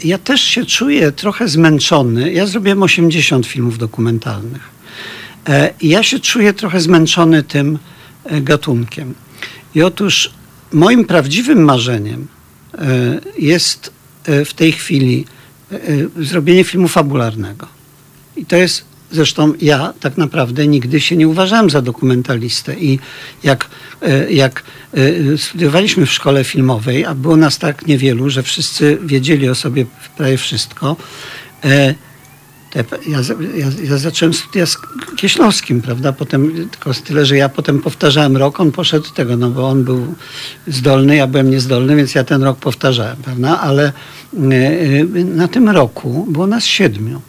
[0.04, 2.32] ja też się czuję trochę zmęczony.
[2.32, 4.68] Ja zrobiłem 80 filmów dokumentalnych.
[5.48, 7.78] E, ja się czuję trochę zmęczony tym
[8.24, 9.14] e, gatunkiem.
[9.74, 10.30] I otóż
[10.72, 12.26] moim prawdziwym marzeniem
[13.38, 13.92] jest
[14.26, 15.24] w tej chwili
[16.16, 17.66] zrobienie filmu fabularnego.
[18.36, 22.98] I to jest Zresztą ja tak naprawdę nigdy się nie uważałem za dokumentalistę i
[23.42, 23.68] jak,
[24.30, 24.62] jak
[25.36, 30.36] studiowaliśmy w szkole filmowej, a było nas tak niewielu, że wszyscy wiedzieli o sobie prawie
[30.36, 30.96] wszystko,
[32.70, 33.18] te, ja,
[33.56, 34.78] ja, ja, zacząłem studia z
[35.16, 36.12] Kieślowskim, prawda?
[36.12, 40.14] Potem, tylko tyle, że ja potem powtarzałem rok, on poszedł tego, no bo on był
[40.66, 43.60] zdolny, ja byłem niezdolny, więc ja ten rok powtarzałem, prawda?
[43.60, 43.92] Ale
[44.34, 47.20] y, na tym roku było nas siedmiu.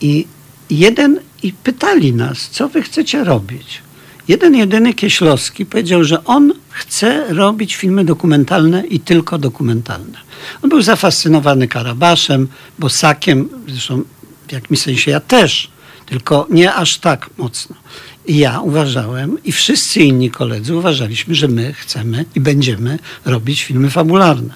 [0.00, 0.26] I
[0.70, 3.82] jeden, i pytali nas, co wy chcecie robić?
[4.28, 10.18] Jeden jedyny Kieślowski powiedział, że on chce robić filmy dokumentalne i tylko dokumentalne.
[10.62, 12.48] On był zafascynowany Karabaszem,
[12.78, 14.02] Bosakiem, zresztą
[14.48, 15.70] w jakimś sensie ja też,
[16.06, 17.76] tylko nie aż tak mocno.
[18.26, 23.90] I ja uważałem, i wszyscy inni koledzy uważaliśmy, że my chcemy i będziemy robić filmy
[23.90, 24.54] fabularne.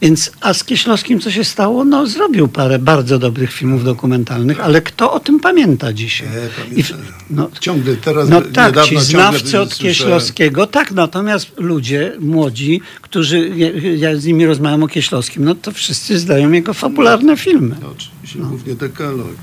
[0.00, 1.84] Więc a z Kieślowskim co się stało?
[1.84, 6.28] No zrobił parę bardzo dobrych filmów dokumentalnych, ale kto o tym pamięta dzisiaj?
[6.72, 6.84] Nie, I,
[7.30, 13.50] no, ciągle teraz No tak, ci znawcy od Kieślowskiego, tak, natomiast ludzie młodzi, którzy,
[13.96, 17.76] ja z nimi rozmawiam o Kieślowskim, no to wszyscy zdają jego fabularne filmy.
[17.82, 18.48] No, oczywiście, no.
[18.48, 19.36] głównie dekalog.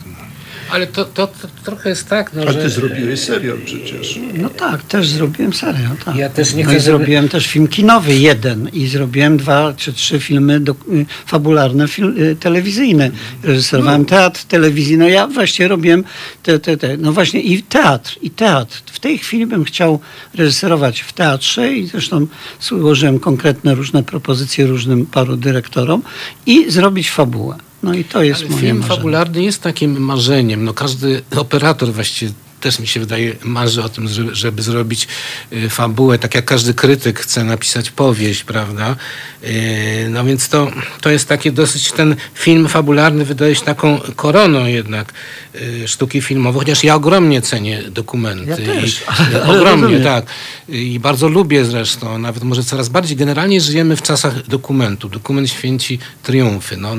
[0.69, 2.61] Ale to, to, to, trochę jest tak, no, A że...
[2.61, 4.19] ty zrobiłeś serial przecież.
[4.33, 6.15] No tak, też zrobiłem serial, tak.
[6.15, 8.69] Ja też nie no chcę, i żeby- zrobiłem też film kinowy, jeden.
[8.73, 13.11] I zrobiłem dwa czy trzy filmy do, y, fabularne, fil, y, telewizyjne.
[13.43, 14.97] Reżyserowałem teatr, telewizję.
[14.97, 16.03] No ja właśnie robiłem
[16.43, 18.81] te, te, te, no właśnie i teatr, i teatr.
[18.85, 19.99] W tej chwili bym chciał
[20.33, 22.27] reżyserować w teatrze i zresztą
[22.61, 26.01] złożyłem konkretne różne propozycje różnym paru dyrektorom
[26.45, 27.55] i zrobić fabułę.
[27.85, 28.95] No i to jest Ale moje film marzenie.
[28.95, 30.63] fabularny jest takim marzeniem.
[30.63, 32.31] No każdy operator właściwie
[32.65, 35.07] też mi się wydaje marzy o tym, żeby, żeby zrobić
[35.53, 38.95] y, fabułę, tak jak każdy krytyk chce napisać powieść, prawda?
[39.43, 40.71] Y, no więc to,
[41.01, 45.13] to jest takie dosyć, ten film fabularny wydaje się taką koroną jednak
[45.55, 48.49] y, sztuki filmowej, chociaż ja ogromnie cenię dokumenty.
[48.49, 50.25] Ja też, ale- ale ogromnie, tak.
[50.69, 53.17] I bardzo lubię zresztą, nawet może coraz bardziej.
[53.17, 55.09] Generalnie żyjemy w czasach dokumentu.
[55.09, 56.77] Dokument święci triumfy.
[56.77, 56.95] No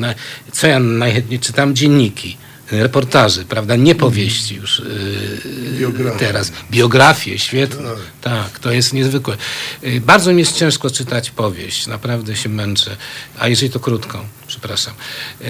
[0.52, 1.74] co ja najchętniej czytam?
[1.74, 2.36] Dzienniki,
[2.70, 3.76] reportaże, prawda?
[3.76, 6.18] Nie powieści już yy, Biografie.
[6.18, 6.52] teraz.
[6.70, 7.90] Biografie, świetne.
[8.20, 9.36] Tak, to jest niezwykłe.
[9.82, 11.86] Yy, bardzo mi jest ciężko czytać powieść.
[11.86, 12.97] Naprawdę się męczę.
[13.38, 14.94] A jeżeli to krótką, przepraszam.
[15.40, 15.47] Yy,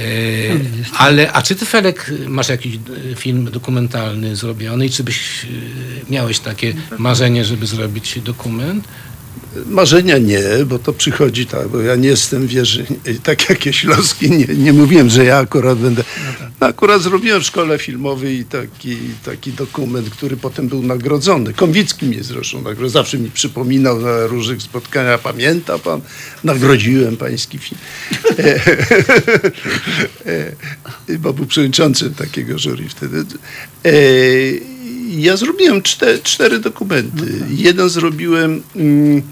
[0.97, 2.79] ale, a czy ty, Felek, masz jakiś
[3.17, 5.47] film dokumentalny zrobiony i czy byś
[6.11, 8.89] miałeś takie marzenie, żeby zrobić dokument?
[9.67, 12.87] Marzenia nie, bo to przychodzi tak, bo ja nie jestem wierzy,
[13.23, 16.05] tak jak Kieślowski, nie, nie mówiłem, że ja akurat będę.
[16.61, 21.53] No, akurat zrobiłem w szkole filmowej taki, taki dokument, który potem był nagrodzony.
[21.53, 26.01] Konwicki mnie zresztą nagrodził, zawsze mi przypominał na różnych spotkaniach, pamięta pan,
[26.45, 27.81] nagrodziłem pański film.
[31.09, 33.25] E, bo był przewodniczącym takiego jury wtedy.
[33.85, 33.93] E,
[35.11, 37.25] ja zrobiłem cztery, cztery dokumenty.
[37.51, 39.23] Jeden zrobiłem, mm,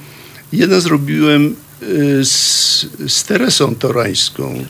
[0.56, 4.64] jeden zrobiłem y, z, z Teresą Torańską.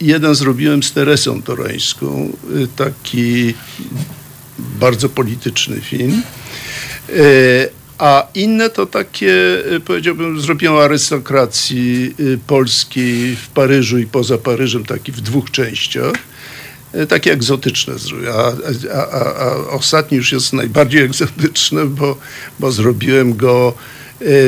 [0.00, 2.32] Jeden zrobiłem z Teresą Torańską.
[2.56, 3.54] y, Taki
[4.58, 6.22] bardzo polityczny film.
[7.08, 7.68] E,
[7.98, 9.32] A inne to takie,
[9.76, 16.12] y, powiedziałbym, zrobiłem arystokracji y, polskiej w Paryżu i poza Paryżem, taki w dwóch częściach.
[17.08, 17.94] Takie egzotyczne.
[17.94, 18.52] zro- A,
[18.94, 22.16] a, a, a ostatni już jest najbardziej egzotyczny, bo,
[22.60, 23.74] bo zrobiłem go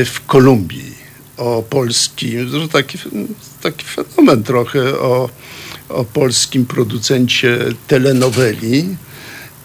[0.05, 1.03] w Kolumbii.
[1.37, 2.99] O polskim, taki,
[3.63, 5.29] taki fenomen trochę o,
[5.89, 8.97] o polskim producencie telenoweli.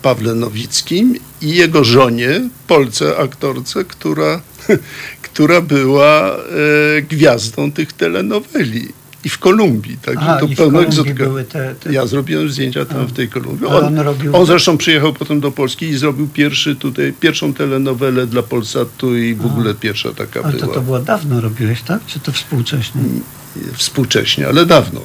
[0.02, 4.42] Pawle Nowickim i jego żonie, Polce, aktorce, która,
[5.28, 8.88] która była e, gwiazdą tych telenoweli.
[9.24, 11.24] I w Kolumbii, także Aha, to i pełno egzotyka.
[11.50, 13.68] te- te- Ja zrobiłem zdjęcia tam w tej Kolumbii.
[13.70, 17.54] A On, on robił- on zresztą przyjechał potem do Polski i zrobił pierwszy tutaj, pierwszą
[17.54, 20.74] telenowelę dla Polsatu i w ogóle pierwsza taka Ale to, była.
[20.76, 22.06] to było dawno robiłeś, tak?
[22.08, 23.02] Czy to współcześnie?
[23.74, 25.02] Współcześnie, ale dawno.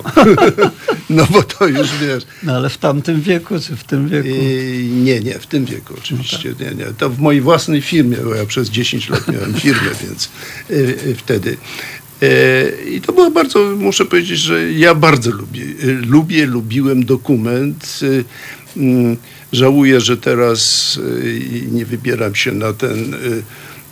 [1.10, 2.24] no bo to już wiesz.
[2.42, 4.28] No ale w tamtym wieku, czy w tym wieku?
[4.28, 6.48] Yy, nie, nie, w tym wieku oczywiście.
[6.48, 6.78] No tak.
[6.78, 6.92] Nie, nie.
[6.92, 10.28] To w mojej własnej firmie, bo ja przez 10 lat miałem firmę, więc
[10.70, 10.76] yy,
[11.06, 11.56] yy, wtedy.
[12.22, 18.00] Yy, I to było bardzo, muszę powiedzieć, że ja bardzo lubię, yy, lubię lubiłem dokument.
[18.02, 18.24] Yy,
[18.76, 19.16] mm,
[19.52, 20.98] Żałuję, że teraz
[21.72, 23.16] nie wybieram się na ten,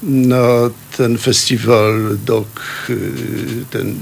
[0.03, 2.63] na ten festiwal dok,
[3.71, 3.95] ten,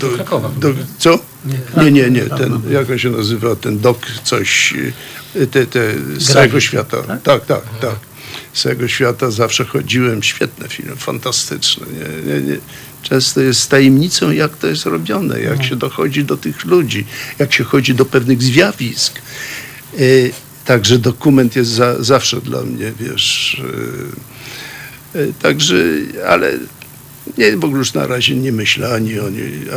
[0.00, 0.48] do, Krakowa.
[0.48, 1.18] do, co?
[1.76, 2.72] Nie, nie, nie, Dawno ten, był.
[2.72, 4.74] jak on się nazywa, ten dok coś,
[5.50, 7.02] te, te z całego świata.
[7.02, 7.22] tak?
[7.22, 7.96] Tak, tak, tak.
[8.52, 10.22] z całego świata zawsze chodziłem.
[10.22, 11.86] Świetne filmy, fantastyczne.
[11.86, 12.56] Nie, nie, nie.
[13.04, 15.64] Często jest tajemnicą, jak to jest robione, jak no.
[15.64, 17.06] się dochodzi do tych ludzi,
[17.38, 19.22] jak się chodzi do pewnych zjawisk.
[19.98, 20.32] Y,
[20.64, 23.62] także dokument jest za, zawsze dla mnie, wiesz.
[25.14, 25.76] Y, y, także,
[26.28, 26.52] ale
[27.38, 29.24] nie, w ogóle już na razie nie myślę ani o,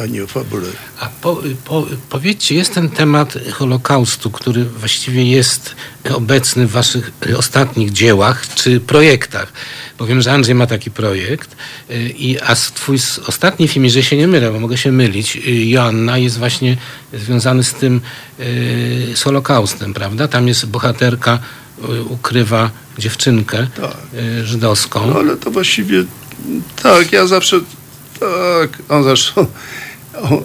[0.04, 0.68] ani o fabule.
[1.00, 5.76] A po, po, powiedzcie, jest ten temat Holokaustu, który właściwie jest
[6.14, 9.54] obecny w waszych ostatnich dziełach czy projektach.
[9.98, 11.56] Bo wiem, że Andrzej ma taki projekt,
[11.90, 12.98] y, i, a twój
[13.28, 16.78] ostatni film, jeżeli się nie mylę, bo mogę się mylić, y, Joanna jest właśnie
[17.14, 18.02] związany z tym,
[18.40, 20.28] y, z Holokaustem, prawda?
[20.28, 21.40] Tam jest bohaterka,
[22.10, 23.98] ukrywa dziewczynkę tak.
[24.44, 25.08] żydowską.
[25.08, 26.04] No, ale to właściwie
[26.84, 27.60] tak, ja zawsze,
[28.20, 29.46] tak, on zresztą,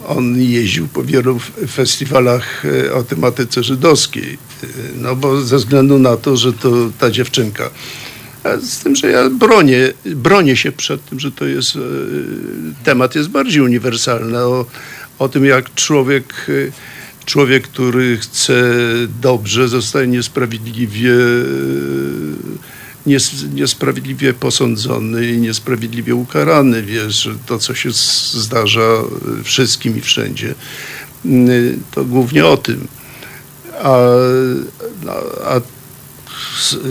[0.08, 1.38] on, jeździł po wielu
[1.68, 4.66] festiwalach e, o tematyce żydowskiej, e,
[4.96, 7.70] no bo ze względu na to, że to ta dziewczynka,
[8.60, 11.80] z tym, że ja bronię, bronię się przed tym, że to jest, e,
[12.84, 14.66] temat jest bardziej uniwersalny, o,
[15.18, 16.46] o tym jak człowiek
[17.24, 18.64] człowiek, który chce
[19.22, 21.14] dobrze, zostaje niesprawiedliwie
[23.54, 26.82] niesprawiedliwie posądzony i niesprawiedliwie ukarany.
[26.82, 27.90] Wiesz, to co się
[28.32, 29.02] zdarza
[29.44, 30.54] wszystkim i wszędzie,
[31.90, 32.88] to głównie o tym.
[33.82, 33.96] A,
[35.44, 35.60] a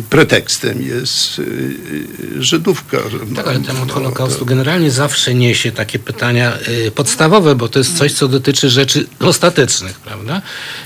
[0.10, 2.98] pretekstem jest y, y, Żydówka.
[3.36, 6.58] Tak, ale temat Holokaustu generalnie zawsze niesie takie pytania
[6.88, 10.42] y, podstawowe, bo to jest coś, co dotyczy rzeczy ostatecznych, prawda?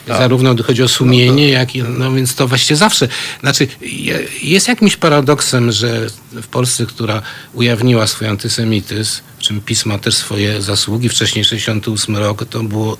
[0.05, 0.17] Tak.
[0.17, 3.07] Zarówno chodzi o sumienie, jak i, no więc to właściwie zawsze,
[3.41, 3.67] znaczy
[4.41, 7.21] jest jakimś paradoksem, że w Polsce, która
[7.53, 12.97] ujawniła swój antysemityzm, w czym pisma też swoje zasługi, wcześniej 68 rok, to było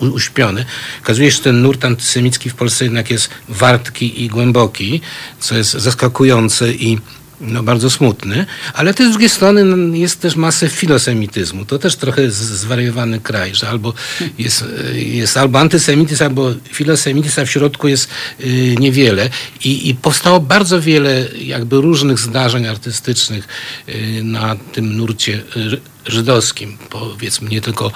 [0.00, 0.64] uśpiony.
[1.02, 5.00] Okazuje się, że ten nurt antysemicki w Polsce jednak jest wartki i głęboki,
[5.40, 6.98] co jest zaskakujące i
[7.40, 11.64] no, bardzo smutny, ale też z drugiej strony no, jest też masę filosemityzmu.
[11.64, 13.92] To też trochę zwariowany kraj, że albo
[14.38, 14.64] jest,
[14.94, 18.08] jest albo antysemityzm, albo filosemityzm, a w środku jest
[18.40, 19.30] y, niewiele.
[19.64, 23.48] I, I powstało bardzo wiele jakby różnych zdarzeń artystycznych
[23.88, 27.92] y, na tym nurcie y, żydowskim, powiedzmy nie tylko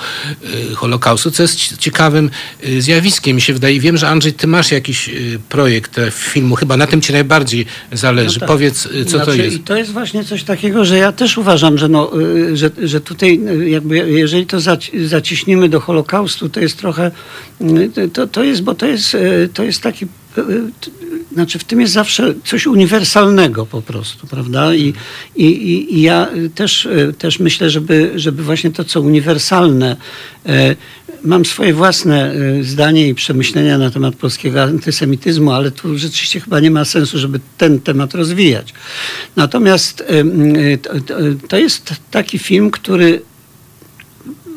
[0.70, 2.30] y, Holokaustu, co jest ciekawym
[2.64, 3.36] y, zjawiskiem.
[3.36, 7.01] Mi się wydaje, wiem, że Andrzej, ty masz jakiś y, projekt filmu, chyba na tym
[7.01, 8.36] ci najbardziej zależy.
[8.36, 8.48] No tak.
[8.48, 9.56] Powiedz, co znaczy, to jest.
[9.56, 12.10] I to jest właśnie coś takiego, że ja też uważam, że, no,
[12.55, 14.59] że, że tutaj jakby jeżeli to
[15.06, 17.10] zaciśnimy do Holokaustu, to jest trochę,
[18.12, 19.16] to, to jest, bo to jest,
[19.55, 20.06] to jest taki
[21.32, 24.74] znaczy w tym jest zawsze coś uniwersalnego po prostu, prawda?
[24.74, 24.94] I,
[25.36, 26.89] i, i ja też,
[27.19, 29.97] też myślę, żeby, żeby właśnie to, co uniwersalne,
[30.47, 30.77] e,
[31.24, 36.60] mam swoje własne e, zdanie i przemyślenia na temat polskiego antysemityzmu, ale tu rzeczywiście chyba
[36.60, 38.74] nie ma sensu, żeby ten temat rozwijać.
[39.36, 40.05] Natomiast
[41.48, 43.23] to jest taki film, który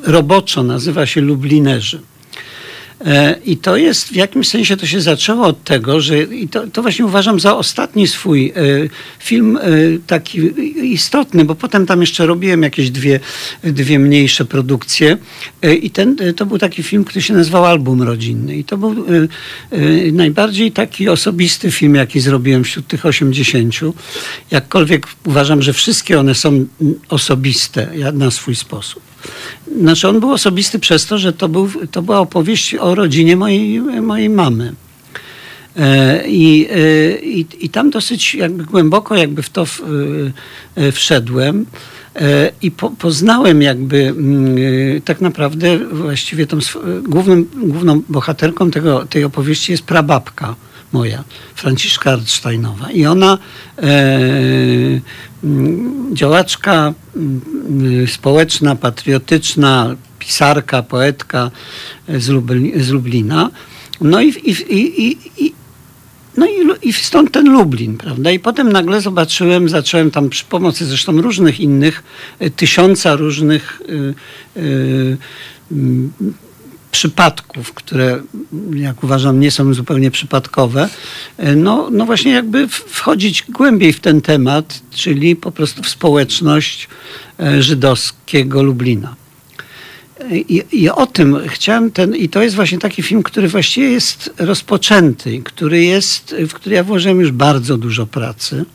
[0.03, 2.01] roboczo nazywa się Lublinerzy.
[3.05, 6.67] E, I to jest, w jakimś sensie to się zaczęło od tego, że i to,
[6.67, 8.53] to właśnie uważam za ostatni swój e,
[9.19, 9.61] film e,
[10.07, 10.39] taki
[10.93, 13.19] istotny, bo potem tam jeszcze robiłem jakieś dwie,
[13.63, 15.17] dwie mniejsze produkcje
[15.81, 19.05] i ten, to był taki film, który się nazywał Album Rodzinny i to był
[20.11, 23.75] najbardziej taki osobisty film, jaki zrobiłem wśród tych 80.
[24.51, 26.65] Jakkolwiek uważam, że wszystkie one są
[27.09, 29.10] osobiste na swój sposób.
[29.79, 33.81] Znaczy on był osobisty przez to, że to, był, to była opowieść o rodzinie mojej,
[33.81, 34.73] mojej mamy.
[35.77, 39.81] E, I, e, i, I tam dosyć jakby głęboko jakby w to w,
[40.75, 41.65] e, wszedłem
[42.61, 44.55] i po, poznałem jakby mm,
[45.05, 46.57] tak naprawdę właściwie tą
[47.53, 50.55] główną bohaterką tego, tej opowieści jest prababka
[50.91, 51.23] moja,
[51.55, 52.91] Franciszka Artsteinowa.
[52.91, 53.37] I ona,
[53.77, 53.91] e,
[56.13, 56.93] działaczka
[58.07, 61.51] społeczna, patriotyczna, pisarka, poetka
[62.09, 63.49] z, Lubli, z Lublina.
[64.01, 65.53] No i, i, i, i
[66.37, 68.31] no i, i stąd ten Lublin, prawda?
[68.31, 72.03] I potem nagle zobaczyłem, zacząłem tam przy pomocy zresztą różnych innych,
[72.39, 74.13] e, tysiąca różnych y,
[74.57, 75.17] y,
[76.91, 78.21] przypadków, które
[78.73, 80.89] jak uważam nie są zupełnie przypadkowe,
[81.37, 86.87] e, no, no właśnie jakby wchodzić głębiej w ten temat, czyli po prostu w społeczność
[87.39, 89.20] e, żydowskiego Lublina.
[90.31, 94.33] I, I, o tym chciałem ten, i to jest właśnie taki film, który właściwie jest
[94.37, 98.65] rozpoczęty, który jest, w który ja włożyłem już bardzo dużo pracy.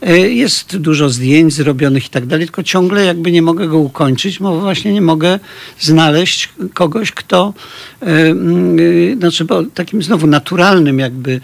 [0.00, 4.38] E, jest dużo zdjęć zrobionych i tak dalej, tylko ciągle jakby nie mogę go ukończyć,
[4.38, 5.38] bo właśnie nie mogę
[5.80, 7.54] znaleźć kogoś, kto,
[8.76, 11.40] yy, znaczy, bo takim znowu naturalnym jakby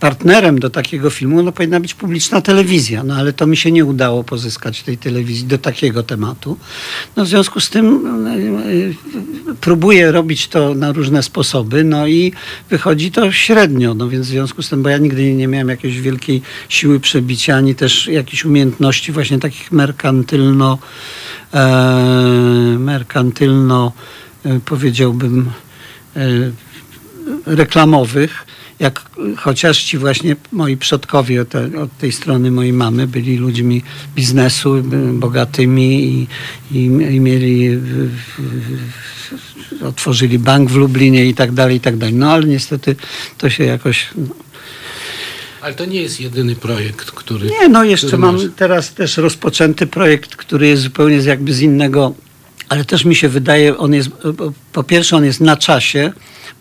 [0.00, 3.84] partnerem do takiego filmu no, powinna być publiczna telewizja, no ale to mi się nie
[3.84, 6.56] udało pozyskać tej telewizji do takiego tematu.
[7.16, 8.94] No, w związku z tym y,
[9.60, 12.32] próbuję robić to na różne sposoby, no i
[12.70, 16.00] wychodzi to średnio, no więc w związku z tym, bo ja nigdy nie miałem jakiejś
[16.00, 20.78] wielkiej siły przebicia, ani też jakichś umiejętności właśnie takich merkantylno,
[21.54, 23.92] e, merkantylno
[24.44, 25.50] e, powiedziałbym
[26.16, 26.50] e,
[27.46, 28.46] reklamowych,
[28.78, 29.02] jak
[29.36, 33.82] chociaż ci właśnie moi przodkowie od, od tej strony mojej mamy byli ludźmi
[34.14, 34.82] biznesu, y,
[35.12, 36.26] bogatymi i,
[36.72, 38.10] i, i mieli, w,
[39.84, 42.14] otworzyli bank w Lublinie i tak dalej, i tak dalej.
[42.14, 42.96] No ale niestety
[43.38, 44.06] to się jakoś...
[44.16, 44.26] No.
[45.60, 47.50] Ale to nie jest jedyny projekt, który...
[47.50, 48.44] Nie, no jeszcze mam masz.
[48.56, 52.14] teraz też rozpoczęty projekt, który jest zupełnie z- jakby z innego,
[52.68, 54.10] ale też mi się wydaje, on jest,
[54.72, 56.12] po pierwsze on jest na czasie,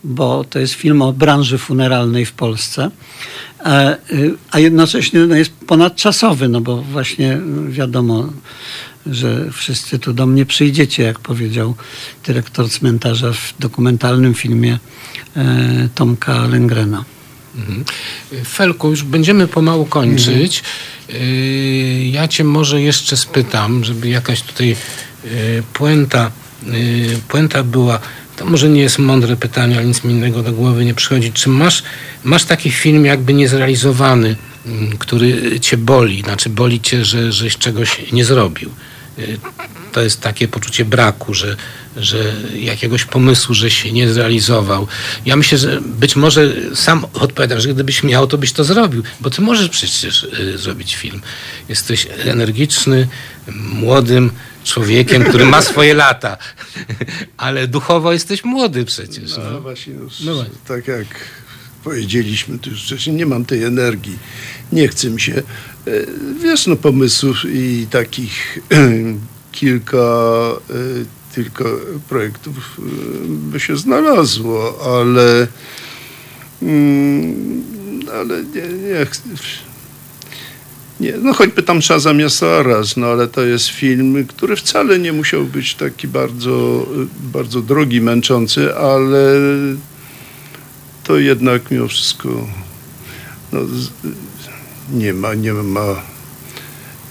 [0.04, 2.92] bo to jest film o branży funeralnej w Polsce,
[3.66, 7.34] e, y, a jednocześnie no, jest ponadczasowy, no bo właśnie
[7.68, 8.30] y, wiadomo,
[9.06, 11.76] że wszyscy tu do mnie przyjdziecie, jak powiedział
[12.26, 14.80] dyrektor cmentarza w dokumentalnym filmie
[15.36, 17.06] e, Tomka Lengrena.
[17.56, 17.86] Mhm.
[18.46, 20.64] Felku, już będziemy pomału kończyć.
[21.10, 24.76] Yy, Ja cię może jeszcze spytam, żeby jakaś tutaj
[25.74, 26.32] puenta,
[27.28, 28.00] puenta była.
[28.38, 31.32] To może nie jest mądre pytanie, ale nic mi innego do głowy nie przychodzi.
[31.32, 31.84] Czy masz,
[32.24, 34.36] masz taki film jakby niezrealizowany,
[34.66, 36.22] mm, który cię boli?
[36.22, 38.70] Znaczy boli cię, że żeś czegoś nie zrobił?
[39.18, 39.38] Yy,
[39.92, 41.56] To jest takie poczucie braku, że,
[41.98, 44.88] że jakiegoś pomysłu, że się nie zrealizował.
[45.26, 49.30] Ja myślę, że być może sam odpowiadam, że gdybyś miał, to byś to zrobił, bo
[49.30, 51.22] ty możesz przecież y, zrobić film.
[51.70, 53.08] Jesteś energiczny,
[53.54, 54.32] młodym
[54.68, 56.38] człowiekiem, który ma swoje lata,
[57.38, 59.38] ale duchowo jesteś młody przecież.
[59.38, 59.62] No, No.
[59.62, 60.54] właśnie, no, No właśnie.
[60.68, 61.08] tak jak
[61.84, 64.18] powiedzieliśmy tu już wcześniej, nie mam tej energii,
[64.72, 65.34] nie chce mi się.
[65.36, 65.44] E,
[66.44, 68.60] Wiesz, no pomysłów i takich
[69.52, 70.74] kilka e,
[71.36, 71.64] tylko
[72.10, 72.82] projektów e,
[73.28, 75.48] by się znalazło, ale
[76.62, 77.64] mm,
[78.20, 79.24] ale nie, nie chcę.
[81.00, 85.14] Nie, no choćby tam Szaza Miasta Aras, no ale to jest film, który wcale nie
[85.14, 86.86] musiał być taki bardzo,
[87.34, 89.32] bardzo drogi, męczący, ale
[91.04, 92.48] to jednak mimo wszystko
[93.52, 93.60] no,
[94.92, 96.02] nie ma, nie ma,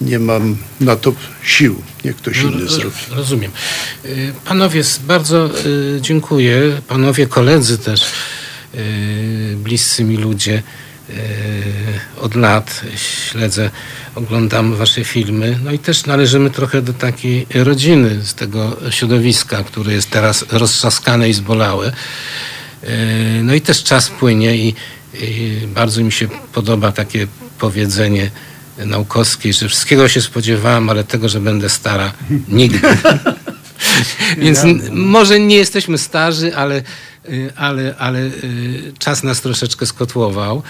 [0.00, 1.82] nie mam na to sił.
[2.04, 2.96] Niech ktoś inny Ro- zrobi.
[3.10, 3.52] Rozumiem.
[4.04, 6.80] Y, Panowie, bardzo y, dziękuję.
[6.88, 8.02] Panowie koledzy też,
[8.74, 10.62] y, bliscy mi ludzie.
[11.10, 11.14] Y,
[12.20, 13.70] Od lat śledzę,
[14.14, 15.58] oglądam wasze filmy.
[15.64, 21.28] No i też należymy trochę do takiej rodziny z tego środowiska, które jest teraz roztrzaskane
[21.28, 21.92] i zbolałe.
[22.84, 24.74] Y, No i też czas płynie i,
[25.14, 27.26] i bardzo mi się podoba takie
[27.58, 28.30] powiedzenie
[28.78, 32.12] naukowskie, że wszystkiego się spodziewałam, ale tego, że będę stara,
[32.48, 32.88] nigdy.
[34.38, 34.58] Więc
[34.90, 36.82] może nie jesteśmy starzy, ale,
[37.28, 40.62] y, ale, ale y, czas nas troszeczkę skotłował.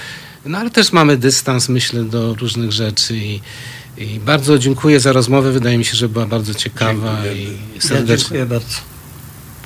[0.47, 3.41] No ale też mamy dystans, myślę, do różnych rzeczy i,
[3.99, 5.53] i bardzo dziękuję za rozmowę.
[5.53, 7.45] Wydaje mi się, że była bardzo ciekawa i
[7.75, 8.17] Ja serdecznie.
[8.19, 8.75] dziękuję bardzo.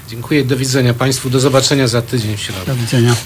[0.09, 0.45] Dziękuję.
[0.45, 1.31] Do widzenia Państwu.
[1.31, 2.67] Do zobaczenia za tydzień w środę.
[2.67, 3.17] Do widzenia.